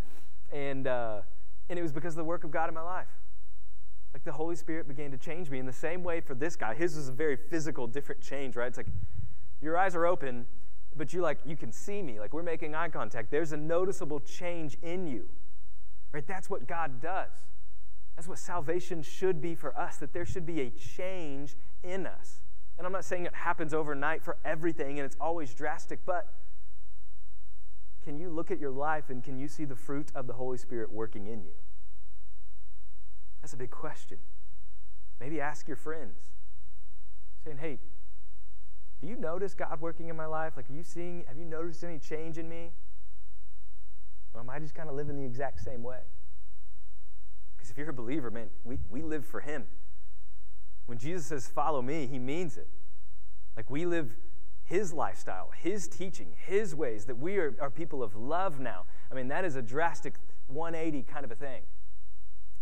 And, 0.53 0.87
uh, 0.87 1.21
and 1.69 1.79
it 1.79 1.83
was 1.83 1.93
because 1.93 2.15
of 2.15 2.19
the 2.19 2.25
work 2.25 2.45
of 2.45 2.51
God 2.51 2.69
in 2.69 2.75
my 2.75 2.83
life. 2.83 3.07
Like 4.13 4.25
the 4.25 4.33
Holy 4.33 4.57
Spirit 4.57 4.89
began 4.89 5.13
to 5.13 5.17
change 5.17 5.51
me 5.51 5.61
in 5.61 5.67
the 5.67 5.73
same 5.73 6.03
way 6.03 6.21
for 6.21 6.35
this 6.35 6.57
guy. 6.57 6.75
His 6.75 6.97
was 6.97 7.09
a 7.09 7.13
very 7.13 7.37
physical, 7.37 7.87
different 7.87 8.21
change, 8.21 8.57
right? 8.57 8.67
It's 8.67 8.77
like 8.77 8.89
your 9.61 9.79
eyes 9.79 9.95
are 9.95 10.05
open, 10.05 10.47
but 10.97 11.13
you 11.13 11.21
like 11.21 11.39
you 11.47 11.57
can 11.57 11.71
see 11.71 12.03
me. 12.03 12.19
Like 12.19 12.33
we're 12.33 12.43
making 12.43 12.75
eye 12.75 12.89
contact. 12.89 13.31
There's 13.31 13.53
a 13.53 13.57
noticeable 13.57 14.19
change 14.19 14.77
in 14.83 15.07
you. 15.07 15.29
Right? 16.13 16.27
That's 16.27 16.51
what 16.51 16.67
God 16.67 17.01
does. 17.01 17.31
That's 18.17 18.27
what 18.27 18.39
salvation 18.39 19.03
should 19.03 19.41
be 19.41 19.55
for 19.55 19.79
us, 19.79 19.97
that 19.99 20.13
there 20.13 20.27
should 20.27 20.45
be 20.45 20.61
a 20.61 20.71
change 20.71 21.57
in 21.83 22.07
us. 22.07 22.41
And 22.79 22.87
I'm 22.87 22.93
not 22.93 23.05
saying 23.05 23.27
it 23.27 23.35
happens 23.35 23.75
overnight 23.75 24.23
for 24.23 24.39
everything 24.45 24.99
and 24.99 25.07
it's 25.07 25.17
always 25.21 25.53
drastic, 25.53 26.01
but 26.07 26.27
can 28.03 28.19
you 28.19 28.31
look 28.31 28.51
at 28.51 28.59
your 28.59 28.71
life 28.71 29.11
and 29.11 29.23
can 29.23 29.39
you 29.39 29.49
see 29.49 29.65
the 29.65 29.77
fruit 29.77 30.11
of 30.15 30.27
the 30.27 30.33
Holy 30.33 30.57
Spirit 30.57 30.91
working 30.91 31.27
in 31.27 31.43
you? 31.43 31.53
That's 33.43 33.53
a 33.53 33.59
big 33.59 33.71
question. 33.71 34.19
Maybe 35.21 35.41
ask 35.41 35.69
your 35.69 35.77
friends, 35.77 36.19
saying, 37.45 37.59
hey, 37.59 37.79
do 39.01 39.09
you 39.09 39.17
notice 39.17 39.55
God 39.55 39.81
working 39.81 40.09
in 40.09 40.17
my 40.17 40.27
life? 40.27 40.55
Like, 40.57 40.69
are 40.71 40.75
you 40.75 40.83
seeing, 40.83 41.25
have 41.29 41.37
you 41.37 41.45
noticed 41.45 41.85
any 41.85 41.99
change 41.99 42.39
in 42.39 42.49
me? 42.49 42.73
Or 44.35 44.41
am 44.41 44.51
I 44.51 44.59
just 44.59 44.75
kind 44.75 44.89
of 44.89 44.95
living 44.95 45.17
the 45.17 45.25
exact 45.25 45.61
same 45.61 45.83
way? 45.83 46.01
Because 47.57 47.71
if 47.71 47.77
you're 47.77 47.91
a 47.91 47.95
believer, 47.95 48.31
man, 48.31 48.49
we, 48.65 48.79
we 48.89 49.03
live 49.03 49.27
for 49.27 49.41
Him. 49.41 49.65
When 50.91 50.99
Jesus 50.99 51.27
says, 51.27 51.47
follow 51.47 51.81
me, 51.81 52.09
he 52.09 52.19
means 52.19 52.57
it. 52.57 52.67
Like 53.57 53.71
we 53.71 53.87
live 53.87 54.11
his 54.65 54.93
lifestyle, 54.93 55.53
his 55.57 55.87
teaching, 55.87 56.33
his 56.45 56.75
ways, 56.75 57.05
that 57.05 57.17
we 57.17 57.39
are, 57.39 57.55
are 57.61 57.71
people 57.71 58.03
of 58.03 58.17
love 58.17 58.59
now. 58.59 58.87
I 59.09 59.15
mean, 59.15 59.29
that 59.29 59.45
is 59.45 59.55
a 59.55 59.63
drastic 59.63 60.15
180 60.49 61.05
kind 61.05 61.25
of 61.25 61.31
a 61.31 61.37
thing. 61.37 61.63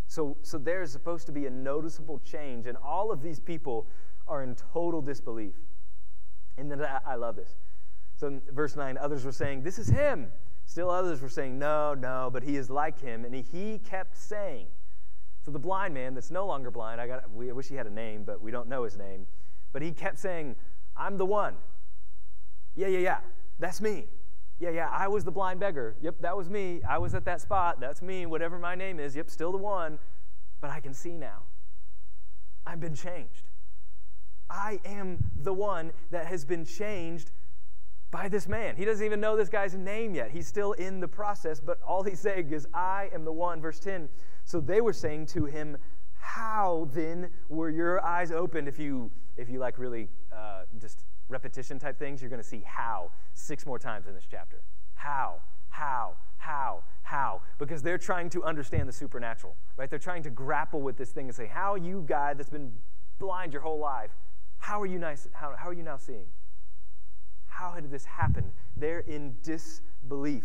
So, 0.08 0.36
so 0.42 0.58
there's 0.58 0.92
supposed 0.92 1.24
to 1.24 1.32
be 1.32 1.46
a 1.46 1.50
noticeable 1.50 2.18
change, 2.18 2.66
and 2.66 2.76
all 2.76 3.10
of 3.10 3.22
these 3.22 3.40
people 3.40 3.86
are 4.26 4.42
in 4.42 4.54
total 4.74 5.00
disbelief. 5.00 5.54
And 6.58 6.70
then 6.70 6.82
I, 6.82 6.98
I 7.06 7.14
love 7.14 7.34
this. 7.34 7.56
So 8.14 8.42
verse 8.52 8.76
9, 8.76 8.98
others 8.98 9.24
were 9.24 9.32
saying, 9.32 9.62
This 9.62 9.78
is 9.78 9.88
him. 9.88 10.26
Still 10.66 10.90
others 10.90 11.22
were 11.22 11.30
saying, 11.30 11.58
No, 11.58 11.94
no, 11.94 12.28
but 12.30 12.42
he 12.42 12.56
is 12.56 12.68
like 12.68 13.00
him. 13.00 13.24
And 13.24 13.34
he 13.34 13.78
kept 13.78 14.18
saying, 14.18 14.66
So 15.48 15.52
the 15.52 15.58
blind 15.58 15.94
man 15.94 16.12
that's 16.12 16.30
no 16.30 16.46
longer 16.46 16.70
blind, 16.70 17.00
I, 17.00 17.06
got, 17.06 17.32
we, 17.32 17.48
I 17.48 17.54
wish 17.54 17.68
he 17.68 17.74
had 17.74 17.86
a 17.86 17.90
name, 17.90 18.22
but 18.22 18.42
we 18.42 18.50
don't 18.50 18.68
know 18.68 18.84
his 18.84 18.98
name, 18.98 19.26
but 19.72 19.80
he 19.80 19.92
kept 19.92 20.18
saying, 20.18 20.56
I'm 20.94 21.16
the 21.16 21.24
one. 21.24 21.54
Yeah, 22.76 22.88
yeah, 22.88 22.98
yeah. 22.98 23.18
That's 23.58 23.80
me. 23.80 24.08
Yeah, 24.58 24.68
yeah, 24.68 24.90
I 24.92 25.08
was 25.08 25.24
the 25.24 25.30
blind 25.30 25.58
beggar. 25.58 25.96
Yep, 26.02 26.16
that 26.20 26.36
was 26.36 26.50
me. 26.50 26.82
I 26.86 26.98
was 26.98 27.14
at 27.14 27.24
that 27.24 27.40
spot. 27.40 27.80
That's 27.80 28.02
me. 28.02 28.26
Whatever 28.26 28.58
my 28.58 28.74
name 28.74 29.00
is. 29.00 29.16
Yep, 29.16 29.30
still 29.30 29.50
the 29.50 29.56
one. 29.56 29.98
But 30.60 30.68
I 30.68 30.80
can 30.80 30.92
see 30.92 31.12
now. 31.12 31.44
I've 32.66 32.80
been 32.80 32.94
changed. 32.94 33.44
I 34.50 34.80
am 34.84 35.30
the 35.34 35.54
one 35.54 35.92
that 36.10 36.26
has 36.26 36.44
been 36.44 36.66
changed 36.66 37.30
by 38.10 38.28
this 38.28 38.48
man. 38.48 38.76
He 38.76 38.84
doesn't 38.84 39.04
even 39.04 39.20
know 39.20 39.36
this 39.36 39.48
guy's 39.48 39.74
name 39.74 40.14
yet. 40.14 40.30
He's 40.30 40.46
still 40.46 40.72
in 40.72 41.00
the 41.00 41.08
process, 41.08 41.60
but 41.60 41.80
all 41.82 42.02
he's 42.02 42.20
saying 42.20 42.52
is, 42.52 42.66
I 42.72 43.10
am 43.12 43.24
the 43.24 43.32
one. 43.32 43.60
Verse 43.60 43.78
10. 43.78 44.08
So 44.44 44.60
they 44.60 44.80
were 44.80 44.92
saying 44.92 45.26
to 45.26 45.44
him, 45.44 45.76
How 46.18 46.88
then 46.92 47.30
were 47.48 47.70
your 47.70 48.04
eyes 48.04 48.32
opened? 48.32 48.66
If 48.66 48.78
you, 48.78 49.10
if 49.36 49.50
you 49.50 49.58
like 49.58 49.78
really 49.78 50.08
uh, 50.32 50.62
just 50.80 51.04
repetition 51.28 51.78
type 51.78 51.98
things, 51.98 52.22
you're 52.22 52.30
going 52.30 52.42
to 52.42 52.48
see 52.48 52.62
how 52.66 53.10
six 53.34 53.66
more 53.66 53.78
times 53.78 54.06
in 54.06 54.14
this 54.14 54.26
chapter. 54.30 54.62
How, 54.94 55.40
how, 55.68 56.14
how, 56.38 56.84
how. 57.02 57.42
Because 57.58 57.82
they're 57.82 57.98
trying 57.98 58.30
to 58.30 58.42
understand 58.42 58.88
the 58.88 58.92
supernatural, 58.92 59.54
right? 59.76 59.90
They're 59.90 59.98
trying 59.98 60.22
to 60.22 60.30
grapple 60.30 60.80
with 60.80 60.96
this 60.96 61.10
thing 61.10 61.26
and 61.26 61.34
say, 61.34 61.46
How 61.46 61.74
you, 61.74 62.04
guy 62.06 62.32
that's 62.32 62.48
been 62.48 62.72
blind 63.18 63.52
your 63.52 63.62
whole 63.62 63.78
life, 63.78 64.10
how 64.58 64.80
are 64.80 64.86
you, 64.86 64.98
nice, 64.98 65.28
how, 65.32 65.54
how 65.56 65.68
are 65.68 65.72
you 65.74 65.82
now 65.82 65.98
seeing? 65.98 66.26
How 67.58 67.72
had 67.72 67.90
this 67.90 68.04
happened? 68.04 68.52
They're 68.76 69.00
in 69.00 69.34
disbelief. 69.42 70.44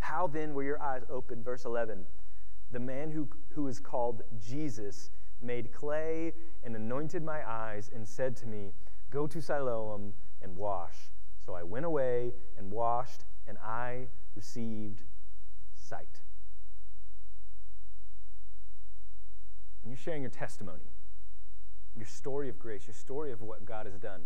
How 0.00 0.26
then 0.26 0.52
were 0.52 0.64
your 0.64 0.82
eyes 0.82 1.02
opened? 1.08 1.44
Verse 1.44 1.66
11. 1.66 2.04
The 2.72 2.80
man 2.80 3.12
who, 3.12 3.28
who 3.50 3.68
is 3.68 3.78
called 3.78 4.22
Jesus 4.44 5.10
made 5.40 5.72
clay 5.72 6.32
and 6.64 6.74
anointed 6.74 7.22
my 7.22 7.48
eyes 7.48 7.92
and 7.94 8.08
said 8.08 8.34
to 8.38 8.46
me, 8.48 8.72
Go 9.10 9.28
to 9.28 9.40
Siloam 9.40 10.14
and 10.42 10.56
wash. 10.56 10.96
So 11.46 11.54
I 11.54 11.62
went 11.62 11.86
away 11.86 12.32
and 12.58 12.72
washed, 12.72 13.24
and 13.46 13.56
I 13.58 14.08
received 14.34 15.04
sight. 15.76 16.22
When 19.82 19.92
you're 19.92 19.96
sharing 19.96 20.22
your 20.22 20.32
testimony, 20.32 20.90
your 21.96 22.06
story 22.06 22.48
of 22.48 22.58
grace, 22.58 22.88
your 22.88 22.94
story 22.94 23.30
of 23.30 23.42
what 23.42 23.64
God 23.64 23.86
has 23.86 23.96
done, 23.96 24.22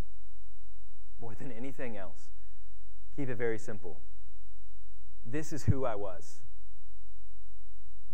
more 1.22 1.35
than 1.37 1.52
anything 1.52 1.96
else, 1.96 2.32
keep 3.16 3.28
it 3.28 3.37
very 3.37 3.58
simple. 3.58 4.00
This 5.24 5.52
is 5.52 5.64
who 5.64 5.85
I 5.85 5.94
was. 5.94 6.40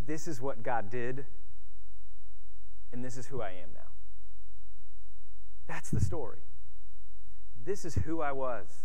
This 0.07 0.29
is 0.29 0.41
what 0.41 0.63
God 0.63 0.91
did, 0.91 1.25
and 2.93 3.03
this 3.03 3.17
is 3.17 3.27
who 3.27 3.41
I 3.41 3.49
am 3.49 3.71
now. 3.75 3.81
That's 5.67 5.91
the 5.91 6.01
story. 6.01 6.43
This 7.65 7.85
is 7.85 7.95
who 7.95 8.21
I 8.21 8.33
was. 8.33 8.85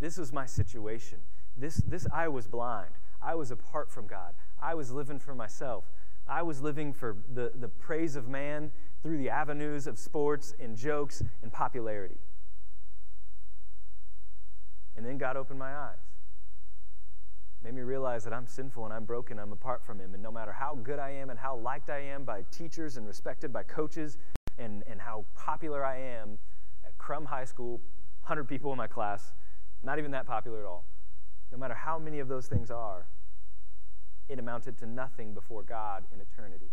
This 0.00 0.16
was 0.16 0.32
my 0.32 0.46
situation. 0.46 1.18
This, 1.56 1.76
this 1.76 2.06
I 2.12 2.28
was 2.28 2.46
blind. 2.46 2.94
I 3.20 3.34
was 3.34 3.50
apart 3.50 3.90
from 3.90 4.06
God. 4.06 4.34
I 4.60 4.74
was 4.74 4.90
living 4.90 5.18
for 5.18 5.34
myself. 5.34 5.84
I 6.26 6.42
was 6.42 6.60
living 6.60 6.92
for 6.92 7.16
the, 7.34 7.52
the 7.54 7.68
praise 7.68 8.16
of 8.16 8.28
man 8.28 8.70
through 9.02 9.18
the 9.18 9.30
avenues 9.30 9.86
of 9.86 9.98
sports 9.98 10.54
and 10.60 10.76
jokes 10.76 11.22
and 11.42 11.52
popularity. 11.52 12.18
And 14.98 15.06
then 15.06 15.16
God 15.16 15.36
opened 15.36 15.60
my 15.60 15.76
eyes. 15.76 16.10
Made 17.62 17.74
me 17.74 17.82
realize 17.82 18.24
that 18.24 18.32
I'm 18.32 18.48
sinful 18.48 18.84
and 18.84 18.92
I'm 18.92 19.04
broken, 19.04 19.38
I'm 19.38 19.52
apart 19.52 19.84
from 19.86 20.00
Him. 20.00 20.12
And 20.12 20.20
no 20.20 20.32
matter 20.32 20.50
how 20.50 20.74
good 20.74 20.98
I 20.98 21.10
am 21.10 21.30
and 21.30 21.38
how 21.38 21.56
liked 21.56 21.88
I 21.88 22.00
am 22.00 22.24
by 22.24 22.42
teachers 22.50 22.96
and 22.96 23.06
respected 23.06 23.52
by 23.52 23.62
coaches 23.62 24.18
and, 24.58 24.82
and 24.88 25.00
how 25.00 25.24
popular 25.36 25.84
I 25.84 26.00
am, 26.00 26.36
at 26.84 26.98
Crum 26.98 27.24
High 27.24 27.44
School, 27.44 27.80
100 28.22 28.48
people 28.48 28.72
in 28.72 28.76
my 28.76 28.88
class, 28.88 29.34
not 29.84 30.00
even 30.00 30.10
that 30.10 30.26
popular 30.26 30.58
at 30.58 30.66
all. 30.66 30.84
No 31.52 31.58
matter 31.58 31.74
how 31.74 31.96
many 32.00 32.18
of 32.18 32.26
those 32.26 32.48
things 32.48 32.68
are, 32.68 33.06
it 34.28 34.40
amounted 34.40 34.76
to 34.78 34.86
nothing 34.86 35.32
before 35.32 35.62
God 35.62 36.02
in 36.12 36.20
eternity. 36.20 36.72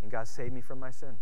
And 0.00 0.10
God 0.10 0.26
saved 0.26 0.54
me 0.54 0.62
from 0.62 0.80
my 0.80 0.90
sin. 0.90 1.16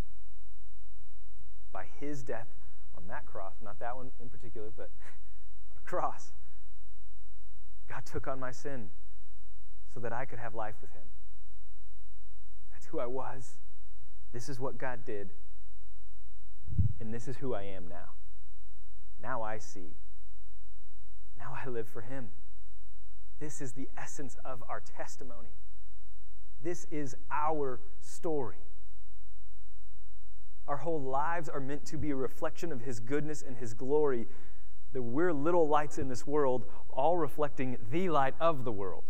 By 1.72 1.86
his 1.98 2.22
death 2.22 2.59
on 3.02 3.08
that 3.08 3.26
cross, 3.26 3.54
not 3.62 3.78
that 3.80 3.96
one 3.96 4.10
in 4.20 4.28
particular, 4.28 4.70
but 4.76 4.90
on 5.70 5.78
a 5.78 5.88
cross, 5.88 6.32
God 7.88 8.04
took 8.04 8.28
on 8.28 8.38
my 8.38 8.52
sin 8.52 8.90
so 9.92 10.00
that 10.00 10.12
I 10.12 10.24
could 10.24 10.38
have 10.38 10.54
life 10.54 10.76
with 10.80 10.92
him. 10.92 11.02
That's 12.72 12.86
who 12.86 13.00
I 13.00 13.06
was. 13.06 13.56
This 14.32 14.48
is 14.48 14.60
what 14.60 14.78
God 14.78 15.04
did. 15.04 15.30
And 17.00 17.12
this 17.12 17.26
is 17.26 17.36
who 17.36 17.54
I 17.54 17.62
am 17.62 17.88
now. 17.88 18.14
Now 19.20 19.42
I 19.42 19.58
see. 19.58 19.96
Now 21.38 21.56
I 21.64 21.68
live 21.68 21.88
for 21.88 22.02
Him. 22.02 22.28
This 23.38 23.60
is 23.60 23.72
the 23.72 23.88
essence 23.96 24.36
of 24.44 24.62
our 24.68 24.80
testimony. 24.80 25.56
This 26.62 26.86
is 26.90 27.16
our 27.30 27.80
story. 28.00 28.58
Our 30.66 30.76
whole 30.76 31.00
lives 31.00 31.48
are 31.48 31.60
meant 31.60 31.84
to 31.86 31.96
be 31.96 32.10
a 32.10 32.16
reflection 32.16 32.72
of 32.72 32.80
His 32.80 33.00
goodness 33.00 33.42
and 33.42 33.56
His 33.56 33.74
glory. 33.74 34.26
That 34.92 35.02
we're 35.02 35.32
little 35.32 35.68
lights 35.68 35.98
in 35.98 36.08
this 36.08 36.26
world, 36.26 36.64
all 36.90 37.16
reflecting 37.16 37.76
the 37.90 38.08
light 38.08 38.34
of 38.40 38.64
the 38.64 38.72
world. 38.72 39.04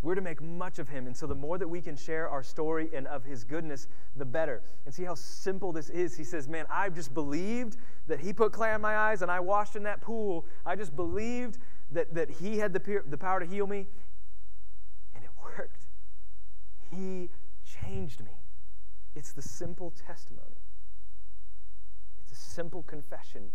We're 0.00 0.14
to 0.14 0.20
make 0.20 0.40
much 0.40 0.78
of 0.78 0.88
him. 0.88 1.06
And 1.06 1.16
so 1.16 1.26
the 1.26 1.34
more 1.34 1.58
that 1.58 1.66
we 1.66 1.80
can 1.80 1.96
share 1.96 2.28
our 2.28 2.42
story 2.42 2.88
and 2.94 3.06
of 3.08 3.24
his 3.24 3.42
goodness, 3.42 3.88
the 4.14 4.24
better. 4.24 4.62
And 4.84 4.94
see 4.94 5.02
how 5.02 5.14
simple 5.14 5.72
this 5.72 5.90
is. 5.90 6.16
He 6.16 6.22
says, 6.22 6.46
Man, 6.46 6.66
I've 6.70 6.94
just 6.94 7.12
believed 7.12 7.78
that 8.06 8.20
he 8.20 8.32
put 8.32 8.52
clay 8.52 8.72
on 8.72 8.80
my 8.80 8.96
eyes 8.96 9.22
and 9.22 9.30
I 9.30 9.40
washed 9.40 9.74
in 9.74 9.82
that 9.84 10.00
pool. 10.00 10.46
I 10.64 10.76
just 10.76 10.94
believed 10.94 11.58
that, 11.90 12.14
that 12.14 12.30
he 12.30 12.58
had 12.58 12.72
the, 12.72 13.02
the 13.08 13.18
power 13.18 13.40
to 13.40 13.46
heal 13.46 13.66
me. 13.66 13.88
And 15.16 15.24
it 15.24 15.30
worked. 15.42 15.86
He 16.92 17.30
changed 17.64 18.20
me. 18.20 18.37
It's 19.14 19.32
the 19.32 19.42
simple 19.42 19.90
testimony, 19.90 20.62
it's 22.20 22.32
a 22.32 22.36
simple 22.36 22.82
confession. 22.82 23.50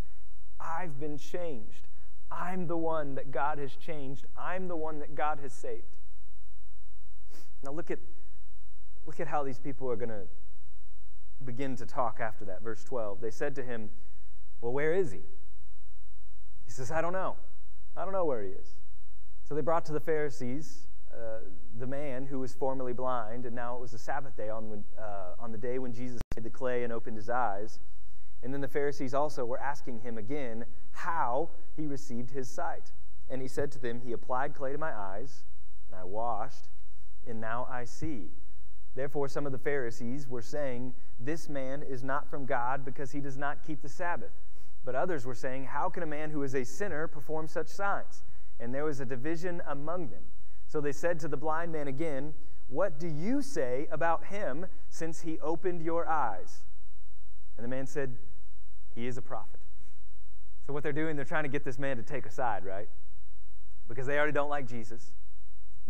I've 0.59 0.99
been 0.99 1.17
changed. 1.17 1.87
I'm 2.31 2.67
the 2.67 2.77
one 2.77 3.15
that 3.15 3.31
God 3.31 3.59
has 3.59 3.75
changed. 3.75 4.25
I'm 4.37 4.67
the 4.67 4.75
one 4.75 4.99
that 4.99 5.13
God 5.13 5.39
has 5.41 5.53
saved. 5.53 5.83
Now 7.63 7.71
look 7.71 7.91
at 7.91 7.99
look 9.05 9.19
at 9.19 9.27
how 9.27 9.43
these 9.43 9.59
people 9.59 9.89
are 9.89 9.95
going 9.95 10.09
to 10.09 10.23
begin 11.43 11.75
to 11.75 11.85
talk 11.85 12.19
after 12.21 12.45
that. 12.45 12.63
Verse 12.63 12.83
12. 12.83 13.19
They 13.21 13.31
said 13.31 13.55
to 13.55 13.63
him, 13.63 13.89
"Well, 14.61 14.71
where 14.71 14.93
is 14.93 15.11
he?" 15.11 15.21
He 16.65 16.71
says, 16.71 16.91
"I 16.91 17.01
don't 17.01 17.13
know. 17.13 17.35
I 17.95 18.03
don't 18.03 18.13
know 18.13 18.25
where 18.25 18.41
he 18.41 18.49
is." 18.49 18.75
So 19.43 19.53
they 19.53 19.61
brought 19.61 19.85
to 19.85 19.93
the 19.93 19.99
Pharisees 19.99 20.87
uh, 21.13 21.39
the 21.79 21.87
man 21.87 22.25
who 22.25 22.39
was 22.39 22.53
formerly 22.53 22.93
blind, 22.93 23.45
and 23.45 23.55
now 23.55 23.75
it 23.75 23.81
was 23.81 23.91
the 23.91 23.97
Sabbath 23.97 24.35
day 24.35 24.49
on, 24.49 24.83
uh, 24.99 25.33
on 25.39 25.51
the 25.51 25.57
day 25.57 25.79
when 25.79 25.93
Jesus 25.93 26.21
made 26.35 26.43
the 26.43 26.49
clay 26.49 26.83
and 26.83 26.91
opened 26.91 27.17
his 27.17 27.29
eyes. 27.29 27.79
And 28.43 28.53
then 28.53 28.61
the 28.61 28.67
Pharisees 28.67 29.13
also 29.13 29.45
were 29.45 29.59
asking 29.59 29.99
him 29.99 30.17
again 30.17 30.65
how 30.91 31.49
he 31.75 31.87
received 31.87 32.31
his 32.31 32.49
sight. 32.49 32.91
And 33.29 33.41
he 33.41 33.47
said 33.47 33.71
to 33.71 33.79
them, 33.79 34.01
He 34.01 34.11
applied 34.11 34.53
clay 34.53 34.71
to 34.73 34.77
my 34.77 34.93
eyes, 34.93 35.43
and 35.87 35.99
I 35.99 36.03
washed, 36.03 36.67
and 37.27 37.39
now 37.39 37.67
I 37.69 37.85
see. 37.85 38.31
Therefore, 38.95 39.27
some 39.27 39.45
of 39.45 39.51
the 39.51 39.57
Pharisees 39.57 40.27
were 40.27 40.41
saying, 40.41 40.93
This 41.19 41.49
man 41.49 41.83
is 41.83 42.03
not 42.03 42.29
from 42.29 42.45
God 42.45 42.83
because 42.83 43.11
he 43.11 43.21
does 43.21 43.37
not 43.37 43.63
keep 43.63 43.81
the 43.81 43.89
Sabbath. 43.89 44.33
But 44.85 44.95
others 44.95 45.25
were 45.25 45.35
saying, 45.35 45.65
How 45.65 45.89
can 45.89 46.03
a 46.03 46.07
man 46.07 46.29
who 46.29 46.43
is 46.43 46.53
a 46.53 46.65
sinner 46.65 47.07
perform 47.07 47.47
such 47.47 47.69
signs? 47.69 48.23
And 48.59 48.73
there 48.73 48.85
was 48.85 48.99
a 48.99 49.05
division 49.05 49.61
among 49.67 50.09
them. 50.09 50.23
So 50.73 50.81
they 50.81 50.91
said 50.91 51.19
to 51.19 51.27
the 51.27 51.37
blind 51.37 51.71
man 51.71 51.87
again, 51.87 52.33
What 52.67 52.99
do 52.99 53.07
you 53.07 53.43
say 53.43 53.87
about 53.91 54.25
him 54.25 54.65
since 54.89 55.21
he 55.21 55.37
opened 55.37 55.83
your 55.83 56.09
eyes? 56.09 56.63
And 57.55 57.63
the 57.63 57.67
man 57.67 57.85
said, 57.85 58.17
He 58.95 59.05
is 59.05 59.15
a 59.19 59.21
prophet. 59.21 59.59
So 60.65 60.73
what 60.73 60.81
they're 60.81 60.91
doing, 60.91 61.15
they're 61.15 61.25
trying 61.25 61.43
to 61.43 61.49
get 61.49 61.63
this 61.63 61.77
man 61.77 61.97
to 61.97 62.01
take 62.01 62.25
a 62.25 62.31
side, 62.31 62.65
right? 62.65 62.89
Because 63.87 64.07
they 64.07 64.17
already 64.17 64.31
don't 64.31 64.49
like 64.49 64.67
Jesus. 64.67 65.13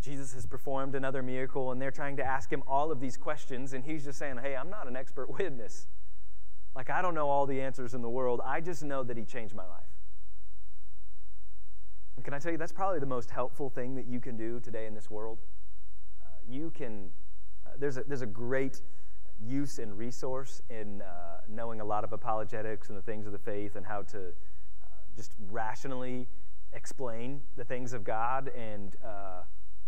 Jesus 0.01 0.33
has 0.33 0.45
performed 0.45 0.95
another 0.95 1.23
miracle, 1.23 1.71
and 1.71 1.81
they're 1.81 1.89
trying 1.89 2.17
to 2.17 2.23
ask 2.25 2.51
him 2.51 2.61
all 2.67 2.91
of 2.91 2.99
these 2.99 3.15
questions, 3.15 3.71
and 3.71 3.85
he's 3.85 4.03
just 4.03 4.19
saying, 4.19 4.39
Hey, 4.43 4.53
I'm 4.53 4.69
not 4.69 4.89
an 4.89 4.97
expert 4.97 5.29
witness. 5.39 5.87
Like, 6.75 6.89
I 6.89 7.01
don't 7.01 7.15
know 7.15 7.29
all 7.29 7.45
the 7.45 7.61
answers 7.61 7.93
in 7.93 8.01
the 8.01 8.09
world. 8.09 8.41
I 8.43 8.59
just 8.59 8.83
know 8.83 9.01
that 9.03 9.15
He 9.15 9.23
changed 9.23 9.55
my 9.55 9.65
life. 9.65 9.92
Can 12.21 12.33
I 12.33 12.39
tell 12.39 12.51
you, 12.51 12.57
that's 12.57 12.71
probably 12.71 12.99
the 12.99 13.05
most 13.05 13.31
helpful 13.31 13.69
thing 13.69 13.95
that 13.95 14.05
you 14.05 14.19
can 14.19 14.37
do 14.37 14.59
today 14.59 14.85
in 14.85 14.93
this 14.93 15.09
world. 15.09 15.39
Uh, 16.23 16.27
you 16.47 16.69
can, 16.69 17.09
uh, 17.65 17.71
there's, 17.77 17.97
a, 17.97 18.03
there's 18.07 18.21
a 18.21 18.27
great 18.27 18.81
use 19.41 19.79
and 19.79 19.97
resource 19.97 20.61
in 20.69 21.01
uh, 21.01 21.39
knowing 21.49 21.81
a 21.81 21.85
lot 21.85 22.03
of 22.03 22.13
apologetics 22.13 22.89
and 22.89 22.97
the 22.97 23.01
things 23.01 23.25
of 23.25 23.33
the 23.33 23.39
faith 23.39 23.75
and 23.75 23.85
how 23.85 24.03
to 24.03 24.27
uh, 24.27 24.87
just 25.17 25.33
rationally 25.49 26.27
explain 26.71 27.41
the 27.57 27.63
things 27.63 27.93
of 27.93 28.03
God. 28.03 28.49
And 28.55 28.95
uh, 29.03 29.41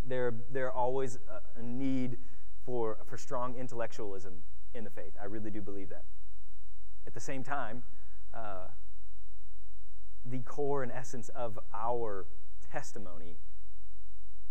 there, 0.06 0.34
there 0.52 0.72
always 0.72 1.20
a, 1.30 1.60
a 1.60 1.64
need 1.64 2.18
for, 2.66 2.98
for 3.06 3.18
strong 3.18 3.56
intellectualism 3.56 4.34
in 4.74 4.84
the 4.84 4.90
faith. 4.90 5.14
I 5.22 5.26
really 5.26 5.52
do 5.52 5.62
believe 5.62 5.90
that. 5.90 6.04
At 7.08 7.14
the 7.14 7.20
same 7.20 7.44
time, 7.44 7.84
uh, 8.34 8.68
the 10.26 10.40
core 10.40 10.84
and 10.84 10.92
essence 10.92 11.30
of 11.30 11.60
our 11.74 12.26
testimony 12.72 13.38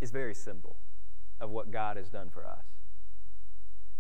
is 0.00 0.10
very 0.10 0.34
simple 0.34 0.76
of 1.40 1.50
what 1.50 1.70
God 1.70 1.96
has 1.96 2.08
done 2.08 2.30
for 2.30 2.46
us. 2.46 2.64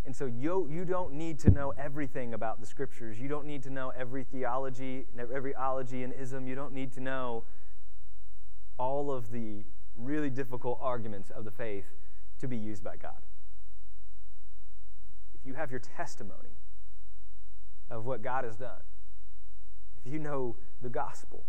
And 0.06 0.14
so 0.14 0.26
you, 0.26 0.68
you 0.70 0.84
don't 0.84 1.14
need 1.14 1.38
to 1.40 1.50
know 1.50 1.72
everything 1.78 2.34
about 2.34 2.60
the 2.60 2.66
scriptures. 2.66 3.18
You 3.18 3.28
don't 3.28 3.46
need 3.46 3.62
to 3.62 3.70
know 3.70 3.90
every 3.96 4.22
theology, 4.22 5.06
every 5.18 5.54
ology 5.54 6.02
and 6.02 6.12
ism. 6.12 6.46
You 6.46 6.54
don't 6.54 6.74
need 6.74 6.92
to 6.92 7.00
know 7.00 7.44
all 8.78 9.10
of 9.10 9.30
the 9.30 9.64
really 9.96 10.30
difficult 10.30 10.78
arguments 10.82 11.30
of 11.30 11.44
the 11.44 11.50
faith 11.50 11.86
to 12.38 12.48
be 12.48 12.56
used 12.56 12.84
by 12.84 12.96
God. 12.96 13.22
If 15.34 15.46
you 15.46 15.54
have 15.54 15.70
your 15.70 15.80
testimony 15.80 16.58
of 17.88 18.04
what 18.04 18.22
God 18.22 18.44
has 18.44 18.56
done, 18.56 18.82
if 20.04 20.12
you 20.12 20.18
know 20.18 20.56
the 20.82 20.90
gospel, 20.90 21.46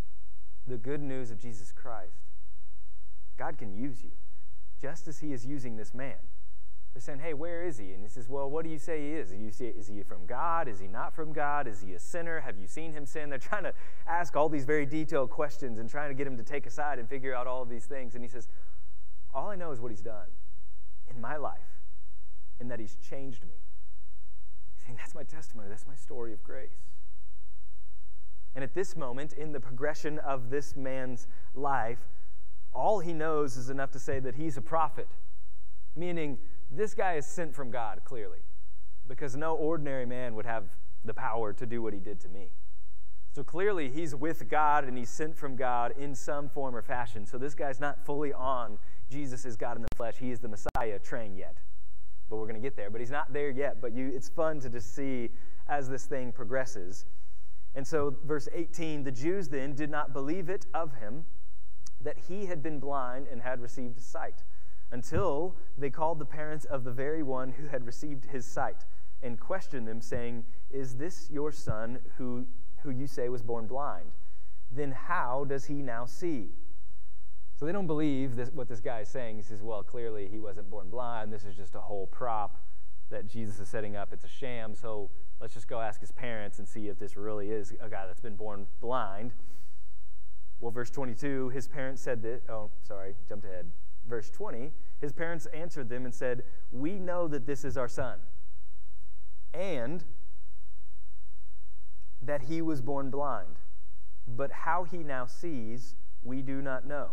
the 0.67 0.77
good 0.77 1.01
news 1.01 1.31
of 1.31 1.39
Jesus 1.39 1.71
Christ, 1.71 2.31
God 3.37 3.57
can 3.57 3.73
use 3.73 4.03
you 4.03 4.11
just 4.81 5.07
as 5.07 5.19
He 5.19 5.33
is 5.33 5.45
using 5.45 5.75
this 5.77 5.93
man. 5.93 6.17
They're 6.95 7.01
saying, 7.01 7.19
hey, 7.19 7.33
where 7.33 7.61
is 7.61 7.77
he? 7.77 7.91
And 7.91 8.01
he 8.01 8.07
says, 8.07 8.29
well, 8.29 8.49
what 8.49 8.63
do 8.63 8.71
you 8.71 8.79
say 8.79 9.01
he 9.01 9.15
is? 9.15 9.33
You 9.33 9.51
say, 9.51 9.65
is 9.65 9.89
he 9.89 10.01
from 10.01 10.25
God? 10.25 10.69
Is 10.69 10.79
he 10.79 10.87
not 10.87 11.13
from 11.13 11.33
God? 11.33 11.67
Is 11.67 11.81
he 11.81 11.91
a 11.93 11.99
sinner? 11.99 12.39
Have 12.39 12.57
you 12.57 12.67
seen 12.67 12.93
him 12.93 13.05
sin? 13.05 13.29
They're 13.29 13.37
trying 13.37 13.63
to 13.63 13.73
ask 14.07 14.37
all 14.37 14.47
these 14.47 14.63
very 14.63 14.85
detailed 14.85 15.29
questions 15.29 15.77
and 15.77 15.89
trying 15.89 16.07
to 16.09 16.13
get 16.13 16.25
him 16.25 16.37
to 16.37 16.43
take 16.43 16.65
aside 16.65 16.97
and 16.97 17.09
figure 17.09 17.35
out 17.35 17.47
all 17.47 17.61
of 17.61 17.67
these 17.67 17.83
things. 17.83 18.15
And 18.15 18.23
he 18.23 18.29
says, 18.29 18.47
all 19.33 19.49
I 19.49 19.57
know 19.57 19.71
is 19.71 19.81
what 19.81 19.91
he's 19.91 19.99
done 19.99 20.27
in 21.13 21.19
my 21.19 21.35
life 21.35 21.83
and 22.61 22.71
that 22.71 22.79
he's 22.79 22.95
changed 22.95 23.43
me. 23.43 23.59
He's 24.77 24.85
saying, 24.85 24.97
that's 24.97 25.13
my 25.13 25.23
testimony. 25.23 25.67
That's 25.67 25.85
my 25.85 25.95
story 25.95 26.31
of 26.31 26.41
grace. 26.43 26.79
And 28.55 28.63
at 28.63 28.73
this 28.73 28.95
moment, 28.95 29.33
in 29.33 29.51
the 29.51 29.59
progression 29.59 30.19
of 30.19 30.49
this 30.49 30.75
man's 30.75 31.27
life, 31.53 31.99
all 32.73 32.99
he 32.99 33.13
knows 33.13 33.57
is 33.57 33.69
enough 33.69 33.91
to 33.91 33.99
say 33.99 34.19
that 34.19 34.35
he's 34.35 34.57
a 34.57 34.61
prophet, 34.61 35.07
meaning 35.95 36.37
this 36.71 36.93
guy 36.93 37.15
is 37.15 37.25
sent 37.25 37.53
from 37.53 37.69
God, 37.69 38.01
clearly, 38.05 38.39
because 39.07 39.35
no 39.35 39.55
ordinary 39.55 40.05
man 40.05 40.35
would 40.35 40.45
have 40.45 40.63
the 41.03 41.13
power 41.13 41.53
to 41.53 41.65
do 41.65 41.81
what 41.81 41.93
he 41.93 41.99
did 41.99 42.19
to 42.21 42.29
me. 42.29 42.51
So 43.33 43.43
clearly, 43.43 43.89
he's 43.89 44.15
with 44.15 44.49
God 44.49 44.85
and 44.85 44.97
he's 44.97 45.09
sent 45.09 45.35
from 45.35 45.57
God 45.57 45.93
in 45.97 46.15
some 46.15 46.47
form 46.47 46.73
or 46.73 46.81
fashion. 46.81 47.25
So 47.25 47.37
this 47.37 47.53
guy's 47.53 47.81
not 47.81 48.05
fully 48.05 48.31
on 48.31 48.79
Jesus 49.09 49.45
is 49.45 49.55
God 49.55 49.75
in 49.75 49.81
the 49.81 49.87
flesh. 49.95 50.15
He 50.17 50.31
is 50.31 50.39
the 50.39 50.47
Messiah 50.47 50.99
train 50.99 51.35
yet. 51.35 51.57
But 52.29 52.37
we're 52.37 52.47
going 52.47 52.55
to 52.55 52.61
get 52.61 52.75
there. 52.75 52.89
But 52.89 53.01
he's 53.01 53.11
not 53.11 53.31
there 53.33 53.49
yet. 53.51 53.81
But 53.81 53.93
you, 53.93 54.11
it's 54.13 54.29
fun 54.29 54.59
to 54.61 54.69
just 54.69 54.95
see 54.95 55.29
as 55.67 55.89
this 55.89 56.05
thing 56.05 56.31
progresses. 56.31 57.05
And 57.75 57.85
so, 57.85 58.15
verse 58.25 58.47
18 58.53 59.03
the 59.03 59.11
Jews 59.11 59.49
then 59.49 59.75
did 59.75 59.89
not 59.89 60.13
believe 60.13 60.49
it 60.49 60.65
of 60.73 60.95
him 60.95 61.25
that 62.01 62.17
he 62.27 62.45
had 62.45 62.63
been 62.63 62.79
blind 62.79 63.27
and 63.31 63.41
had 63.41 63.59
received 63.59 63.99
sight 63.99 64.43
until 64.91 65.55
they 65.77 65.89
called 65.89 66.19
the 66.19 66.25
parents 66.25 66.65
of 66.65 66.83
the 66.83 66.91
very 66.91 67.23
one 67.23 67.51
who 67.51 67.67
had 67.67 67.85
received 67.85 68.25
his 68.25 68.45
sight 68.45 68.85
and 69.21 69.39
questioned 69.39 69.87
them, 69.87 70.01
saying, 70.01 70.45
Is 70.71 70.95
this 70.95 71.29
your 71.31 71.51
son 71.51 71.99
who, 72.17 72.45
who 72.83 72.91
you 72.91 73.07
say 73.07 73.27
was 73.27 73.41
born 73.41 73.67
blind? 73.67 74.11
Then 74.71 74.91
how 74.91 75.45
does 75.45 75.65
he 75.65 75.81
now 75.81 76.05
see? 76.05 76.51
So 77.57 77.65
they 77.65 77.71
don't 77.71 77.87
believe 77.87 78.35
this, 78.35 78.51
what 78.51 78.67
this 78.67 78.81
guy 78.81 79.01
is 79.01 79.09
saying. 79.09 79.37
He 79.37 79.41
says, 79.41 79.61
Well, 79.61 79.83
clearly 79.83 80.27
he 80.27 80.39
wasn't 80.39 80.69
born 80.69 80.89
blind. 80.89 81.33
This 81.33 81.43
is 81.43 81.55
just 81.55 81.75
a 81.75 81.81
whole 81.81 82.07
prop 82.07 82.61
that 83.09 83.27
Jesus 83.27 83.59
is 83.59 83.69
setting 83.69 83.95
up. 83.95 84.13
It's 84.13 84.23
a 84.23 84.29
sham. 84.29 84.75
So 84.75 85.09
let's 85.45 85.53
just 85.53 85.67
go 85.67 85.79
ask 85.79 86.01
his 86.01 86.11
parents 86.11 86.57
and 86.57 86.67
see 86.67 86.87
if 86.87 86.97
this 86.97 87.15
really 87.15 87.51
is 87.51 87.71
a 87.79 87.87
guy 87.87 88.07
that's 88.07 88.19
been 88.19 88.35
born 88.35 88.65
blind. 88.81 89.31
Well, 90.59 90.71
verse 90.71 90.89
22, 90.89 91.49
his 91.49 91.67
parents 91.67 92.01
said 92.01 92.23
that, 92.23 92.41
oh, 92.49 92.71
sorry, 92.81 93.13
jumped 93.29 93.45
ahead 93.45 93.69
verse 94.07 94.31
20, 94.31 94.71
his 94.99 95.11
parents 95.11 95.45
answered 95.47 95.87
them 95.87 96.05
and 96.05 96.13
said, 96.13 96.43
We 96.71 96.93
know 96.93 97.27
that 97.27 97.45
this 97.45 97.63
is 97.63 97.77
our 97.77 97.87
son, 97.87 98.17
and 99.53 100.03
that 102.23 102.43
he 102.43 102.61
was 102.61 102.81
born 102.81 103.09
blind. 103.09 103.59
But 104.27 104.51
how 104.51 104.83
he 104.83 104.97
now 104.97 105.27
sees, 105.27 105.95
we 106.23 106.41
do 106.41 106.59
not 106.61 106.87
know. 106.87 107.11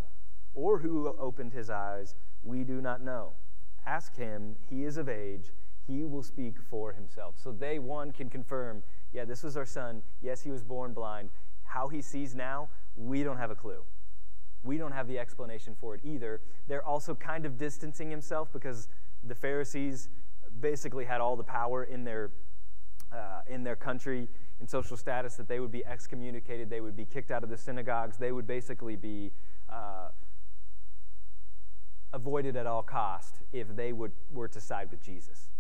Or 0.54 0.78
who 0.78 1.14
opened 1.18 1.52
his 1.52 1.68
eyes, 1.68 2.14
we 2.42 2.64
do 2.64 2.80
not 2.80 3.02
know. 3.02 3.32
Ask 3.86 4.16
him, 4.16 4.56
he 4.70 4.84
is 4.84 4.96
of 4.96 5.08
age, 5.08 5.52
he 5.86 6.04
will 6.04 6.22
speak 6.22 6.56
for 6.70 6.92
himself. 6.92 7.36
So 7.42 7.52
they, 7.52 7.78
one, 7.78 8.12
can 8.12 8.28
confirm, 8.28 8.82
yeah, 9.12 9.24
this 9.24 9.42
was 9.42 9.56
our 9.56 9.66
son. 9.66 10.02
Yes, 10.20 10.42
he 10.42 10.50
was 10.50 10.62
born 10.62 10.92
blind. 10.92 11.30
How 11.64 11.88
he 11.88 12.02
sees 12.02 12.34
now, 12.34 12.68
we 12.96 13.22
don't 13.22 13.38
have 13.38 13.50
a 13.50 13.54
clue. 13.54 13.82
We 14.62 14.78
don't 14.78 14.92
have 14.92 15.08
the 15.08 15.18
explanation 15.18 15.76
for 15.80 15.94
it 15.94 16.00
either. 16.04 16.40
They're 16.68 16.84
also 16.84 17.14
kind 17.14 17.44
of 17.44 17.58
distancing 17.58 18.10
himself 18.10 18.52
because 18.52 18.88
the 19.24 19.34
Pharisees 19.34 20.08
basically 20.60 21.04
had 21.04 21.20
all 21.20 21.36
the 21.36 21.44
power 21.44 21.84
in 21.84 22.04
their 22.04 22.30
uh, 23.12 23.42
in 23.46 23.62
their 23.62 23.76
country 23.76 24.28
in 24.60 24.66
social 24.66 24.96
status 24.96 25.34
that 25.34 25.48
they 25.48 25.60
would 25.60 25.72
be 25.72 25.84
excommunicated, 25.84 26.70
they 26.70 26.80
would 26.80 26.96
be 26.96 27.04
kicked 27.04 27.30
out 27.30 27.42
of 27.42 27.50
the 27.50 27.58
synagogues, 27.58 28.16
they 28.16 28.32
would 28.32 28.46
basically 28.46 28.96
be 28.96 29.32
uh, 29.68 30.08
avoided 32.12 32.56
at 32.56 32.66
all 32.66 32.82
cost 32.82 33.36
if 33.52 33.74
they 33.74 33.92
would, 33.92 34.12
were 34.32 34.48
to 34.48 34.60
side 34.60 34.88
with 34.90 35.02
Jesus. 35.02 35.50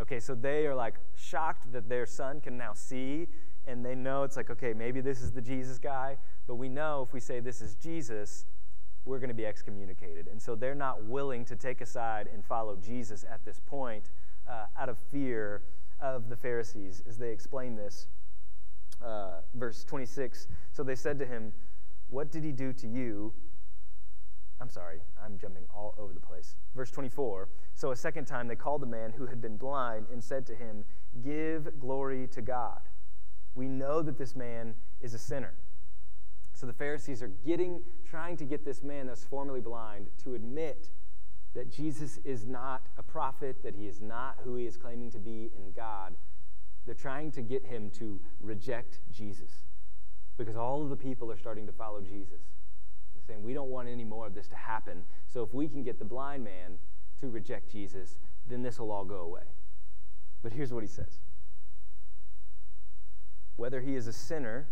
Okay, 0.00 0.20
so 0.20 0.34
they 0.34 0.66
are 0.66 0.74
like 0.74 0.94
shocked 1.16 1.72
that 1.72 1.88
their 1.88 2.06
son 2.06 2.40
can 2.40 2.56
now 2.56 2.72
see, 2.72 3.26
and 3.66 3.84
they 3.84 3.94
know 3.94 4.22
it's 4.22 4.36
like, 4.36 4.50
okay, 4.50 4.72
maybe 4.72 5.00
this 5.00 5.20
is 5.20 5.32
the 5.32 5.40
Jesus 5.40 5.78
guy, 5.78 6.16
but 6.46 6.54
we 6.54 6.68
know 6.68 7.02
if 7.02 7.12
we 7.12 7.20
say 7.20 7.40
this 7.40 7.60
is 7.60 7.74
Jesus, 7.74 8.44
we're 9.04 9.18
going 9.18 9.28
to 9.28 9.34
be 9.34 9.46
excommunicated. 9.46 10.28
And 10.28 10.40
so 10.40 10.54
they're 10.54 10.74
not 10.74 11.04
willing 11.04 11.44
to 11.46 11.56
take 11.56 11.80
a 11.80 11.86
side 11.86 12.28
and 12.32 12.44
follow 12.44 12.76
Jesus 12.76 13.24
at 13.28 13.44
this 13.44 13.60
point 13.66 14.10
uh, 14.48 14.66
out 14.78 14.88
of 14.88 14.98
fear 14.98 15.62
of 16.00 16.28
the 16.28 16.36
Pharisees 16.36 17.02
as 17.08 17.18
they 17.18 17.30
explain 17.30 17.74
this. 17.74 18.06
Uh, 19.04 19.40
verse 19.54 19.84
26 19.84 20.48
So 20.72 20.82
they 20.82 20.94
said 20.94 21.18
to 21.18 21.26
him, 21.26 21.52
What 22.10 22.30
did 22.30 22.44
he 22.44 22.52
do 22.52 22.72
to 22.74 22.86
you? 22.86 23.32
I'm 24.60 24.68
sorry, 24.68 25.00
I'm 25.24 25.38
jumping 25.38 25.64
all 25.74 25.94
over 25.98 26.12
the 26.12 26.20
place. 26.20 26.56
Verse 26.74 26.90
24 26.90 27.48
So 27.74 27.90
a 27.90 27.96
second 27.96 28.26
time 28.26 28.48
they 28.48 28.56
called 28.56 28.82
the 28.82 28.86
man 28.86 29.12
who 29.12 29.26
had 29.26 29.40
been 29.40 29.56
blind 29.56 30.06
and 30.12 30.22
said 30.22 30.46
to 30.46 30.54
him, 30.54 30.84
Give 31.22 31.78
glory 31.78 32.26
to 32.28 32.42
God. 32.42 32.80
We 33.54 33.68
know 33.68 34.02
that 34.02 34.18
this 34.18 34.36
man 34.36 34.74
is 35.00 35.14
a 35.14 35.18
sinner. 35.18 35.54
So 36.54 36.66
the 36.66 36.72
Pharisees 36.72 37.22
are 37.22 37.30
getting, 37.46 37.82
trying 38.08 38.36
to 38.38 38.44
get 38.44 38.64
this 38.64 38.82
man 38.82 39.06
that's 39.06 39.24
formerly 39.24 39.60
blind 39.60 40.08
to 40.24 40.34
admit 40.34 40.90
that 41.54 41.70
Jesus 41.72 42.18
is 42.24 42.46
not 42.46 42.86
a 42.98 43.02
prophet, 43.02 43.62
that 43.62 43.74
he 43.74 43.86
is 43.86 44.00
not 44.00 44.36
who 44.44 44.56
he 44.56 44.66
is 44.66 44.76
claiming 44.76 45.10
to 45.12 45.18
be 45.18 45.50
in 45.56 45.72
God. 45.74 46.14
They're 46.84 46.94
trying 46.94 47.30
to 47.32 47.42
get 47.42 47.64
him 47.64 47.90
to 47.98 48.20
reject 48.40 49.00
Jesus 49.12 49.50
because 50.36 50.56
all 50.56 50.82
of 50.82 50.90
the 50.90 50.96
people 50.96 51.30
are 51.30 51.36
starting 51.36 51.66
to 51.66 51.72
follow 51.72 52.00
Jesus. 52.00 52.40
Saying, 53.28 53.42
We 53.42 53.52
don't 53.52 53.68
want 53.68 53.88
any 53.88 54.04
more 54.04 54.26
of 54.26 54.34
this 54.34 54.48
to 54.48 54.56
happen. 54.56 55.04
So 55.26 55.42
if 55.42 55.52
we 55.52 55.68
can 55.68 55.82
get 55.82 55.98
the 55.98 56.04
blind 56.04 56.42
man 56.42 56.78
to 57.20 57.28
reject 57.28 57.70
Jesus, 57.70 58.18
then 58.48 58.62
this 58.62 58.80
will 58.80 58.90
all 58.90 59.04
go 59.04 59.20
away. 59.20 59.42
But 60.42 60.52
here's 60.52 60.72
what 60.72 60.82
he 60.82 60.88
says 60.88 61.20
Whether 63.56 63.82
he 63.82 63.94
is 63.94 64.06
a 64.06 64.12
sinner, 64.12 64.66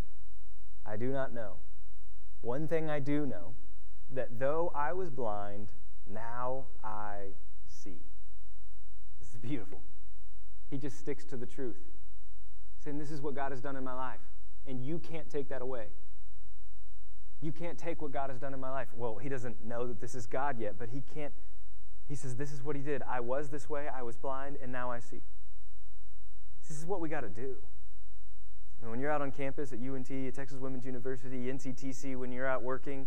I 0.87 0.97
do 0.97 1.13
not 1.13 1.35
know. 1.35 1.57
One 2.41 2.67
thing 2.67 2.89
I 2.89 2.99
do 2.99 3.27
know 3.27 3.53
that 4.11 4.39
though 4.39 4.73
I 4.75 4.95
was 4.95 5.11
blind, 5.11 5.69
now 6.11 6.65
I 6.83 7.33
see. 7.67 8.01
This 9.21 9.29
is 9.31 9.37
beautiful. 9.37 9.83
He 10.71 10.79
just 10.79 10.99
sticks 10.99 11.25
to 11.27 11.37
the 11.37 11.47
truth, 11.47 11.77
saying, 12.83 12.99
This 12.99 13.11
is 13.11 13.21
what 13.21 13.35
God 13.35 13.53
has 13.53 13.61
done 13.61 13.77
in 13.77 13.85
my 13.85 13.95
life, 13.95 14.21
and 14.67 14.81
you 14.81 14.99
can't 14.99 15.29
take 15.29 15.51
that 15.51 15.61
away. 15.61 15.89
You 17.47 17.53
can't 17.53 17.79
take 17.79 18.03
what 18.03 18.11
God 18.11 18.29
has 18.31 18.41
done 18.41 18.53
in 18.55 18.59
my 18.59 18.73
life. 18.73 18.89
Well, 18.93 19.19
he 19.19 19.29
doesn't 19.29 19.65
know 19.65 19.87
that 19.87 20.01
this 20.01 20.17
is 20.17 20.27
God 20.27 20.59
yet, 20.59 20.75
but 20.81 20.89
he 20.89 21.01
can't. 21.15 21.33
He 22.09 22.17
says, 22.17 22.35
This 22.35 22.51
is 22.51 22.61
what 22.61 22.75
he 22.75 22.83
did. 22.83 23.03
I 23.09 23.21
was 23.21 23.51
this 23.51 23.71
way, 23.71 23.87
I 23.87 24.03
was 24.03 24.17
blind, 24.17 24.57
and 24.61 24.73
now 24.73 24.91
I 24.91 24.99
see. 24.99 25.21
This 26.67 26.77
is 26.77 26.85
what 26.85 27.01
we 27.01 27.09
got 27.09 27.21
to 27.21 27.29
do. 27.29 27.55
And 28.83 28.91
when 28.91 28.99
you're 28.99 29.13
out 29.13 29.23
on 29.23 29.31
campus 29.31 29.73
at 29.73 29.79
UNT, 29.79 30.11
at 30.11 30.35
Texas 30.35 30.59
Women's 30.59 30.85
University, 30.85 31.47
NCTC, 31.47 32.17
when 32.17 32.33
you're 32.33 32.49
out 32.49 32.65
working, 32.65 33.07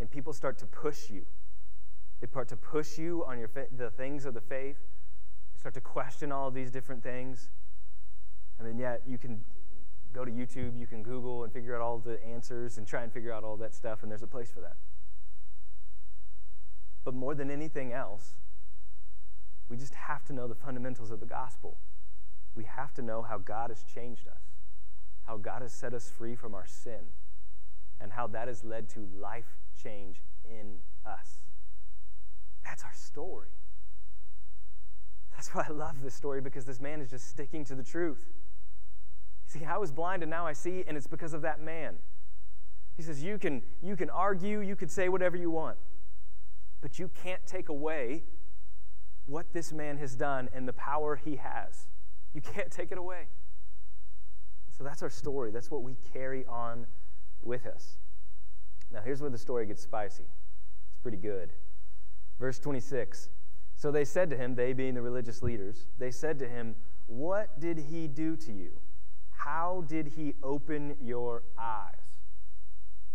and 0.00 0.10
people 0.10 0.32
start 0.32 0.56
to 0.60 0.66
push 0.66 1.10
you, 1.10 1.26
they 2.22 2.26
start 2.26 2.48
to 2.48 2.56
push 2.56 2.96
you 2.96 3.26
on 3.26 3.38
your 3.38 3.50
the 3.76 3.90
things 3.90 4.24
of 4.24 4.32
the 4.32 4.40
faith. 4.40 4.78
They 5.52 5.58
start 5.58 5.74
to 5.74 5.82
question 5.82 6.32
all 6.32 6.50
these 6.50 6.70
different 6.70 7.02
things. 7.02 7.50
And 8.58 8.66
then, 8.66 8.78
yet, 8.78 9.02
you 9.06 9.18
can 9.18 9.44
go 10.16 10.24
to 10.24 10.30
YouTube, 10.32 10.78
you 10.78 10.86
can 10.86 11.02
Google 11.02 11.44
and 11.44 11.52
figure 11.52 11.76
out 11.76 11.82
all 11.82 11.98
the 11.98 12.24
answers 12.24 12.78
and 12.78 12.86
try 12.86 13.02
and 13.02 13.12
figure 13.12 13.32
out 13.32 13.44
all 13.44 13.58
that 13.58 13.74
stuff, 13.74 14.02
and 14.02 14.10
there's 14.10 14.22
a 14.22 14.26
place 14.26 14.50
for 14.50 14.62
that. 14.62 14.76
But 17.04 17.14
more 17.14 17.34
than 17.34 17.50
anything 17.50 17.92
else, 17.92 18.32
we 19.68 19.76
just 19.76 19.94
have 19.94 20.24
to 20.24 20.32
know 20.32 20.48
the 20.48 20.54
fundamentals 20.54 21.10
of 21.10 21.20
the 21.20 21.26
gospel. 21.26 21.76
We 22.54 22.64
have 22.64 22.94
to 22.94 23.02
know 23.02 23.22
how 23.22 23.36
God 23.36 23.68
has 23.68 23.84
changed 23.84 24.26
us, 24.26 24.40
how 25.26 25.36
God 25.36 25.60
has 25.60 25.72
set 25.72 25.92
us 25.92 26.08
free 26.08 26.34
from 26.34 26.54
our 26.54 26.66
sin, 26.66 27.12
and 28.00 28.12
how 28.12 28.26
that 28.28 28.48
has 28.48 28.64
led 28.64 28.88
to 28.90 29.06
life 29.20 29.58
change 29.82 30.22
in 30.46 30.78
us. 31.04 31.40
That's 32.64 32.82
our 32.84 32.94
story. 32.94 33.50
That's 35.32 35.54
why 35.54 35.66
I 35.68 35.72
love 35.72 36.00
this 36.02 36.14
story 36.14 36.40
because 36.40 36.64
this 36.64 36.80
man 36.80 37.02
is 37.02 37.10
just 37.10 37.28
sticking 37.28 37.66
to 37.66 37.74
the 37.74 37.84
truth. 37.84 38.24
See, 39.46 39.64
I 39.64 39.78
was 39.78 39.92
blind 39.92 40.22
and 40.22 40.30
now 40.30 40.46
I 40.46 40.52
see, 40.52 40.84
and 40.86 40.96
it's 40.96 41.06
because 41.06 41.32
of 41.32 41.42
that 41.42 41.60
man. 41.60 41.96
He 42.96 43.02
says, 43.02 43.22
You 43.22 43.38
can, 43.38 43.62
you 43.82 43.96
can 43.96 44.10
argue, 44.10 44.60
you 44.60 44.76
can 44.76 44.88
say 44.88 45.08
whatever 45.08 45.36
you 45.36 45.50
want, 45.50 45.76
but 46.80 46.98
you 46.98 47.10
can't 47.22 47.44
take 47.46 47.68
away 47.68 48.24
what 49.26 49.52
this 49.52 49.72
man 49.72 49.98
has 49.98 50.14
done 50.14 50.48
and 50.52 50.66
the 50.66 50.72
power 50.72 51.16
he 51.16 51.36
has. 51.36 51.88
You 52.32 52.40
can't 52.40 52.70
take 52.70 52.92
it 52.92 52.98
away. 52.98 53.26
So 54.76 54.84
that's 54.84 55.02
our 55.02 55.10
story. 55.10 55.50
That's 55.50 55.70
what 55.70 55.82
we 55.82 55.96
carry 56.12 56.44
on 56.46 56.86
with 57.42 57.66
us. 57.66 57.96
Now, 58.92 59.00
here's 59.04 59.20
where 59.20 59.30
the 59.30 59.38
story 59.38 59.66
gets 59.66 59.82
spicy. 59.82 60.24
It's 60.24 60.98
pretty 61.02 61.16
good. 61.16 61.52
Verse 62.38 62.58
26 62.58 63.28
So 63.74 63.90
they 63.90 64.04
said 64.04 64.30
to 64.30 64.36
him, 64.36 64.54
they 64.54 64.72
being 64.72 64.94
the 64.94 65.02
religious 65.02 65.42
leaders, 65.42 65.86
they 65.98 66.10
said 66.10 66.38
to 66.40 66.48
him, 66.48 66.76
What 67.06 67.58
did 67.58 67.78
he 67.78 68.06
do 68.06 68.36
to 68.36 68.52
you? 68.52 68.80
How 69.36 69.84
did 69.86 70.08
he 70.08 70.34
open 70.42 70.96
your 71.00 71.42
eyes? 71.58 71.94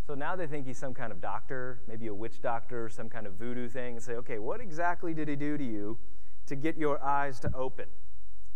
So 0.05 0.15
now 0.15 0.35
they 0.35 0.47
think 0.47 0.65
he's 0.65 0.77
some 0.77 0.93
kind 0.93 1.11
of 1.11 1.21
doctor, 1.21 1.81
maybe 1.87 2.07
a 2.07 2.13
witch 2.13 2.41
doctor, 2.41 2.89
some 2.89 3.09
kind 3.09 3.27
of 3.27 3.33
voodoo 3.33 3.67
thing, 3.67 3.95
and 3.95 4.03
say, 4.03 4.13
okay, 4.13 4.39
what 4.39 4.61
exactly 4.61 5.13
did 5.13 5.27
he 5.27 5.35
do 5.35 5.57
to 5.57 5.63
you 5.63 5.97
to 6.47 6.55
get 6.55 6.77
your 6.77 7.03
eyes 7.03 7.39
to 7.41 7.51
open? 7.55 7.85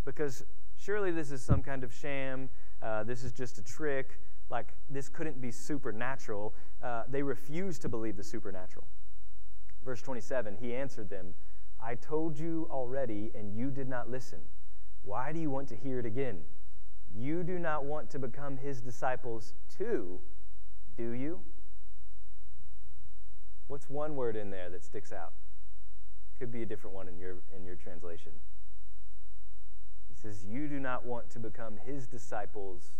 Because 0.05 0.43
surely 0.78 1.11
this 1.11 1.32
is 1.32 1.41
some 1.41 1.61
kind 1.61 1.84
of 1.84 1.93
sham. 1.93 2.49
Uh, 2.82 3.03
this 3.03 3.24
is 3.24 3.32
just 3.32 3.57
a 3.57 3.63
trick. 3.63 4.20
Like, 4.49 4.74
this 4.89 5.09
couldn't 5.09 5.41
be 5.41 5.51
supernatural. 5.51 6.53
Uh, 6.84 7.03
they 7.09 7.24
refused 7.24 7.82
to 7.84 7.89
believe 7.89 8.18
the 8.18 8.24
supernatural. 8.24 8.86
Verse 9.84 10.01
27 10.01 10.57
He 10.59 10.76
answered 10.76 11.09
them, 11.09 11.34
I 11.82 11.95
told 11.95 12.38
you 12.39 12.68
already, 12.72 13.32
and 13.36 13.55
you 13.55 13.70
did 13.70 13.88
not 13.88 14.09
listen. 14.09 14.39
Why 15.03 15.32
do 15.32 15.39
you 15.39 15.49
want 15.49 15.68
to 15.70 15.76
hear 15.76 15.99
it 15.99 16.05
again? 16.05 16.41
You 17.18 17.43
do 17.43 17.57
not 17.59 17.86
want 17.86 18.09
to 18.11 18.20
become 18.20 18.57
his 18.57 18.82
disciples 18.82 19.53
too, 19.78 20.20
do 20.97 21.11
you? 21.11 21.39
What's 23.68 23.89
one 23.89 24.16
word 24.16 24.36
in 24.36 24.49
there 24.49 24.70
that 24.70 24.84
sticks 24.84 25.11
out? 25.11 25.34
Could 26.38 26.51
be 26.51 26.61
a 26.61 26.66
different 26.66 26.95
one 26.95 27.07
in 27.07 27.18
your, 27.18 27.38
in 27.55 27.66
your 27.66 27.76
translation. 27.76 28.32
He 30.09 30.16
says, 30.16 30.45
You 30.45 30.68
do 30.68 30.80
not 30.80 31.05
want 31.05 31.30
to 31.32 31.39
become 31.39 31.78
his 31.86 32.05
disciples. 32.05 32.91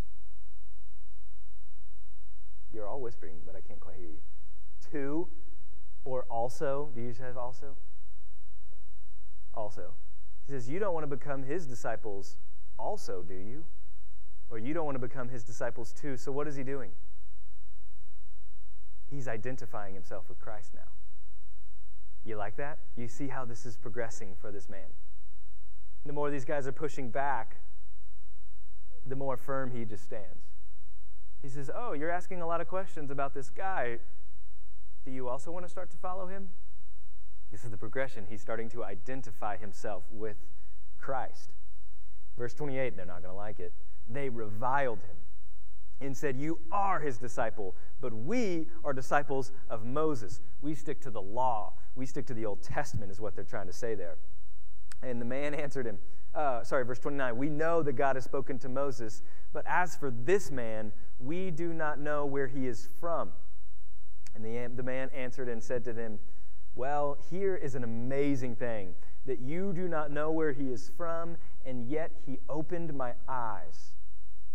You're 2.74 2.88
all 2.88 3.02
whispering, 3.02 3.36
but 3.46 3.56
I 3.56 3.62
can't 3.62 3.80
quite 3.80 3.98
hear 3.98 4.08
you. 4.08 4.22
Two, 4.92 5.28
or 6.06 6.24
also. 6.30 6.90
Do 6.96 7.02
you 7.02 7.14
have 7.20 7.38
also? 7.38 7.76
Also. 9.54 9.94
He 10.48 10.54
says, 10.54 10.70
You 10.70 10.80
don't 10.80 10.94
want 10.94 11.04
to 11.04 11.16
become 11.16 11.44
his 11.44 11.66
disciples 11.66 12.38
also, 12.78 13.22
do 13.22 13.34
you? 13.34 13.66
Or 14.50 14.60
you 14.60 14.74
don't 14.74 14.86
want 14.86 14.96
to 14.96 15.08
become 15.08 15.30
his 15.30 15.44
disciples 15.44 15.92
too. 15.92 16.18
So 16.18 16.32
what 16.32 16.48
is 16.48 16.56
he 16.56 16.64
doing? 16.64 16.92
He's 19.10 19.28
identifying 19.28 19.94
himself 19.94 20.30
with 20.30 20.40
Christ 20.40 20.74
now. 20.74 20.92
You 22.24 22.38
like 22.38 22.56
that? 22.58 22.80
You 22.96 23.08
see 23.08 23.28
how 23.28 23.46
this 23.46 23.66
is 23.66 23.78
progressing 23.78 24.36
for 24.40 24.52
this 24.52 24.68
man. 24.68 24.90
The 26.06 26.14
more 26.14 26.30
these 26.30 26.46
guys 26.46 26.68
are 26.68 26.72
pushing 26.72 27.10
back, 27.10 27.58
the 29.06 29.16
more 29.16 29.38
firm 29.38 29.72
he 29.72 29.86
just 29.86 30.04
stands. 30.04 30.46
He 31.42 31.50
says, 31.50 31.70
Oh, 31.74 31.94
you're 31.94 32.10
asking 32.10 32.42
a 32.42 32.48
lot 32.48 32.62
of 32.62 32.68
questions 32.68 33.12
about 33.12 33.34
this 33.34 33.50
guy. 33.50 34.00
Do 35.06 35.12
you 35.12 35.30
also 35.30 35.52
want 35.52 35.66
to 35.66 35.70
start 35.70 35.92
to 35.92 35.98
follow 35.98 36.28
him? 36.28 36.50
This 37.52 37.64
is 37.64 37.70
the 37.70 37.78
progression. 37.78 38.26
He's 38.28 38.42
starting 38.42 38.70
to 38.70 38.84
identify 38.84 39.58
himself 39.58 40.04
with 40.12 40.38
Christ. 41.00 41.52
Verse 42.38 42.56
28, 42.56 42.98
they're 42.98 43.06
not 43.06 43.22
going 43.22 43.32
to 43.32 43.38
like 43.38 43.60
it. 43.60 43.72
They 44.10 44.30
reviled 44.30 45.00
him 45.04 45.16
and 46.02 46.16
said, 46.16 46.38
You 46.38 46.60
are 46.72 47.00
his 47.00 47.18
disciple, 47.18 47.76
but 48.02 48.14
we 48.14 48.68
are 48.84 48.94
disciples 48.94 49.52
of 49.70 49.86
Moses. 49.86 50.42
We 50.62 50.76
stick 50.76 51.02
to 51.02 51.10
the 51.10 51.22
law, 51.22 51.74
we 51.96 52.06
stick 52.06 52.26
to 52.28 52.34
the 52.34 52.46
Old 52.46 52.62
Testament, 52.62 53.12
is 53.12 53.20
what 53.20 53.36
they're 53.36 53.44
trying 53.44 53.68
to 53.68 53.74
say 53.74 53.96
there. 53.96 54.18
And 55.02 55.22
the 55.22 55.26
man 55.26 55.54
answered 55.54 55.86
him, 55.86 56.00
uh, 56.36 56.64
sorry, 56.64 56.84
verse 56.84 57.00
29, 57.00 57.38
we 57.38 57.50
know 57.50 57.82
that 57.82 57.94
God 57.94 58.18
has 58.18 58.26
spoken 58.26 58.60
to 58.60 58.70
Moses, 58.70 59.22
but 59.54 59.66
as 59.68 59.96
for 59.96 60.12
this 60.12 60.52
man, 60.52 60.92
we 61.18 61.50
do 61.50 61.74
not 61.74 62.00
know 62.00 62.26
where 62.26 62.48
he 62.48 62.68
is 62.68 62.90
from. 63.00 63.32
And 64.36 64.44
the, 64.44 64.70
the 64.76 64.84
man 64.84 65.10
answered 65.16 65.48
and 65.48 65.64
said 65.64 65.86
to 65.86 65.94
them, 65.94 66.20
Well, 66.76 67.18
here 67.30 67.56
is 67.56 67.76
an 67.76 67.86
amazing 67.86 68.58
thing 68.58 68.96
that 69.26 69.40
you 69.40 69.72
do 69.72 69.88
not 69.88 70.12
know 70.12 70.30
where 70.30 70.52
he 70.52 70.66
is 70.66 70.92
from, 70.98 71.38
and 71.66 71.88
yet 71.88 72.12
he 72.26 72.40
opened 72.50 72.94
my 72.94 73.14
eyes. 73.30 73.95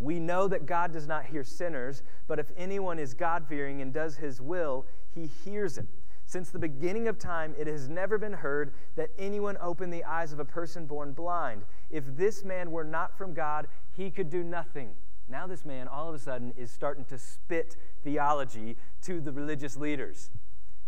We 0.00 0.18
know 0.18 0.48
that 0.48 0.66
God 0.66 0.92
does 0.92 1.06
not 1.06 1.26
hear 1.26 1.44
sinners, 1.44 2.02
but 2.26 2.38
if 2.38 2.50
anyone 2.56 2.98
is 2.98 3.12
God 3.14 3.44
fearing 3.46 3.82
and 3.82 3.92
does 3.92 4.16
his 4.16 4.40
will, 4.40 4.86
he 5.14 5.26
hears 5.44 5.76
it. 5.78 5.86
Since 6.24 6.50
the 6.50 6.58
beginning 6.58 7.06
of 7.06 7.18
time, 7.18 7.54
it 7.58 7.66
has 7.66 7.88
never 7.88 8.16
been 8.16 8.32
heard 8.32 8.72
that 8.96 9.10
anyone 9.18 9.58
opened 9.60 9.92
the 9.92 10.04
eyes 10.04 10.32
of 10.32 10.40
a 10.40 10.44
person 10.44 10.86
born 10.86 11.12
blind. 11.12 11.62
If 11.90 12.16
this 12.16 12.44
man 12.44 12.70
were 12.70 12.84
not 12.84 13.18
from 13.18 13.34
God, 13.34 13.66
he 13.92 14.10
could 14.10 14.30
do 14.30 14.42
nothing. 14.42 14.94
Now, 15.28 15.46
this 15.46 15.64
man 15.64 15.86
all 15.86 16.08
of 16.08 16.14
a 16.14 16.18
sudden 16.18 16.54
is 16.56 16.70
starting 16.70 17.04
to 17.06 17.18
spit 17.18 17.76
theology 18.02 18.76
to 19.02 19.20
the 19.20 19.32
religious 19.32 19.76
leaders. 19.76 20.30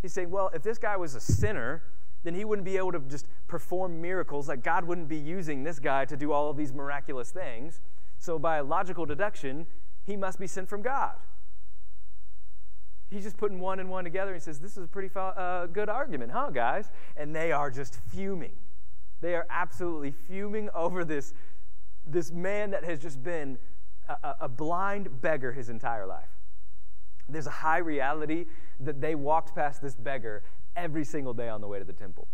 He's 0.00 0.12
saying, 0.12 0.30
well, 0.30 0.50
if 0.54 0.62
this 0.62 0.78
guy 0.78 0.96
was 0.96 1.14
a 1.14 1.20
sinner, 1.20 1.82
then 2.24 2.34
he 2.34 2.44
wouldn't 2.44 2.64
be 2.64 2.76
able 2.76 2.92
to 2.92 3.00
just 3.00 3.26
perform 3.46 4.00
miracles. 4.00 4.48
Like 4.48 4.62
God 4.62 4.84
wouldn't 4.84 5.08
be 5.08 5.18
using 5.18 5.64
this 5.64 5.78
guy 5.78 6.04
to 6.06 6.16
do 6.16 6.32
all 6.32 6.50
of 6.50 6.56
these 6.56 6.72
miraculous 6.72 7.30
things. 7.30 7.80
So, 8.22 8.38
by 8.38 8.60
logical 8.60 9.04
deduction, 9.04 9.66
he 10.04 10.16
must 10.16 10.38
be 10.38 10.46
sent 10.46 10.68
from 10.68 10.80
God. 10.80 11.16
He's 13.10 13.24
just 13.24 13.36
putting 13.36 13.58
one 13.58 13.80
and 13.80 13.90
one 13.90 14.04
together 14.04 14.30
and 14.30 14.40
he 14.40 14.44
says, 14.44 14.60
This 14.60 14.76
is 14.76 14.84
a 14.84 14.86
pretty 14.86 15.10
uh, 15.16 15.66
good 15.66 15.88
argument, 15.88 16.30
huh, 16.30 16.50
guys? 16.50 16.92
And 17.16 17.34
they 17.34 17.50
are 17.50 17.68
just 17.68 17.96
fuming. 17.96 18.52
They 19.22 19.34
are 19.34 19.44
absolutely 19.50 20.12
fuming 20.12 20.70
over 20.72 21.04
this, 21.04 21.34
this 22.06 22.30
man 22.30 22.70
that 22.70 22.84
has 22.84 23.00
just 23.00 23.24
been 23.24 23.58
a, 24.08 24.36
a 24.42 24.48
blind 24.48 25.20
beggar 25.20 25.50
his 25.50 25.68
entire 25.68 26.06
life. 26.06 26.30
There's 27.28 27.48
a 27.48 27.50
high 27.50 27.78
reality 27.78 28.46
that 28.78 29.00
they 29.00 29.16
walked 29.16 29.52
past 29.52 29.82
this 29.82 29.96
beggar 29.96 30.44
every 30.76 31.04
single 31.04 31.34
day 31.34 31.48
on 31.48 31.60
the 31.60 31.66
way 31.66 31.80
to 31.80 31.84
the 31.84 31.92
temple. 31.92 32.28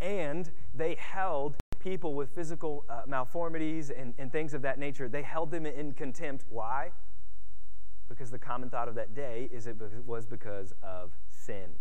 And 0.00 0.48
they 0.72 0.94
held 0.94 1.56
people 1.84 2.14
with 2.14 2.30
physical 2.30 2.84
uh, 2.88 3.02
malformities 3.06 3.90
and, 3.90 4.14
and 4.18 4.32
things 4.32 4.54
of 4.54 4.62
that 4.62 4.78
nature, 4.78 5.06
they 5.08 5.22
held 5.22 5.50
them 5.50 5.66
in 5.66 5.92
contempt. 5.92 6.44
Why? 6.48 6.90
Because 8.08 8.30
the 8.30 8.38
common 8.38 8.70
thought 8.70 8.88
of 8.88 8.94
that 8.94 9.14
day 9.14 9.48
is 9.52 9.66
it 9.66 9.76
was 10.06 10.24
because 10.26 10.72
of 10.82 11.12
sin. 11.30 11.76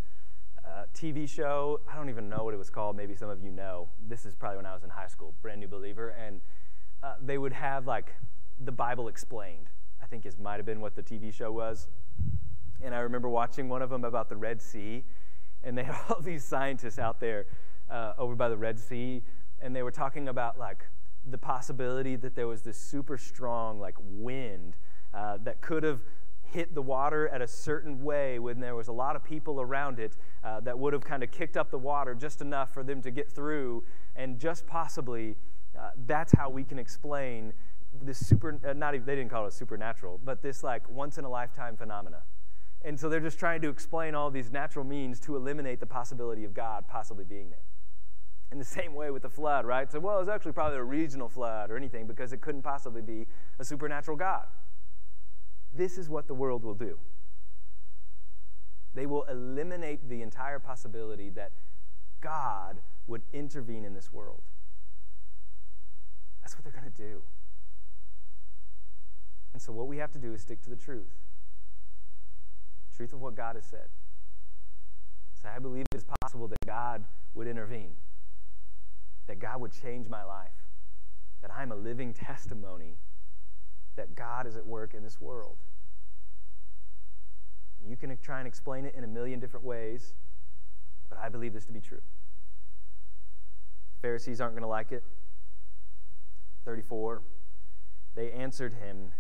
uh, 0.66 0.84
TV 0.94 1.30
show. 1.30 1.80
I 1.92 1.96
don't 1.96 2.10
even 2.10 2.28
know 2.30 2.44
what 2.44 2.54
it 2.54 2.58
was 2.58 2.70
called. 2.70 2.96
Maybe 2.96 3.16
some 3.16 3.30
of 3.30 3.44
you 3.44 3.52
know. 3.52 3.90
This 4.08 4.26
is 4.26 4.36
probably 4.36 4.58
when 4.58 4.66
I 4.66 4.74
was 4.74 4.84
in 4.84 4.90
high 4.90 5.08
school, 5.08 5.34
brand 5.42 5.60
new 5.60 5.68
believer. 5.68 6.10
And 6.10 6.42
uh, 7.04 7.14
they 7.22 7.38
would 7.38 7.54
have 7.54 7.88
like 7.88 8.16
the 8.64 8.72
Bible 8.72 9.08
explained, 9.08 9.68
I 10.02 10.06
think 10.06 10.26
is 10.26 10.38
might 10.38 10.58
have 10.58 10.66
been 10.66 10.82
what 10.82 10.96
the 10.96 11.04
TV 11.04 11.34
show 11.34 11.52
was. 11.52 11.88
And 12.82 12.96
I 12.96 13.00
remember 13.00 13.30
watching 13.30 13.70
one 13.70 13.82
of 13.82 13.90
them 13.90 14.04
about 14.04 14.30
the 14.30 14.38
Red 14.38 14.62
Sea. 14.62 15.04
And 15.64 15.78
they 15.78 15.84
had 15.84 15.96
all 16.10 16.22
these 16.22 16.44
scientists 16.44 16.98
out 16.98 17.20
there 17.20 17.46
uh, 17.90 18.14
over 18.18 18.36
by 18.36 18.50
the 18.50 18.58
Red 18.58 18.80
Sea. 18.80 19.22
And 19.62 19.76
they 19.76 19.84
were 19.84 19.92
talking 19.92 20.28
about 20.28 20.58
like 20.58 20.86
the 21.30 21.38
possibility 21.38 22.16
that 22.16 22.36
there 22.36 22.48
was 22.48 22.62
this 22.62 22.78
super 22.78 23.18
strong 23.18 23.80
like 23.80 23.96
wind 24.00 24.76
uh, 25.14 25.38
that 25.44 25.62
could 25.62 25.84
have 25.84 26.02
hit 26.52 26.76
the 26.76 26.82
water 26.82 27.30
at 27.30 27.42
a 27.42 27.48
certain 27.48 28.04
way 28.04 28.38
when 28.38 28.60
there 28.60 28.76
was 28.76 28.88
a 28.90 28.92
lot 28.92 29.16
of 29.16 29.24
people 29.24 29.62
around 29.62 30.00
it 30.00 30.18
uh, 30.44 30.60
that 30.60 30.78
would 30.78 30.94
have 30.94 31.04
kind 31.04 31.24
of 31.24 31.32
kicked 31.32 31.56
up 31.56 31.72
the 31.72 31.78
water 31.78 32.14
just 32.14 32.42
enough 32.42 32.74
for 32.74 32.84
them 32.84 33.02
to 33.02 33.12
get 33.12 33.32
through 33.32 33.84
and 34.16 34.40
just 34.40 34.68
possibly 34.68 35.36
uh, 35.80 35.90
that's 36.06 36.34
how 36.34 36.50
we 36.50 36.64
can 36.64 36.78
explain 36.78 37.54
this 38.02 38.26
super 38.26 38.60
uh, 38.68 38.74
not 38.74 38.94
even 38.96 39.06
they 39.06 39.16
didn't 39.16 39.32
call 39.32 39.46
it 39.46 39.54
supernatural 39.54 40.20
but 40.26 40.42
this 40.42 40.64
like 40.64 40.88
once 40.90 41.18
in 41.18 41.26
a 41.26 41.30
lifetime 41.30 41.78
phenomena. 41.78 42.22
And 42.84 43.00
so 43.00 43.10
they're 43.10 43.20
just 43.20 43.38
trying 43.38 43.62
to 43.62 43.70
explain 43.70 44.16
all 44.16 44.32
these 44.32 44.52
natural 44.52 44.84
means 44.84 45.20
to 45.22 45.36
eliminate 45.36 45.80
the 45.80 45.86
possibility 45.86 46.44
of 46.44 46.54
god 46.54 46.86
possibly 46.88 47.24
being 47.24 47.50
there 47.50 47.64
in 48.52 48.60
the 48.60 48.66
same 48.80 48.94
way 48.94 49.12
with 49.12 49.24
the 49.24 49.30
flood, 49.30 49.66
right? 49.66 49.92
So, 49.92 50.00
well, 50.00 50.20
it's 50.20 50.30
actually 50.30 50.52
probably 50.52 50.78
a 50.78 50.84
regional 50.84 51.30
flood 51.30 51.72
or 51.72 51.78
anything 51.78 52.08
because 52.08 52.34
it 52.34 52.42
couldn't 52.42 52.62
possibly 52.62 53.02
be 53.02 53.28
a 53.60 53.66
supernatural 53.66 54.18
God. 54.18 54.46
This 55.74 55.98
is 55.98 56.10
what 56.10 56.28
the 56.28 56.34
world 56.34 56.64
will 56.64 56.74
do. 56.74 56.98
They 58.94 59.06
will 59.06 59.24
eliminate 59.24 60.10
the 60.10 60.22
entire 60.22 60.60
possibility 60.60 61.30
that 61.30 61.52
God 62.20 62.82
would 63.08 63.22
intervene 63.32 63.86
in 63.86 63.94
this 63.94 64.12
world. 64.12 64.42
That's 66.42 66.56
what 66.56 66.64
they're 66.64 66.74
going 66.74 66.92
to 66.92 66.98
do. 66.98 67.22
And 69.54 69.62
so, 69.62 69.72
what 69.72 69.88
we 69.88 69.98
have 69.98 70.12
to 70.12 70.20
do 70.20 70.34
is 70.34 70.42
stick 70.42 70.62
to 70.64 70.70
the 70.70 70.76
truth 70.76 71.12
the 72.90 72.98
truth 72.98 73.14
of 73.14 73.22
what 73.22 73.36
God 73.36 73.56
has 73.56 73.66
said. 73.66 73.88
So, 75.42 75.50
I 75.56 75.60
believe 75.60 75.86
it 75.92 75.98
is 75.98 76.04
possible 76.22 76.48
that 76.50 76.58
God 76.66 77.06
would 77.34 77.48
intervene 77.48 77.94
that 79.32 79.40
God 79.40 79.62
would 79.62 79.72
change 79.72 80.10
my 80.10 80.26
life, 80.26 80.52
that 81.42 81.52
I'm 81.58 81.72
a 81.72 81.76
living 81.76 82.14
testimony 82.14 82.98
that 83.96 84.14
God 84.14 84.46
is 84.46 84.58
at 84.58 84.66
work 84.66 84.94
in 84.94 85.04
this 85.04 85.22
world. 85.22 85.56
You 87.88 87.96
can 87.96 88.18
try 88.22 88.40
and 88.40 88.48
explain 88.48 88.84
it 88.84 88.94
in 88.94 89.06
a 89.06 89.08
million 89.08 89.40
different 89.40 89.66
ways, 89.66 90.16
but 91.10 91.18
I 91.18 91.30
believe 91.30 91.54
this 91.54 91.64
to 91.68 91.72
be 91.72 91.80
true. 91.80 92.02
The 93.96 94.02
Pharisees 94.02 94.42
aren't 94.42 94.54
going 94.54 94.64
to 94.64 94.68
like 94.68 94.92
it. 94.92 95.06
34. 96.66 97.22
They 98.16 98.34
answered 98.34 98.74
him, 98.74 99.14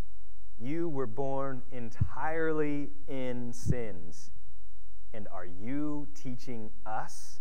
You 0.59 0.89
were 0.89 1.07
born 1.07 1.62
entirely 1.72 2.89
in 3.07 3.53
sins, 3.53 4.32
and 5.14 5.30
are 5.32 5.45
you 5.45 6.09
teaching 6.14 6.70
us? 6.86 7.39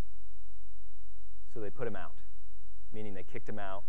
So 1.52 1.58
they 1.58 1.70
put 1.70 1.88
him 1.88 1.96
out 1.96 2.12
meaning 2.93 3.14
they 3.14 3.22
kicked 3.22 3.49
him 3.49 3.59
out. 3.59 3.84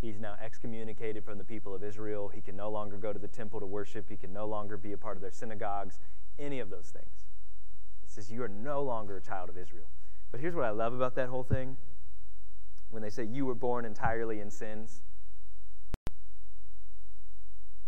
He's 0.00 0.20
now 0.20 0.36
excommunicated 0.40 1.24
from 1.24 1.38
the 1.38 1.44
people 1.44 1.74
of 1.74 1.82
Israel. 1.82 2.28
He 2.28 2.40
can 2.40 2.56
no 2.56 2.70
longer 2.70 2.96
go 2.96 3.12
to 3.12 3.18
the 3.18 3.28
temple 3.28 3.58
to 3.60 3.66
worship. 3.66 4.06
He 4.08 4.16
can 4.16 4.32
no 4.32 4.46
longer 4.46 4.76
be 4.76 4.92
a 4.92 4.98
part 4.98 5.16
of 5.16 5.22
their 5.22 5.32
synagogues, 5.32 5.98
any 6.38 6.60
of 6.60 6.70
those 6.70 6.90
things. 6.90 7.26
He 8.00 8.08
says, 8.08 8.30
You 8.30 8.42
are 8.44 8.48
no 8.48 8.82
longer 8.82 9.16
a 9.16 9.20
child 9.20 9.48
of 9.48 9.58
Israel. 9.58 9.88
But 10.30 10.40
here's 10.40 10.54
what 10.54 10.64
I 10.64 10.70
love 10.70 10.94
about 10.94 11.14
that 11.16 11.28
whole 11.28 11.42
thing 11.42 11.76
when 12.90 13.02
they 13.02 13.10
say 13.10 13.24
you 13.24 13.44
were 13.44 13.54
born 13.54 13.84
entirely 13.84 14.40
in 14.40 14.50
sins, 14.50 15.02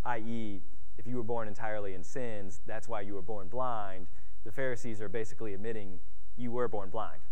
i.e., 0.04 0.60
if 0.98 1.06
you 1.06 1.16
were 1.16 1.22
born 1.22 1.48
entirely 1.48 1.94
in 1.94 2.04
sins, 2.04 2.60
that's 2.66 2.86
why 2.86 3.00
you 3.00 3.14
were 3.14 3.22
born 3.22 3.48
blind. 3.48 4.06
The 4.44 4.52
Pharisees 4.52 5.00
are 5.00 5.08
basically 5.08 5.54
admitting 5.54 5.98
you 6.36 6.52
were 6.52 6.68
born 6.68 6.90
blind. 6.90 7.22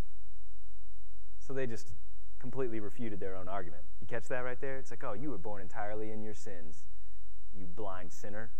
So 1.38 1.52
they 1.52 1.66
just 1.66 1.92
completely 2.38 2.80
refuted 2.80 3.20
their 3.20 3.36
own 3.36 3.48
argument. 3.48 3.82
You 4.00 4.06
catch 4.06 4.28
that 4.28 4.40
right 4.40 4.60
there? 4.60 4.76
It's 4.78 4.90
like, 4.90 5.04
oh, 5.04 5.12
you 5.12 5.30
were 5.30 5.38
born 5.38 5.62
entirely 5.62 6.10
in 6.10 6.22
your 6.22 6.34
sins, 6.34 6.84
you 7.54 7.66
blind 7.66 8.12
sinner. 8.12 8.50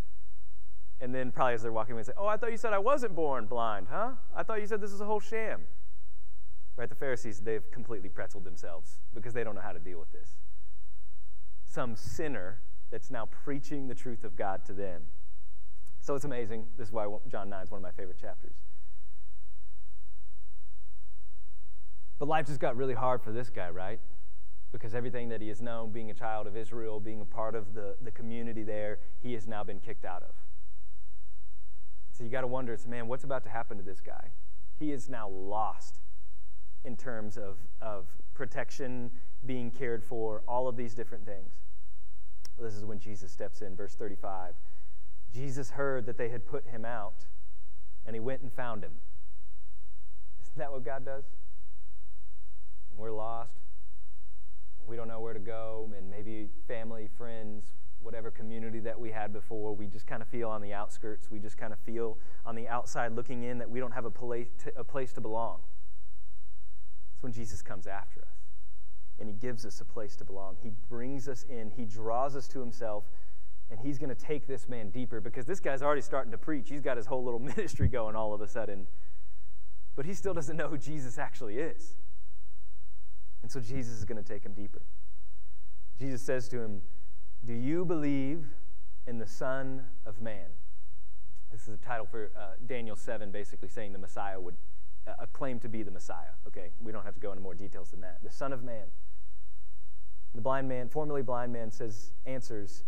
And 1.00 1.14
then 1.14 1.30
probably 1.30 1.54
as 1.54 1.62
they're 1.62 1.72
walking 1.72 1.94
away, 1.94 2.02
say, 2.02 2.12
oh, 2.16 2.26
I 2.26 2.36
thought 2.36 2.50
you 2.50 2.56
said 2.56 2.72
I 2.72 2.78
wasn't 2.78 3.14
born 3.14 3.46
blind, 3.46 3.86
huh? 3.90 4.12
I 4.34 4.42
thought 4.42 4.60
you 4.60 4.66
said 4.66 4.80
this 4.80 4.90
was 4.92 5.00
a 5.00 5.06
whole 5.06 5.20
sham. 5.20 5.62
Right? 6.76 6.88
The 6.88 6.94
Pharisees, 6.94 7.40
they've 7.40 7.68
completely 7.70 8.08
pretzeled 8.08 8.44
themselves 8.44 8.98
because 9.14 9.32
they 9.32 9.44
don't 9.44 9.54
know 9.54 9.60
how 9.60 9.72
to 9.72 9.80
deal 9.80 9.98
with 9.98 10.12
this. 10.12 10.36
Some 11.64 11.94
sinner 11.96 12.60
that's 12.90 13.10
now 13.10 13.26
preaching 13.26 13.88
the 13.88 13.94
truth 13.94 14.24
of 14.24 14.36
God 14.36 14.64
to 14.66 14.72
them. 14.72 15.02
So 16.00 16.14
it's 16.14 16.24
amazing. 16.24 16.66
This 16.76 16.88
is 16.88 16.92
why 16.92 17.06
John 17.28 17.48
9 17.50 17.62
is 17.62 17.70
one 17.70 17.78
of 17.78 17.82
my 17.82 17.90
favorite 17.90 18.18
chapters. 18.18 18.54
But 22.18 22.28
life 22.28 22.46
just 22.46 22.60
got 22.60 22.76
really 22.76 22.94
hard 22.94 23.22
for 23.22 23.32
this 23.32 23.48
guy, 23.50 23.70
right? 23.70 24.00
Because 24.72 24.94
everything 24.94 25.28
that 25.28 25.40
he 25.40 25.48
has 25.48 25.62
known, 25.62 25.92
being 25.92 26.10
a 26.10 26.14
child 26.14 26.46
of 26.46 26.56
Israel, 26.56 27.00
being 27.00 27.20
a 27.20 27.24
part 27.24 27.54
of 27.54 27.74
the, 27.74 27.96
the 28.02 28.10
community 28.10 28.62
there, 28.62 28.98
he 29.20 29.32
has 29.34 29.46
now 29.46 29.62
been 29.64 29.80
kicked 29.80 30.04
out 30.04 30.22
of. 30.22 30.34
So 32.10 32.24
you 32.24 32.30
got 32.30 32.40
to 32.40 32.48
wonder, 32.48 32.76
man, 32.88 33.06
what's 33.06 33.24
about 33.24 33.44
to 33.44 33.50
happen 33.50 33.76
to 33.76 33.84
this 33.84 34.00
guy? 34.00 34.32
He 34.78 34.92
is 34.92 35.08
now 35.08 35.28
lost 35.28 36.00
in 36.84 36.96
terms 36.96 37.36
of, 37.36 37.58
of 37.80 38.06
protection, 38.34 39.10
being 39.46 39.70
cared 39.70 40.02
for, 40.02 40.42
all 40.48 40.68
of 40.68 40.76
these 40.76 40.94
different 40.94 41.24
things. 41.24 41.52
This 42.60 42.74
is 42.74 42.84
when 42.84 42.98
Jesus 42.98 43.30
steps 43.30 43.62
in, 43.62 43.76
verse 43.76 43.94
35. 43.94 44.54
Jesus 45.32 45.70
heard 45.70 46.06
that 46.06 46.18
they 46.18 46.28
had 46.28 46.44
put 46.46 46.66
him 46.66 46.84
out, 46.84 47.26
and 48.04 48.16
he 48.16 48.20
went 48.20 48.42
and 48.42 48.52
found 48.52 48.82
him. 48.82 48.92
Isn't 50.40 50.58
that 50.58 50.72
what 50.72 50.84
God 50.84 51.04
does? 51.04 51.24
We're 52.98 53.12
lost, 53.12 53.60
we 54.86 54.96
don't 54.96 55.08
know 55.08 55.20
where 55.20 55.34
to 55.34 55.40
go, 55.40 55.90
and 55.96 56.10
maybe 56.10 56.48
family, 56.66 57.08
friends, 57.16 57.66
whatever 58.00 58.30
community 58.30 58.80
that 58.80 58.98
we 58.98 59.10
had 59.10 59.32
before, 59.32 59.74
we 59.74 59.86
just 59.86 60.06
kind 60.06 60.22
of 60.22 60.28
feel 60.28 60.48
on 60.48 60.62
the 60.62 60.72
outskirts. 60.72 61.30
We 61.30 61.38
just 61.38 61.58
kind 61.58 61.72
of 61.72 61.78
feel 61.80 62.18
on 62.46 62.54
the 62.54 62.68
outside 62.68 63.12
looking 63.12 63.42
in 63.42 63.58
that 63.58 63.68
we 63.68 63.80
don't 63.80 63.92
have 63.92 64.04
a 64.04 64.10
place 64.10 64.48
to, 64.64 64.72
a 64.76 64.84
place 64.84 65.12
to 65.14 65.20
belong. 65.20 65.60
That's 67.12 67.22
when 67.22 67.32
Jesus 67.32 67.62
comes 67.62 67.86
after 67.86 68.20
us. 68.20 68.36
And 69.18 69.28
he 69.28 69.34
gives 69.34 69.66
us 69.66 69.80
a 69.80 69.84
place 69.84 70.14
to 70.16 70.24
belong. 70.24 70.56
He 70.62 70.70
brings 70.88 71.28
us 71.28 71.44
in, 71.48 71.70
he 71.70 71.84
draws 71.84 72.36
us 72.36 72.46
to 72.48 72.60
himself, 72.60 73.04
and 73.70 73.80
he's 73.80 73.98
going 73.98 74.14
to 74.14 74.14
take 74.14 74.46
this 74.46 74.68
man 74.68 74.90
deeper 74.90 75.20
because 75.20 75.44
this 75.44 75.60
guy's 75.60 75.82
already 75.82 76.00
starting 76.00 76.30
to 76.30 76.38
preach. 76.38 76.68
He's 76.68 76.80
got 76.80 76.96
his 76.96 77.06
whole 77.06 77.24
little 77.24 77.40
ministry 77.56 77.88
going 77.88 78.14
all 78.14 78.32
of 78.32 78.40
a 78.40 78.48
sudden. 78.48 78.86
but 79.96 80.06
he 80.06 80.14
still 80.14 80.32
doesn't 80.32 80.56
know 80.56 80.68
who 80.68 80.78
Jesus 80.78 81.18
actually 81.18 81.58
is. 81.58 81.96
And 83.42 83.50
so 83.50 83.60
Jesus 83.60 83.98
is 83.98 84.04
going 84.04 84.22
to 84.22 84.28
take 84.28 84.44
him 84.44 84.52
deeper. 84.52 84.82
Jesus 85.98 86.22
says 86.22 86.48
to 86.48 86.60
him, 86.60 86.82
Do 87.44 87.54
you 87.54 87.84
believe 87.84 88.46
in 89.06 89.18
the 89.18 89.26
Son 89.26 89.84
of 90.06 90.20
Man? 90.20 90.46
This 91.50 91.62
is 91.62 91.74
a 91.74 91.78
title 91.78 92.06
for 92.06 92.30
uh, 92.36 92.50
Daniel 92.66 92.96
7, 92.96 93.30
basically 93.30 93.68
saying 93.68 93.92
the 93.92 93.98
Messiah 93.98 94.38
would 94.38 94.56
uh, 95.06 95.24
claim 95.32 95.58
to 95.60 95.68
be 95.68 95.82
the 95.82 95.90
Messiah. 95.90 96.34
Okay, 96.46 96.70
we 96.82 96.92
don't 96.92 97.04
have 97.04 97.14
to 97.14 97.20
go 97.20 97.30
into 97.32 97.42
more 97.42 97.54
details 97.54 97.90
than 97.90 98.00
that. 98.02 98.18
The 98.22 98.30
Son 98.30 98.52
of 98.52 98.62
Man. 98.62 98.86
The 100.34 100.42
blind 100.42 100.68
man, 100.68 100.88
formerly 100.88 101.22
blind 101.22 101.52
man, 101.52 101.70
says, 101.70 102.12
answers, 102.26 102.84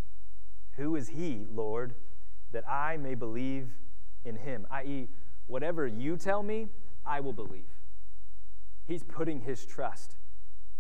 Who 0.77 0.95
is 0.95 1.09
he, 1.09 1.47
Lord, 1.51 1.95
that 2.53 2.69
I 2.69 2.97
may 2.97 3.15
believe 3.15 3.71
in 4.25 4.37
him? 4.37 4.67
I.e., 4.71 5.09
whatever 5.47 5.87
you 5.87 6.17
tell 6.17 6.43
me, 6.43 6.69
I 7.05 7.21
will 7.21 7.33
believe. 7.33 7.65
He's 8.87 9.03
putting 9.03 9.41
his 9.41 9.65
trust 9.65 10.17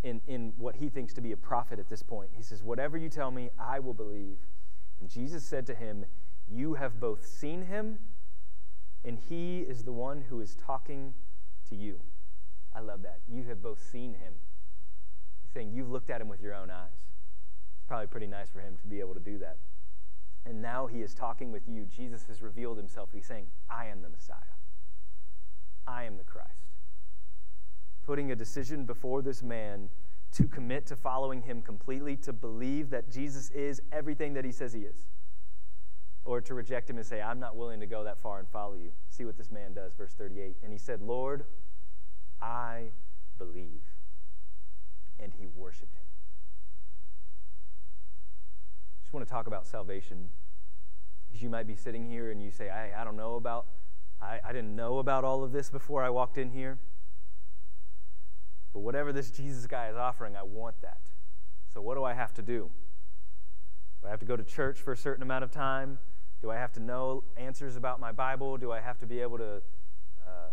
in, 0.02 0.20
in 0.26 0.52
what 0.56 0.76
he 0.76 0.88
thinks 0.88 1.12
to 1.14 1.20
be 1.20 1.32
a 1.32 1.36
prophet 1.36 1.78
at 1.78 1.88
this 1.88 2.02
point. 2.02 2.30
He 2.34 2.42
says, 2.42 2.62
Whatever 2.62 2.96
you 2.96 3.08
tell 3.08 3.30
me, 3.30 3.50
I 3.58 3.78
will 3.78 3.94
believe. 3.94 4.38
And 5.00 5.08
Jesus 5.08 5.44
said 5.44 5.66
to 5.66 5.74
him, 5.74 6.04
You 6.48 6.74
have 6.74 7.00
both 7.00 7.26
seen 7.26 7.62
him, 7.62 7.98
and 9.04 9.18
he 9.18 9.60
is 9.60 9.84
the 9.84 9.92
one 9.92 10.22
who 10.28 10.40
is 10.40 10.56
talking 10.56 11.14
to 11.68 11.76
you. 11.76 12.00
I 12.74 12.80
love 12.80 13.02
that. 13.02 13.20
You 13.28 13.44
have 13.44 13.62
both 13.62 13.82
seen 13.90 14.14
him. 14.14 14.34
He's 15.42 15.52
saying, 15.52 15.72
You've 15.72 15.90
looked 15.90 16.10
at 16.10 16.20
him 16.20 16.28
with 16.28 16.40
your 16.40 16.54
own 16.54 16.70
eyes. 16.70 16.88
It's 17.76 17.86
probably 17.86 18.06
pretty 18.06 18.26
nice 18.26 18.48
for 18.48 18.60
him 18.60 18.76
to 18.80 18.86
be 18.86 19.00
able 19.00 19.14
to 19.14 19.20
do 19.20 19.38
that. 19.38 19.56
And 20.46 20.62
now 20.62 20.86
he 20.86 21.02
is 21.02 21.14
talking 21.14 21.52
with 21.52 21.68
you. 21.68 21.84
Jesus 21.84 22.24
has 22.28 22.40
revealed 22.40 22.78
himself. 22.78 23.10
He's 23.12 23.26
saying, 23.26 23.46
I 23.68 23.86
am 23.86 24.00
the 24.00 24.08
Messiah. 24.08 24.36
I 25.86 26.04
am 26.04 26.16
the 26.16 26.24
Christ. 26.24 26.69
Putting 28.10 28.32
a 28.32 28.34
decision 28.34 28.86
before 28.86 29.22
this 29.22 29.40
man 29.40 29.88
to 30.32 30.48
commit 30.48 30.84
to 30.86 30.96
following 30.96 31.42
him 31.42 31.62
completely, 31.62 32.16
to 32.16 32.32
believe 32.32 32.90
that 32.90 33.08
Jesus 33.08 33.50
is 33.50 33.80
everything 33.92 34.34
that 34.34 34.44
he 34.44 34.50
says 34.50 34.72
he 34.72 34.80
is, 34.80 35.06
or 36.24 36.40
to 36.40 36.54
reject 36.54 36.90
him 36.90 36.96
and 36.96 37.06
say, 37.06 37.22
I'm 37.22 37.38
not 37.38 37.54
willing 37.54 37.78
to 37.78 37.86
go 37.86 38.02
that 38.02 38.18
far 38.18 38.40
and 38.40 38.48
follow 38.48 38.74
you. 38.74 38.90
See 39.10 39.24
what 39.24 39.36
this 39.36 39.52
man 39.52 39.74
does, 39.74 39.94
verse 39.94 40.12
38. 40.12 40.56
And 40.64 40.72
he 40.72 40.78
said, 40.78 41.00
Lord, 41.00 41.44
I 42.42 42.86
believe. 43.38 43.82
And 45.20 45.32
he 45.32 45.46
worshiped 45.46 45.94
him. 45.94 46.02
Just 49.04 49.14
want 49.14 49.24
to 49.24 49.32
talk 49.32 49.46
about 49.46 49.68
salvation 49.68 50.30
because 51.28 51.44
you 51.44 51.48
might 51.48 51.68
be 51.68 51.76
sitting 51.76 52.10
here 52.10 52.32
and 52.32 52.42
you 52.42 52.50
say, 52.50 52.70
I, 52.70 53.02
I 53.02 53.04
don't 53.04 53.16
know 53.16 53.36
about 53.36 53.66
I, 54.20 54.40
I 54.44 54.52
didn't 54.52 54.74
know 54.74 54.98
about 54.98 55.22
all 55.22 55.44
of 55.44 55.52
this 55.52 55.70
before 55.70 56.02
I 56.02 56.10
walked 56.10 56.38
in 56.38 56.50
here. 56.50 56.80
But 58.80 58.84
whatever 58.86 59.12
this 59.12 59.30
Jesus 59.30 59.66
guy 59.66 59.90
is 59.90 59.96
offering, 59.96 60.36
I 60.36 60.42
want 60.42 60.80
that. 60.80 61.02
So 61.74 61.82
what 61.82 61.96
do 61.96 62.04
I 62.04 62.14
have 62.14 62.32
to 62.32 62.40
do? 62.40 62.70
Do 64.00 64.06
I 64.06 64.10
have 64.10 64.20
to 64.20 64.24
go 64.24 64.38
to 64.38 64.42
church 64.42 64.78
for 64.78 64.92
a 64.92 64.96
certain 64.96 65.22
amount 65.22 65.44
of 65.44 65.50
time? 65.50 65.98
Do 66.40 66.50
I 66.50 66.56
have 66.56 66.72
to 66.72 66.80
know 66.80 67.22
answers 67.36 67.76
about 67.76 68.00
my 68.00 68.10
Bible? 68.10 68.56
Do 68.56 68.72
I 68.72 68.80
have 68.80 68.96
to 69.00 69.06
be 69.06 69.20
able 69.20 69.36
to, 69.36 69.60
uh, 70.26 70.52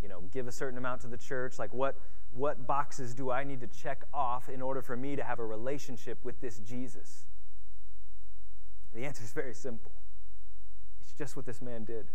you 0.00 0.08
know, 0.08 0.22
give 0.32 0.48
a 0.48 0.50
certain 0.50 0.78
amount 0.78 1.02
to 1.02 1.08
the 1.08 1.18
church? 1.18 1.58
Like, 1.58 1.74
what 1.74 2.00
what 2.30 2.66
boxes 2.66 3.12
do 3.12 3.30
I 3.30 3.44
need 3.44 3.60
to 3.60 3.66
check 3.66 4.04
off 4.14 4.48
in 4.48 4.62
order 4.62 4.80
for 4.80 4.96
me 4.96 5.14
to 5.14 5.22
have 5.22 5.38
a 5.38 5.44
relationship 5.44 6.24
with 6.24 6.40
this 6.40 6.58
Jesus? 6.60 7.26
The 8.94 9.04
answer 9.04 9.22
is 9.22 9.32
very 9.32 9.52
simple. 9.52 9.92
It's 11.02 11.12
just 11.12 11.36
what 11.36 11.44
this 11.44 11.60
man 11.60 11.84
did. 11.84 12.06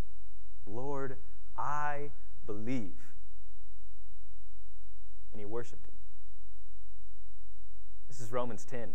Lord, 0.65 1.17
I 1.55 2.09
believe. 2.47 3.10
And 5.31 5.39
he 5.39 5.45
worshiped 5.45 5.87
him. 5.87 5.93
This 8.07 8.19
is 8.19 8.31
Romans 8.31 8.65
10. 8.65 8.89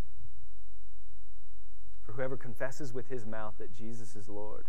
For 2.02 2.12
whoever 2.12 2.36
confesses 2.36 2.92
with 2.92 3.08
his 3.08 3.26
mouth 3.26 3.54
that 3.58 3.74
Jesus 3.74 4.14
is 4.14 4.28
Lord, 4.28 4.66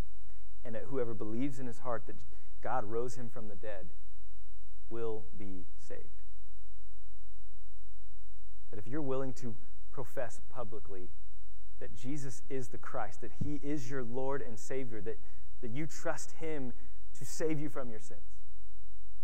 and 0.66 0.74
that 0.74 0.84
whoever 0.88 1.14
believes 1.14 1.60
in 1.60 1.68
his 1.68 1.80
heart 1.80 2.04
that 2.08 2.16
God 2.62 2.86
rose 2.86 3.16
him 3.16 3.30
from 3.30 3.48
the 3.48 3.56
dead, 3.56 3.90
will 4.90 5.26
be 5.38 5.66
saved. 5.78 6.24
That 8.72 8.80
if 8.80 8.88
you're 8.88 9.02
willing 9.02 9.34
to 9.34 9.56
profess 9.92 10.42
publicly 10.50 11.10
that 11.80 11.96
Jesus 11.96 12.42
is 12.50 12.70
the 12.70 12.78
Christ, 12.78 13.22
that 13.22 13.32
he 13.44 13.60
is 13.62 13.90
your 13.90 14.04
Lord 14.04 14.42
and 14.42 14.58
Savior, 14.58 15.02
that, 15.02 15.20
that 15.62 15.72
you 15.72 15.86
trust 15.86 16.32
him 16.40 16.74
to 17.18 17.26
save 17.26 17.60
you 17.60 17.70
from 17.70 17.90
your 17.90 18.00
sins. 18.00 18.37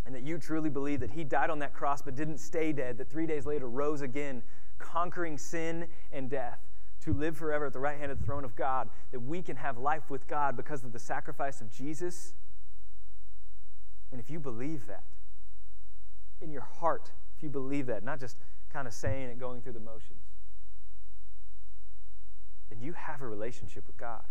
And 0.06 0.14
that 0.16 0.24
you 0.24 0.38
truly 0.38 0.70
believe 0.70 0.99
that 0.99 1.12
He 1.12 1.24
died 1.24 1.49
on 1.49 1.60
that 1.60 1.74
cross 1.74 2.01
but 2.01 2.16
didn't 2.16 2.39
stay 2.39 2.74
dead, 2.74 2.97
that 2.97 3.10
three 3.10 3.26
days 3.26 3.45
later 3.45 3.70
rose 3.70 4.01
again, 4.01 4.43
conquering 4.78 5.38
sin 5.38 5.88
and 6.12 6.30
death 6.30 6.60
to 7.01 7.14
live 7.14 7.38
forever 7.38 7.66
at 7.66 7.74
the 7.74 7.80
right 7.80 7.97
hand 7.97 8.12
of 8.12 8.20
the 8.20 8.26
throne 8.26 8.45
of 8.45 8.56
God, 8.56 8.89
that 9.12 9.20
we 9.20 9.41
can 9.41 9.56
have 9.58 9.78
life 9.78 10.10
with 10.10 10.28
God 10.28 10.56
because 10.56 10.84
of 10.84 10.93
the 10.93 10.99
sacrifice 10.99 11.60
of 11.62 11.70
Jesus. 11.70 12.34
And 14.12 14.22
if 14.22 14.30
you 14.30 14.39
believe 14.39 14.88
that 14.88 15.04
in 16.41 16.51
your 16.51 16.62
heart, 16.62 17.12
if 17.36 17.43
you 17.43 17.49
believe 17.49 17.88
that, 17.88 18.04
not 18.04 18.20
just 18.20 18.38
kind 18.72 18.88
of 18.88 18.93
saying 18.93 19.30
it, 19.30 19.39
going 19.39 19.62
through 19.62 19.74
the 19.74 19.80
motions, 19.80 20.24
then 22.70 22.82
you 22.82 22.93
have 22.93 23.22
a 23.22 23.28
relationship 23.28 23.86
with 23.88 23.97
God. 23.97 24.24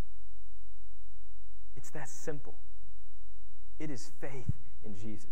It's 1.77 1.91
that 1.91 2.09
simple. 2.09 2.55
It 3.79 3.91
is 3.91 4.13
faith 4.21 4.53
in 4.85 4.97
Jesus. 4.97 5.31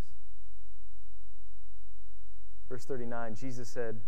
Verse 2.71 2.85
39 2.85 3.35
Jesus 3.35 3.67
said, 3.67 3.99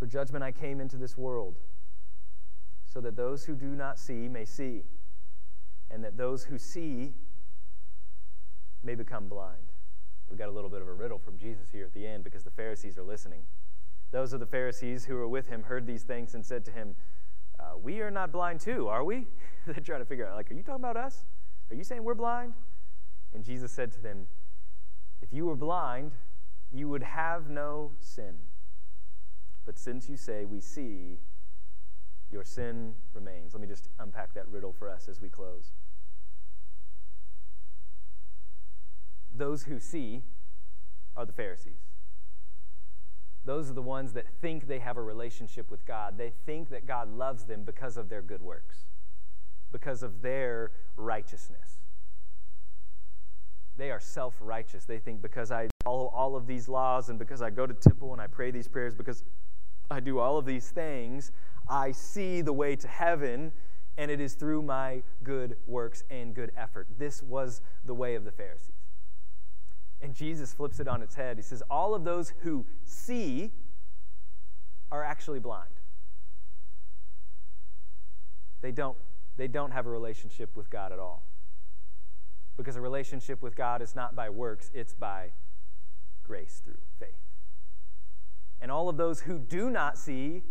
For 0.00 0.06
judgment 0.08 0.42
I 0.42 0.50
came 0.50 0.80
into 0.80 0.96
this 0.96 1.16
world, 1.16 1.54
so 2.84 3.00
that 3.02 3.14
those 3.14 3.44
who 3.44 3.54
do 3.54 3.68
not 3.68 4.00
see 4.00 4.26
may 4.26 4.44
see, 4.44 4.82
and 5.92 6.02
that 6.02 6.16
those 6.16 6.42
who 6.42 6.58
see 6.58 7.14
may 8.82 8.96
become 8.96 9.28
blind. 9.28 9.62
We 10.28 10.36
got 10.36 10.48
a 10.48 10.50
little 10.50 10.68
bit 10.68 10.82
of 10.82 10.88
a 10.88 10.92
riddle 10.92 11.20
from 11.20 11.38
Jesus 11.38 11.68
here 11.70 11.84
at 11.84 11.92
the 11.92 12.04
end 12.04 12.24
because 12.24 12.42
the 12.42 12.50
Pharisees 12.50 12.98
are 12.98 13.04
listening. 13.04 13.42
Those 14.10 14.32
of 14.32 14.40
the 14.40 14.46
Pharisees 14.46 15.04
who 15.04 15.14
were 15.14 15.28
with 15.28 15.46
him 15.46 15.62
heard 15.62 15.86
these 15.86 16.02
things 16.02 16.34
and 16.34 16.44
said 16.44 16.64
to 16.64 16.72
him, 16.72 16.96
uh, 17.60 17.78
We 17.80 18.00
are 18.00 18.10
not 18.10 18.32
blind 18.32 18.58
too, 18.58 18.88
are 18.88 19.04
we? 19.04 19.28
They're 19.66 19.76
trying 19.76 20.00
to 20.00 20.04
figure 20.04 20.26
out, 20.26 20.34
like, 20.34 20.50
are 20.50 20.54
you 20.54 20.64
talking 20.64 20.82
about 20.82 20.96
us? 20.96 21.22
Are 21.70 21.76
you 21.76 21.84
saying 21.84 22.02
we're 22.02 22.14
blind? 22.14 22.54
And 23.32 23.44
Jesus 23.44 23.70
said 23.70 23.92
to 23.92 24.00
them, 24.00 24.26
If 25.22 25.32
you 25.32 25.46
were 25.46 25.54
blind, 25.54 26.10
you 26.72 26.88
would 26.88 27.02
have 27.02 27.48
no 27.48 27.92
sin. 28.00 28.34
But 29.66 29.78
since 29.78 30.08
you 30.08 30.16
say, 30.16 30.44
We 30.44 30.60
see, 30.60 31.18
your 32.30 32.44
sin 32.44 32.94
remains. 33.12 33.54
Let 33.54 33.60
me 33.60 33.66
just 33.66 33.88
unpack 33.98 34.34
that 34.34 34.48
riddle 34.48 34.72
for 34.72 34.88
us 34.88 35.08
as 35.08 35.20
we 35.20 35.28
close. 35.28 35.72
Those 39.34 39.64
who 39.64 39.80
see 39.80 40.22
are 41.16 41.26
the 41.26 41.32
Pharisees. 41.32 41.80
Those 43.44 43.70
are 43.70 43.74
the 43.74 43.82
ones 43.82 44.12
that 44.12 44.26
think 44.40 44.68
they 44.68 44.80
have 44.80 44.96
a 44.96 45.02
relationship 45.02 45.70
with 45.70 45.84
God. 45.86 46.18
They 46.18 46.32
think 46.44 46.68
that 46.70 46.86
God 46.86 47.10
loves 47.10 47.44
them 47.44 47.64
because 47.64 47.96
of 47.96 48.08
their 48.08 48.22
good 48.22 48.42
works, 48.42 48.84
because 49.72 50.02
of 50.02 50.20
their 50.20 50.72
righteousness 50.96 51.80
they 53.76 53.90
are 53.90 54.00
self 54.00 54.34
righteous. 54.40 54.84
They 54.84 54.98
think 54.98 55.22
because 55.22 55.50
I 55.50 55.68
follow 55.84 56.06
all 56.08 56.36
of 56.36 56.46
these 56.46 56.68
laws 56.68 57.08
and 57.08 57.18
because 57.18 57.42
I 57.42 57.50
go 57.50 57.66
to 57.66 57.74
temple 57.74 58.12
and 58.12 58.20
I 58.20 58.26
pray 58.26 58.50
these 58.50 58.68
prayers, 58.68 58.94
because 58.94 59.24
I 59.90 60.00
do 60.00 60.18
all 60.18 60.38
of 60.38 60.46
these 60.46 60.68
things, 60.70 61.32
I 61.68 61.92
see 61.92 62.42
the 62.42 62.52
way 62.52 62.76
to 62.76 62.88
heaven, 62.88 63.52
and 63.96 64.10
it 64.10 64.20
is 64.20 64.34
through 64.34 64.62
my 64.62 65.02
good 65.22 65.56
works 65.66 66.04
and 66.10 66.34
good 66.34 66.52
effort. 66.56 66.88
This 66.98 67.22
was 67.22 67.60
the 67.84 67.94
way 67.94 68.14
of 68.14 68.24
the 68.24 68.32
Pharisees. 68.32 68.74
And 70.02 70.14
Jesus 70.14 70.52
flips 70.52 70.80
it 70.80 70.88
on 70.88 71.02
its 71.02 71.14
head. 71.14 71.36
He 71.36 71.42
says, 71.42 71.62
All 71.70 71.94
of 71.94 72.04
those 72.04 72.32
who 72.40 72.66
see 72.84 73.52
are 74.90 75.04
actually 75.04 75.40
blind. 75.40 75.70
They 78.60 78.72
don't, 78.72 78.96
they 79.36 79.48
don't 79.48 79.70
have 79.70 79.86
a 79.86 79.90
relationship 79.90 80.56
with 80.56 80.70
God 80.70 80.92
at 80.92 80.98
all. 80.98 81.29
Because 82.56 82.76
a 82.76 82.80
relationship 82.80 83.42
with 83.42 83.56
God 83.56 83.80
is 83.82 83.94
not 83.94 84.14
by 84.14 84.28
works, 84.28 84.70
it's 84.74 84.92
by 84.92 85.32
grace 86.22 86.60
through 86.64 86.74
faith. 86.98 87.20
And 88.60 88.70
all 88.70 88.88
of 88.88 88.96
those 88.96 89.20
who 89.20 89.38
do 89.38 89.70
not 89.70 89.96
see, 89.96 90.42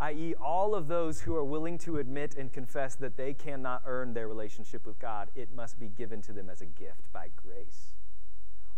i.e., 0.00 0.34
all 0.40 0.74
of 0.74 0.88
those 0.88 1.22
who 1.22 1.34
are 1.34 1.44
willing 1.44 1.76
to 1.78 1.98
admit 1.98 2.36
and 2.36 2.52
confess 2.52 2.94
that 2.96 3.16
they 3.16 3.34
cannot 3.34 3.82
earn 3.84 4.14
their 4.14 4.28
relationship 4.28 4.86
with 4.86 4.98
God, 4.98 5.28
it 5.34 5.54
must 5.54 5.78
be 5.78 5.88
given 5.88 6.22
to 6.22 6.32
them 6.32 6.48
as 6.48 6.60
a 6.60 6.66
gift 6.66 7.12
by 7.12 7.28
grace. 7.36 7.94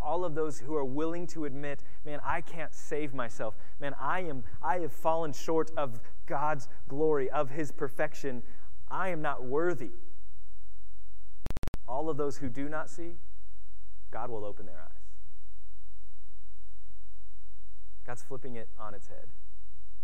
All 0.01 0.25
of 0.25 0.35
those 0.35 0.59
who 0.59 0.75
are 0.75 0.85
willing 0.85 1.27
to 1.29 1.45
admit, 1.45 1.83
man, 2.05 2.21
I 2.25 2.41
can't 2.41 2.75
save 2.75 3.15
myself. 3.15 3.57
Man, 3.81 3.95
I 3.99 4.21
am 4.21 4.45
I 4.63 4.81
have 4.81 4.93
fallen 4.93 5.33
short 5.33 5.71
of 5.77 6.01
God's 6.27 6.69
glory, 6.89 7.31
of 7.31 7.51
his 7.51 7.73
perfection. 7.73 8.43
I 8.91 9.09
am 9.11 9.23
not 9.23 9.45
worthy 9.45 9.93
all 11.87 12.09
of 12.09 12.17
those 12.17 12.39
who 12.39 12.49
do 12.49 12.69
not 12.69 12.91
see, 12.91 13.13
God 14.11 14.31
will 14.31 14.45
open 14.45 14.67
their 14.67 14.81
eyes. 14.81 14.91
God's 18.07 18.23
flipping 18.23 18.57
it 18.57 18.69
on 18.79 18.95
its 18.95 19.09
head. 19.09 19.27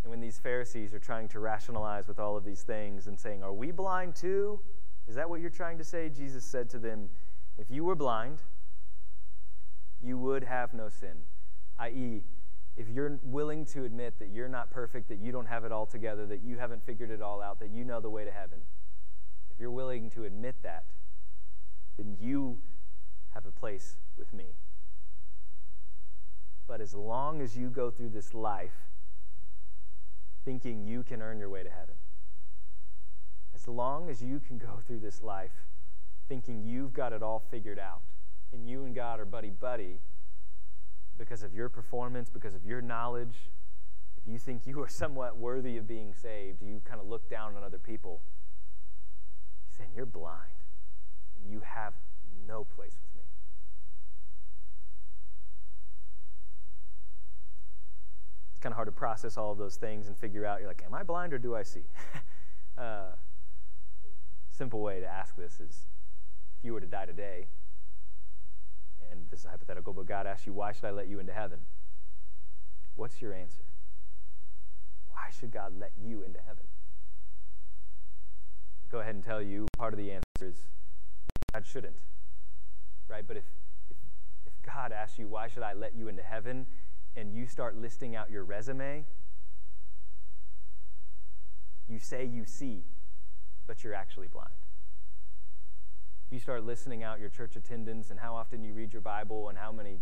And 0.03 0.11
when 0.11 0.21
these 0.21 0.39
Pharisees 0.39 0.95
are 0.95 0.99
trying 0.99 1.29
to 1.29 1.41
rationalize 1.41 2.09
with 2.09 2.19
all 2.19 2.37
of 2.37 2.45
these 2.45 2.63
things 2.63 3.07
and 3.07 3.19
saying, 3.19 3.43
Are 3.43 3.53
we 3.53 3.71
blind 3.71 4.15
too? 4.15 4.61
Is 5.07 5.15
that 5.15 5.29
what 5.29 5.41
you're 5.41 5.51
trying 5.51 5.79
to 5.79 5.85
say? 5.85 6.09
Jesus 6.09 6.45
said 6.45 6.71
to 6.71 6.79
them, 6.79 7.09
If 7.59 7.71
you 7.71 7.85
were 7.85 7.95
blind, 7.95 8.39
you 10.03 10.17
would 10.19 10.45
have 10.45 10.73
no 10.73 10.89
sin. 10.89 11.17
I.e., 11.79 12.23
if 12.77 12.89
you're 12.89 13.19
willing 13.23 13.67
to 13.67 13.85
admit 13.85 14.19
that 14.19 14.29
you're 14.29 14.49
not 14.49 14.71
perfect, 14.71 15.09
that 15.09 15.19
you 15.19 15.33
don't 15.33 15.47
have 15.47 15.65
it 15.65 15.73
all 15.73 15.85
together, 15.85 16.25
that 16.27 16.43
you 16.43 16.57
haven't 16.57 16.85
figured 16.87 17.11
it 17.11 17.21
all 17.21 17.43
out, 17.43 17.61
that 17.61 17.71
you 17.71 17.85
know 17.85 18.01
the 18.01 18.09
way 18.09 18.25
to 18.25 18.31
heaven, 18.31 18.59
if 19.51 19.61
you're 19.61 19.71
willing 19.71 20.09
to 20.11 20.25
admit 20.25 20.55
that, 20.63 20.85
then 22.01 22.17
you 22.19 22.59
have 23.35 23.45
a 23.45 23.53
place 23.53 23.97
with 24.17 24.33
me. 24.33 24.57
But 26.67 26.81
as 26.81 26.95
long 26.95 27.43
as 27.43 27.57
you 27.57 27.69
go 27.69 27.91
through 27.91 28.11
this 28.11 28.33
life 28.33 28.73
thinking 30.45 30.87
you 30.87 31.03
can 31.03 31.21
earn 31.21 31.39
your 31.39 31.51
way 31.51 31.63
to 31.63 31.69
heaven, 31.69 31.97
as 33.55 33.69
long 33.69 34.09
as 34.09 34.23
you 34.23 34.41
can 34.41 34.57
go 34.57 34.81
through 34.87 35.01
this 35.01 35.21
life 35.21 35.67
thinking 36.27 36.63
you've 36.63 36.95
got 36.95 37.13
it 37.13 37.23
all 37.23 37.43
figured 37.51 37.79
out, 37.79 38.01
and 38.53 38.67
you 38.67 38.85
and 38.85 38.95
God 38.95 39.21
are 39.21 39.27
buddy 39.27 39.51
buddy 39.51 39.99
because 41.19 41.43
of 41.43 41.53
your 41.53 41.69
performance, 41.69 42.31
because 42.31 42.55
of 42.55 42.65
your 42.65 42.81
knowledge, 42.81 43.51
if 44.17 44.27
you 44.27 44.39
think 44.39 44.67
you 44.67 44.81
are 44.81 44.89
somewhat 44.89 45.37
worthy 45.37 45.77
of 45.77 45.87
being 45.87 46.15
saved, 46.15 46.63
you 46.63 46.81
kind 46.85 47.01
of 47.01 47.07
look 47.07 47.29
down 47.29 47.57
on 47.57 47.63
other 47.63 47.79
people. 47.79 48.23
He's 49.69 49.77
saying, 49.77 49.91
You're 49.95 50.07
blind, 50.07 50.60
you 51.49 51.61
have 51.65 51.95
no 52.47 52.65
place 52.65 52.97
with 53.01 53.15
me. 53.15 53.23
It's 58.53 58.61
kind 58.61 58.73
of 58.73 58.77
hard 58.77 58.89
to 58.89 58.93
process 58.93 59.37
all 59.37 59.53
of 59.53 59.59
those 59.59 59.77
things 59.77 60.09
and 60.09 60.17
figure 60.17 60.45
out, 60.45 60.61
you're 60.61 60.69
like, 60.69 60.83
Am 60.85 60.95
I 60.95 61.03
blind 61.03 61.33
or 61.33 61.39
do 61.39 61.55
I 61.55 61.63
see? 61.63 61.85
uh, 62.79 63.13
simple 64.51 64.83
way 64.83 65.01
to 65.01 65.07
ask 65.07 65.37
this 65.37 65.61
is 65.61 65.87
if 66.59 66.65
you 66.65 66.75
were 66.75 66.81
to 66.81 66.87
die 66.87 67.07
today, 67.07 67.47
and 69.11 69.23
this 69.31 69.41
is 69.41 69.47
hypothetical, 69.47 69.93
but 69.93 70.07
God 70.07 70.27
asks 70.27 70.47
you, 70.47 70.53
Why 70.53 70.73
should 70.73 70.85
I 70.85 70.91
let 70.91 71.09
you 71.09 71.19
into 71.19 71.33
heaven? 71.33 71.61
What's 72.97 73.23
your 73.23 73.33
answer? 73.33 73.63
Why 75.09 75.31
should 75.39 75.51
God 75.51 75.73
let 75.79 75.93
you 75.99 76.23
into 76.23 76.41
heaven? 76.47 76.65
Go 78.91 78.99
ahead 78.99 79.15
and 79.15 79.25
tell 79.25 79.41
you 79.41 79.67
part 79.79 79.95
of 79.95 79.99
the 79.99 80.11
answer 80.11 80.23
is 80.43 80.67
God 81.53 81.67
shouldn't. 81.67 81.97
Right? 83.09 83.27
But 83.27 83.39
if, 83.39 83.45
if, 83.91 83.97
if 84.47 84.53
God 84.65 84.93
asks 84.93 85.19
you, 85.19 85.29
Why 85.29 85.49
should 85.49 85.63
I 85.63 85.73
let 85.73 85.95
you 85.95 86.09
into 86.09 86.23
heaven? 86.23 86.67
and 87.17 87.35
you 87.35 87.45
start 87.45 87.77
listing 87.77 88.15
out 88.15 88.31
your 88.31 88.45
resume, 88.45 89.05
you 91.89 91.99
say 91.99 92.25
you 92.25 92.45
see, 92.45 92.85
but 93.67 93.83
you're 93.83 93.95
actually 93.95 94.29
blind 94.29 94.53
you 96.31 96.39
start 96.39 96.65
listening 96.65 97.03
out 97.03 97.19
your 97.19 97.29
church 97.29 97.57
attendance 97.57 98.11
and 98.11 98.21
how 98.21 98.37
often 98.37 98.63
you 98.63 98.73
read 98.73 98.93
your 98.93 99.03
Bible 99.03 99.49
and 99.49 99.59
how 99.59 99.73
many 99.73 100.01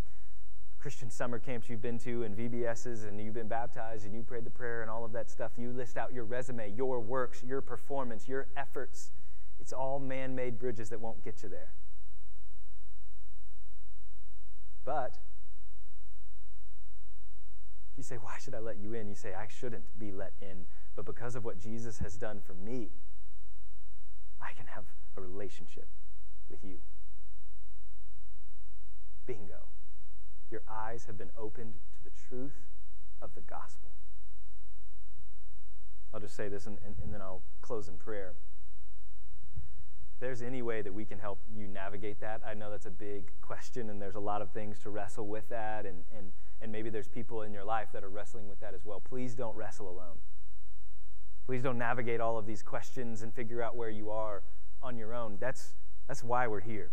Christian 0.78 1.10
summer 1.10 1.38
camps 1.38 1.70
you've 1.70 1.80
been 1.80 1.98
to 2.00 2.22
and 2.22 2.36
VBSs 2.36 3.08
and 3.08 3.18
you've 3.18 3.34
been 3.34 3.48
baptized 3.48 4.04
and 4.04 4.14
you 4.14 4.22
prayed 4.22 4.44
the 4.44 4.50
prayer 4.50 4.82
and 4.82 4.90
all 4.90 5.04
of 5.04 5.12
that 5.12 5.30
stuff, 5.30 5.52
you 5.56 5.72
list 5.72 5.96
out 5.96 6.12
your 6.12 6.24
resume, 6.24 6.72
your 6.76 7.00
works, 7.00 7.42
your 7.42 7.62
performance, 7.62 8.28
your 8.28 8.46
efforts. 8.56 9.10
It's 9.68 9.74
all 9.74 9.98
man 9.98 10.34
made 10.34 10.58
bridges 10.58 10.88
that 10.88 10.98
won't 10.98 11.22
get 11.22 11.42
you 11.42 11.50
there. 11.50 11.72
But 14.82 15.18
you 17.94 18.02
say, 18.02 18.16
Why 18.16 18.36
should 18.42 18.54
I 18.54 18.60
let 18.60 18.78
you 18.78 18.94
in? 18.94 19.08
You 19.08 19.14
say, 19.14 19.34
I 19.34 19.46
shouldn't 19.46 19.84
be 19.98 20.10
let 20.10 20.32
in. 20.40 20.64
But 20.96 21.04
because 21.04 21.36
of 21.36 21.44
what 21.44 21.58
Jesus 21.58 21.98
has 21.98 22.16
done 22.16 22.40
for 22.40 22.54
me, 22.54 22.88
I 24.40 24.54
can 24.56 24.64
have 24.68 24.84
a 25.18 25.20
relationship 25.20 25.88
with 26.48 26.64
you. 26.64 26.78
Bingo. 29.26 29.66
Your 30.50 30.62
eyes 30.66 31.04
have 31.04 31.18
been 31.18 31.30
opened 31.36 31.74
to 31.74 32.04
the 32.04 32.16
truth 32.30 32.56
of 33.20 33.34
the 33.34 33.42
gospel. 33.42 33.90
I'll 36.14 36.20
just 36.20 36.36
say 36.36 36.48
this 36.48 36.64
and, 36.64 36.78
and, 36.86 36.94
and, 37.02 37.12
then 37.12 37.20
I'll 37.20 37.42
close 37.60 37.86
in 37.86 37.98
prayer. 37.98 38.32
There's 40.20 40.42
any 40.42 40.62
way 40.62 40.82
that 40.82 40.92
we 40.92 41.04
can 41.04 41.18
help 41.18 41.38
you 41.56 41.68
navigate 41.68 42.20
that, 42.20 42.40
I 42.46 42.54
know 42.54 42.70
that's 42.70 42.86
a 42.86 42.90
big 42.90 43.30
question 43.40 43.90
and 43.90 44.02
there's 44.02 44.16
a 44.16 44.20
lot 44.20 44.42
of 44.42 44.50
things 44.50 44.80
to 44.80 44.90
wrestle 44.90 45.26
with 45.26 45.48
that, 45.50 45.86
and, 45.86 46.02
and, 46.16 46.32
and 46.60 46.72
maybe 46.72 46.90
there's 46.90 47.06
people 47.06 47.42
in 47.42 47.52
your 47.52 47.64
life 47.64 47.88
that 47.92 48.02
are 48.02 48.08
wrestling 48.08 48.48
with 48.48 48.58
that 48.60 48.74
as 48.74 48.84
well. 48.84 49.00
Please 49.00 49.34
don't 49.34 49.54
wrestle 49.54 49.88
alone. 49.88 50.18
Please 51.46 51.62
don't 51.62 51.78
navigate 51.78 52.20
all 52.20 52.36
of 52.36 52.46
these 52.46 52.62
questions 52.62 53.22
and 53.22 53.32
figure 53.32 53.62
out 53.62 53.76
where 53.76 53.90
you 53.90 54.10
are 54.10 54.42
on 54.82 54.96
your 54.96 55.14
own. 55.14 55.38
That's 55.40 55.74
that's 56.08 56.24
why 56.24 56.46
we're 56.46 56.60
here. 56.60 56.90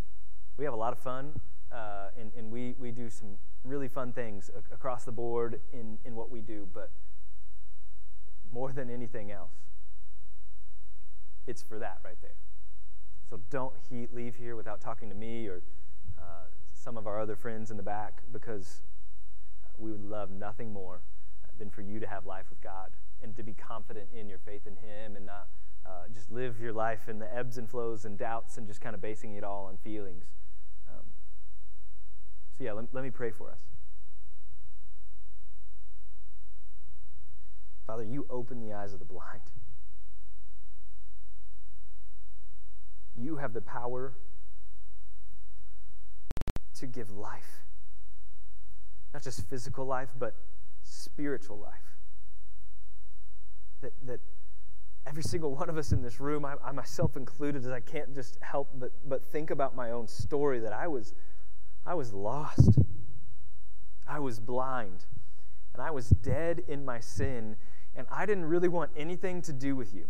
We 0.58 0.66
have 0.66 0.74
a 0.74 0.78
lot 0.78 0.92
of 0.92 1.00
fun, 1.00 1.40
uh, 1.72 2.10
and, 2.20 2.32
and 2.38 2.52
we, 2.52 2.76
we 2.78 2.92
do 2.92 3.10
some 3.10 3.38
really 3.64 3.88
fun 3.88 4.12
things 4.12 4.52
across 4.72 5.06
the 5.06 5.12
board 5.12 5.62
in, 5.74 5.98
in 6.06 6.16
what 6.16 6.30
we 6.30 6.42
do, 6.42 6.68
but 6.74 6.92
more 8.52 8.72
than 8.72 8.90
anything 8.90 9.32
else, 9.32 9.54
it's 11.48 11.64
for 11.64 11.80
that 11.80 12.00
right 12.04 12.18
there. 12.22 12.36
So 13.30 13.40
don't 13.50 13.74
he, 13.90 14.08
leave 14.12 14.36
here 14.36 14.56
without 14.56 14.82
talking 14.82 15.10
to 15.10 15.16
me 15.16 15.48
or 15.48 15.62
uh, 16.20 16.46
some 16.74 16.98
of 16.98 17.08
our 17.08 17.20
other 17.20 17.36
friends 17.36 17.72
in 17.72 17.78
the 17.78 17.84
back 17.84 18.22
because 18.32 18.82
uh, 19.64 19.70
we 19.78 19.92
would 19.92 20.04
love 20.04 20.30
nothing 20.30 20.72
more 20.72 21.02
than 21.58 21.70
for 21.70 21.82
you 21.82 22.00
to 22.00 22.08
have 22.08 22.26
life 22.26 22.46
with 22.50 22.62
God 22.62 22.92
and 23.24 23.36
to 23.36 23.44
be 23.44 23.54
confident 23.54 24.08
in 24.14 24.30
your 24.30 24.40
faith 24.40 24.68
in 24.68 24.76
Him 24.76 25.16
and 25.16 25.26
not 25.26 25.48
uh, 25.86 26.04
just 26.14 26.32
live 26.32 26.60
your 26.60 26.74
life 26.74 27.08
in 27.08 27.20
the 27.20 27.36
ebbs 27.36 27.58
and 27.58 27.70
flows 27.70 28.06
and 28.06 28.18
doubts 28.18 28.58
and 28.58 28.68
just 28.68 28.82
kind 28.82 28.96
of 28.96 29.02
basing 29.02 29.36
it 29.36 29.44
all 29.44 29.66
on 29.66 29.78
feelings. 29.78 30.26
Um, 30.90 31.06
so, 32.58 32.64
yeah, 32.64 32.74
let, 32.74 32.86
let 32.94 33.04
me 33.04 33.12
pray 33.12 33.32
for 33.32 33.52
us. 33.52 33.60
Father, 37.86 38.04
you 38.04 38.26
open 38.30 38.60
the 38.60 38.74
eyes 38.74 38.94
of 38.94 39.00
the 39.00 39.06
blind. 39.06 39.42
You 43.18 43.38
have 43.38 43.54
the 43.54 43.62
power 43.62 44.14
to 46.80 46.88
give 46.88 47.12
life. 47.12 47.64
Not 49.14 49.24
just 49.24 49.48
physical 49.48 49.86
life, 49.86 50.10
but 50.20 50.36
spiritual 50.84 51.58
life. 51.58 51.74
That, 53.82 53.94
that 54.06 54.20
every 55.08 55.24
single 55.24 55.56
one 55.56 55.70
of 55.70 55.78
us 55.78 55.92
in 55.92 56.02
this 56.02 56.20
room, 56.20 56.46
I, 56.46 56.56
I, 56.64 56.72
myself 56.72 57.16
included, 57.16 57.64
as 57.64 57.72
I 57.72 57.80
can't 57.80 58.14
just 58.14 58.38
help 58.42 58.70
but, 58.76 58.92
but 59.08 59.24
think 59.24 59.52
about 59.52 59.76
my 59.76 59.92
own 59.92 60.08
story 60.08 60.60
that 60.60 60.74
I 60.74 60.88
was, 60.88 61.14
I 61.86 61.94
was 61.94 62.14
lost. 62.14 62.80
I 64.08 64.20
was 64.20 64.40
blind. 64.40 65.06
And 65.74 65.82
I 65.82 65.92
was 65.92 66.10
dead 66.10 66.64
in 66.68 66.86
my 66.86 67.00
sin. 67.00 67.56
And 67.96 68.08
I 68.12 68.26
didn't 68.26 68.46
really 68.46 68.68
want 68.68 68.92
anything 68.98 69.42
to 69.44 69.54
do 69.54 69.76
with 69.76 69.94
you 69.94 70.08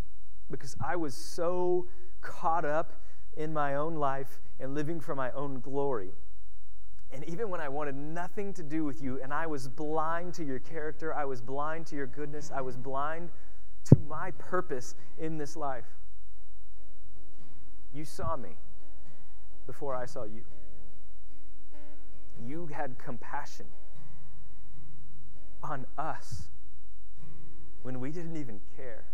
because 0.50 0.76
I 0.84 0.96
was 0.96 1.16
so 1.16 1.88
caught 2.26 2.66
up 2.66 2.92
in 3.38 3.54
my 3.54 3.76
own 3.76 3.96
life 3.96 4.40
and 4.60 4.74
living 4.74 5.00
for 5.00 5.16
my 5.16 5.32
own 5.32 5.60
glory. 5.60 6.12
And 7.12 7.24
even 7.30 7.50
when 7.50 7.62
I 7.62 7.70
wanted 7.70 7.96
nothing 7.96 8.54
to 8.54 8.64
do 8.64 8.84
with 8.84 9.02
you 9.02 9.22
and 9.22 9.34
I 9.34 9.48
was 9.48 9.68
blind 9.68 10.34
to 10.36 10.44
your 10.44 10.60
character, 10.60 11.14
I 11.14 11.26
was 11.26 11.40
blind 11.40 11.86
to 11.88 11.96
your 11.96 12.08
goodness, 12.08 12.52
I 12.54 12.62
was 12.62 12.76
blind 12.76 13.30
to 13.86 13.96
my 14.10 14.32
purpose 14.32 14.96
in 15.20 15.38
this 15.38 15.56
life. 15.56 15.86
You 17.94 18.04
saw 18.04 18.36
me 18.36 18.58
before 19.68 19.96
I 19.96 20.06
saw 20.06 20.24
you. 20.24 20.44
You 22.44 22.68
had 22.68 22.98
compassion 22.98 23.68
on 25.64 25.86
us 25.98 26.50
when 27.84 28.00
we 28.00 28.12
didn't 28.12 28.36
even 28.36 28.60
care. 28.76 29.06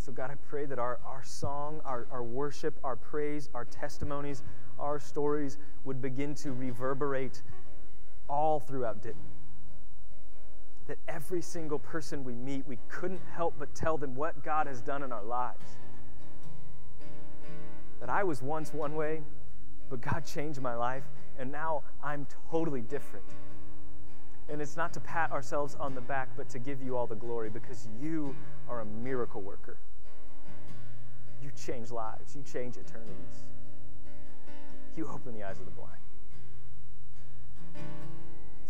So, 0.00 0.12
God, 0.12 0.30
I 0.30 0.34
pray 0.48 0.64
that 0.64 0.78
our, 0.78 0.98
our 1.04 1.22
song, 1.22 1.82
our, 1.84 2.06
our 2.10 2.22
worship, 2.22 2.78
our 2.82 2.96
praise, 2.96 3.50
our 3.54 3.66
testimonies, 3.66 4.42
our 4.78 4.98
stories 4.98 5.58
would 5.84 6.00
begin 6.00 6.34
to 6.36 6.52
reverberate 6.52 7.42
all 8.26 8.60
throughout 8.60 9.02
Denton 9.02 9.20
that 10.90 10.98
every 11.06 11.40
single 11.40 11.78
person 11.78 12.24
we 12.24 12.34
meet, 12.34 12.66
we 12.66 12.76
couldn't 12.88 13.20
help 13.32 13.54
but 13.60 13.72
tell 13.76 13.96
them 13.96 14.12
what 14.16 14.42
God 14.42 14.66
has 14.66 14.80
done 14.80 15.04
in 15.04 15.12
our 15.12 15.22
lives. 15.22 15.78
That 18.00 18.08
I 18.08 18.24
was 18.24 18.42
once 18.42 18.74
one 18.74 18.96
way, 18.96 19.20
but 19.88 20.00
God 20.00 20.24
changed 20.24 20.60
my 20.60 20.74
life, 20.74 21.04
and 21.38 21.52
now 21.52 21.84
I'm 22.02 22.26
totally 22.50 22.80
different. 22.80 23.24
And 24.48 24.60
it's 24.60 24.76
not 24.76 24.92
to 24.94 25.00
pat 25.00 25.30
ourselves 25.30 25.76
on 25.78 25.94
the 25.94 26.00
back, 26.00 26.30
but 26.36 26.48
to 26.48 26.58
give 26.58 26.82
you 26.82 26.96
all 26.96 27.06
the 27.06 27.14
glory 27.14 27.50
because 27.50 27.86
you 28.02 28.34
are 28.68 28.80
a 28.80 28.86
miracle 28.86 29.42
worker. 29.42 29.76
You 31.42 31.50
change 31.56 31.90
lives, 31.90 32.36
you 32.36 32.42
change 32.42 32.76
eternities. 32.76 33.44
You 34.96 35.08
open 35.08 35.34
the 35.34 35.44
eyes 35.44 35.58
of 35.58 35.64
the 35.64 35.70
blind. 35.70 35.96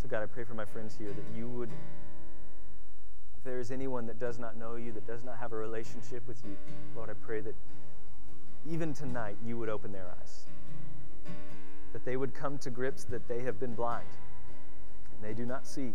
So, 0.00 0.08
God, 0.08 0.22
I 0.22 0.26
pray 0.26 0.44
for 0.44 0.54
my 0.54 0.64
friends 0.64 0.96
here 0.98 1.08
that 1.08 1.36
you 1.36 1.48
would, 1.48 1.68
if 3.36 3.44
there 3.44 3.58
is 3.58 3.70
anyone 3.70 4.06
that 4.06 4.18
does 4.18 4.38
not 4.38 4.56
know 4.56 4.76
you, 4.76 4.92
that 4.92 5.06
does 5.06 5.24
not 5.24 5.38
have 5.38 5.52
a 5.52 5.56
relationship 5.56 6.26
with 6.26 6.40
you, 6.44 6.56
Lord, 6.96 7.10
I 7.10 7.14
pray 7.24 7.40
that 7.40 7.54
even 8.70 8.92
tonight 8.92 9.36
you 9.44 9.58
would 9.58 9.68
open 9.68 9.92
their 9.92 10.06
eyes. 10.20 10.44
That 11.92 12.04
they 12.04 12.16
would 12.16 12.34
come 12.34 12.58
to 12.58 12.70
grips 12.70 13.04
that 13.04 13.26
they 13.28 13.42
have 13.42 13.58
been 13.58 13.74
blind 13.74 14.06
and 15.20 15.28
they 15.28 15.34
do 15.34 15.46
not 15.46 15.66
see, 15.66 15.92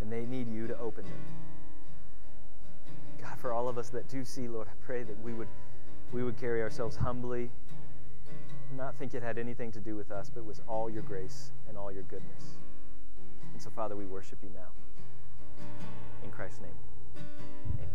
and 0.00 0.12
they 0.12 0.26
need 0.26 0.48
you 0.48 0.66
to 0.66 0.78
open 0.78 1.04
them. 1.04 1.12
God, 3.24 3.38
for 3.38 3.52
all 3.52 3.68
of 3.68 3.78
us 3.78 3.88
that 3.88 4.08
do 4.08 4.24
see, 4.24 4.46
Lord, 4.46 4.68
I 4.68 4.86
pray 4.86 5.02
that 5.02 5.20
we 5.24 5.32
would, 5.32 5.48
we 6.12 6.22
would 6.22 6.38
carry 6.38 6.62
ourselves 6.62 6.94
humbly 6.96 7.50
not 8.76 8.94
think 8.96 9.14
it 9.14 9.22
had 9.22 9.38
anything 9.38 9.70
to 9.72 9.80
do 9.80 9.96
with 9.96 10.10
us, 10.10 10.30
but 10.34 10.44
was 10.44 10.60
all 10.66 10.90
your 10.90 11.02
grace 11.02 11.50
and 11.68 11.78
all 11.78 11.92
your 11.92 12.02
goodness. 12.04 12.58
And 13.52 13.62
so, 13.62 13.70
Father, 13.70 13.96
we 13.96 14.06
worship 14.06 14.38
you 14.42 14.50
now. 14.54 14.68
In 16.24 16.30
Christ's 16.30 16.60
name, 16.60 16.70
amen. 17.74 17.88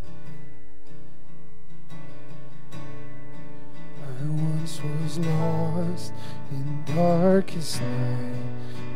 I 4.01 4.51
once 4.59 4.81
was 4.81 5.19
lost 5.19 6.13
in 6.51 6.83
darkest 6.95 7.81
night, 7.81 8.33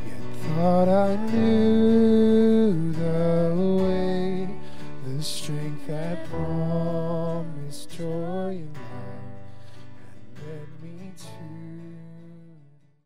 yet 0.08 0.56
thought 0.56 0.88
I 0.88 1.16
knew 1.32 2.04
the 5.06 5.22
strength 5.22 5.88
that 5.88 6.26
promised 6.30 7.98
joy 7.98 8.64
life. 8.74 8.93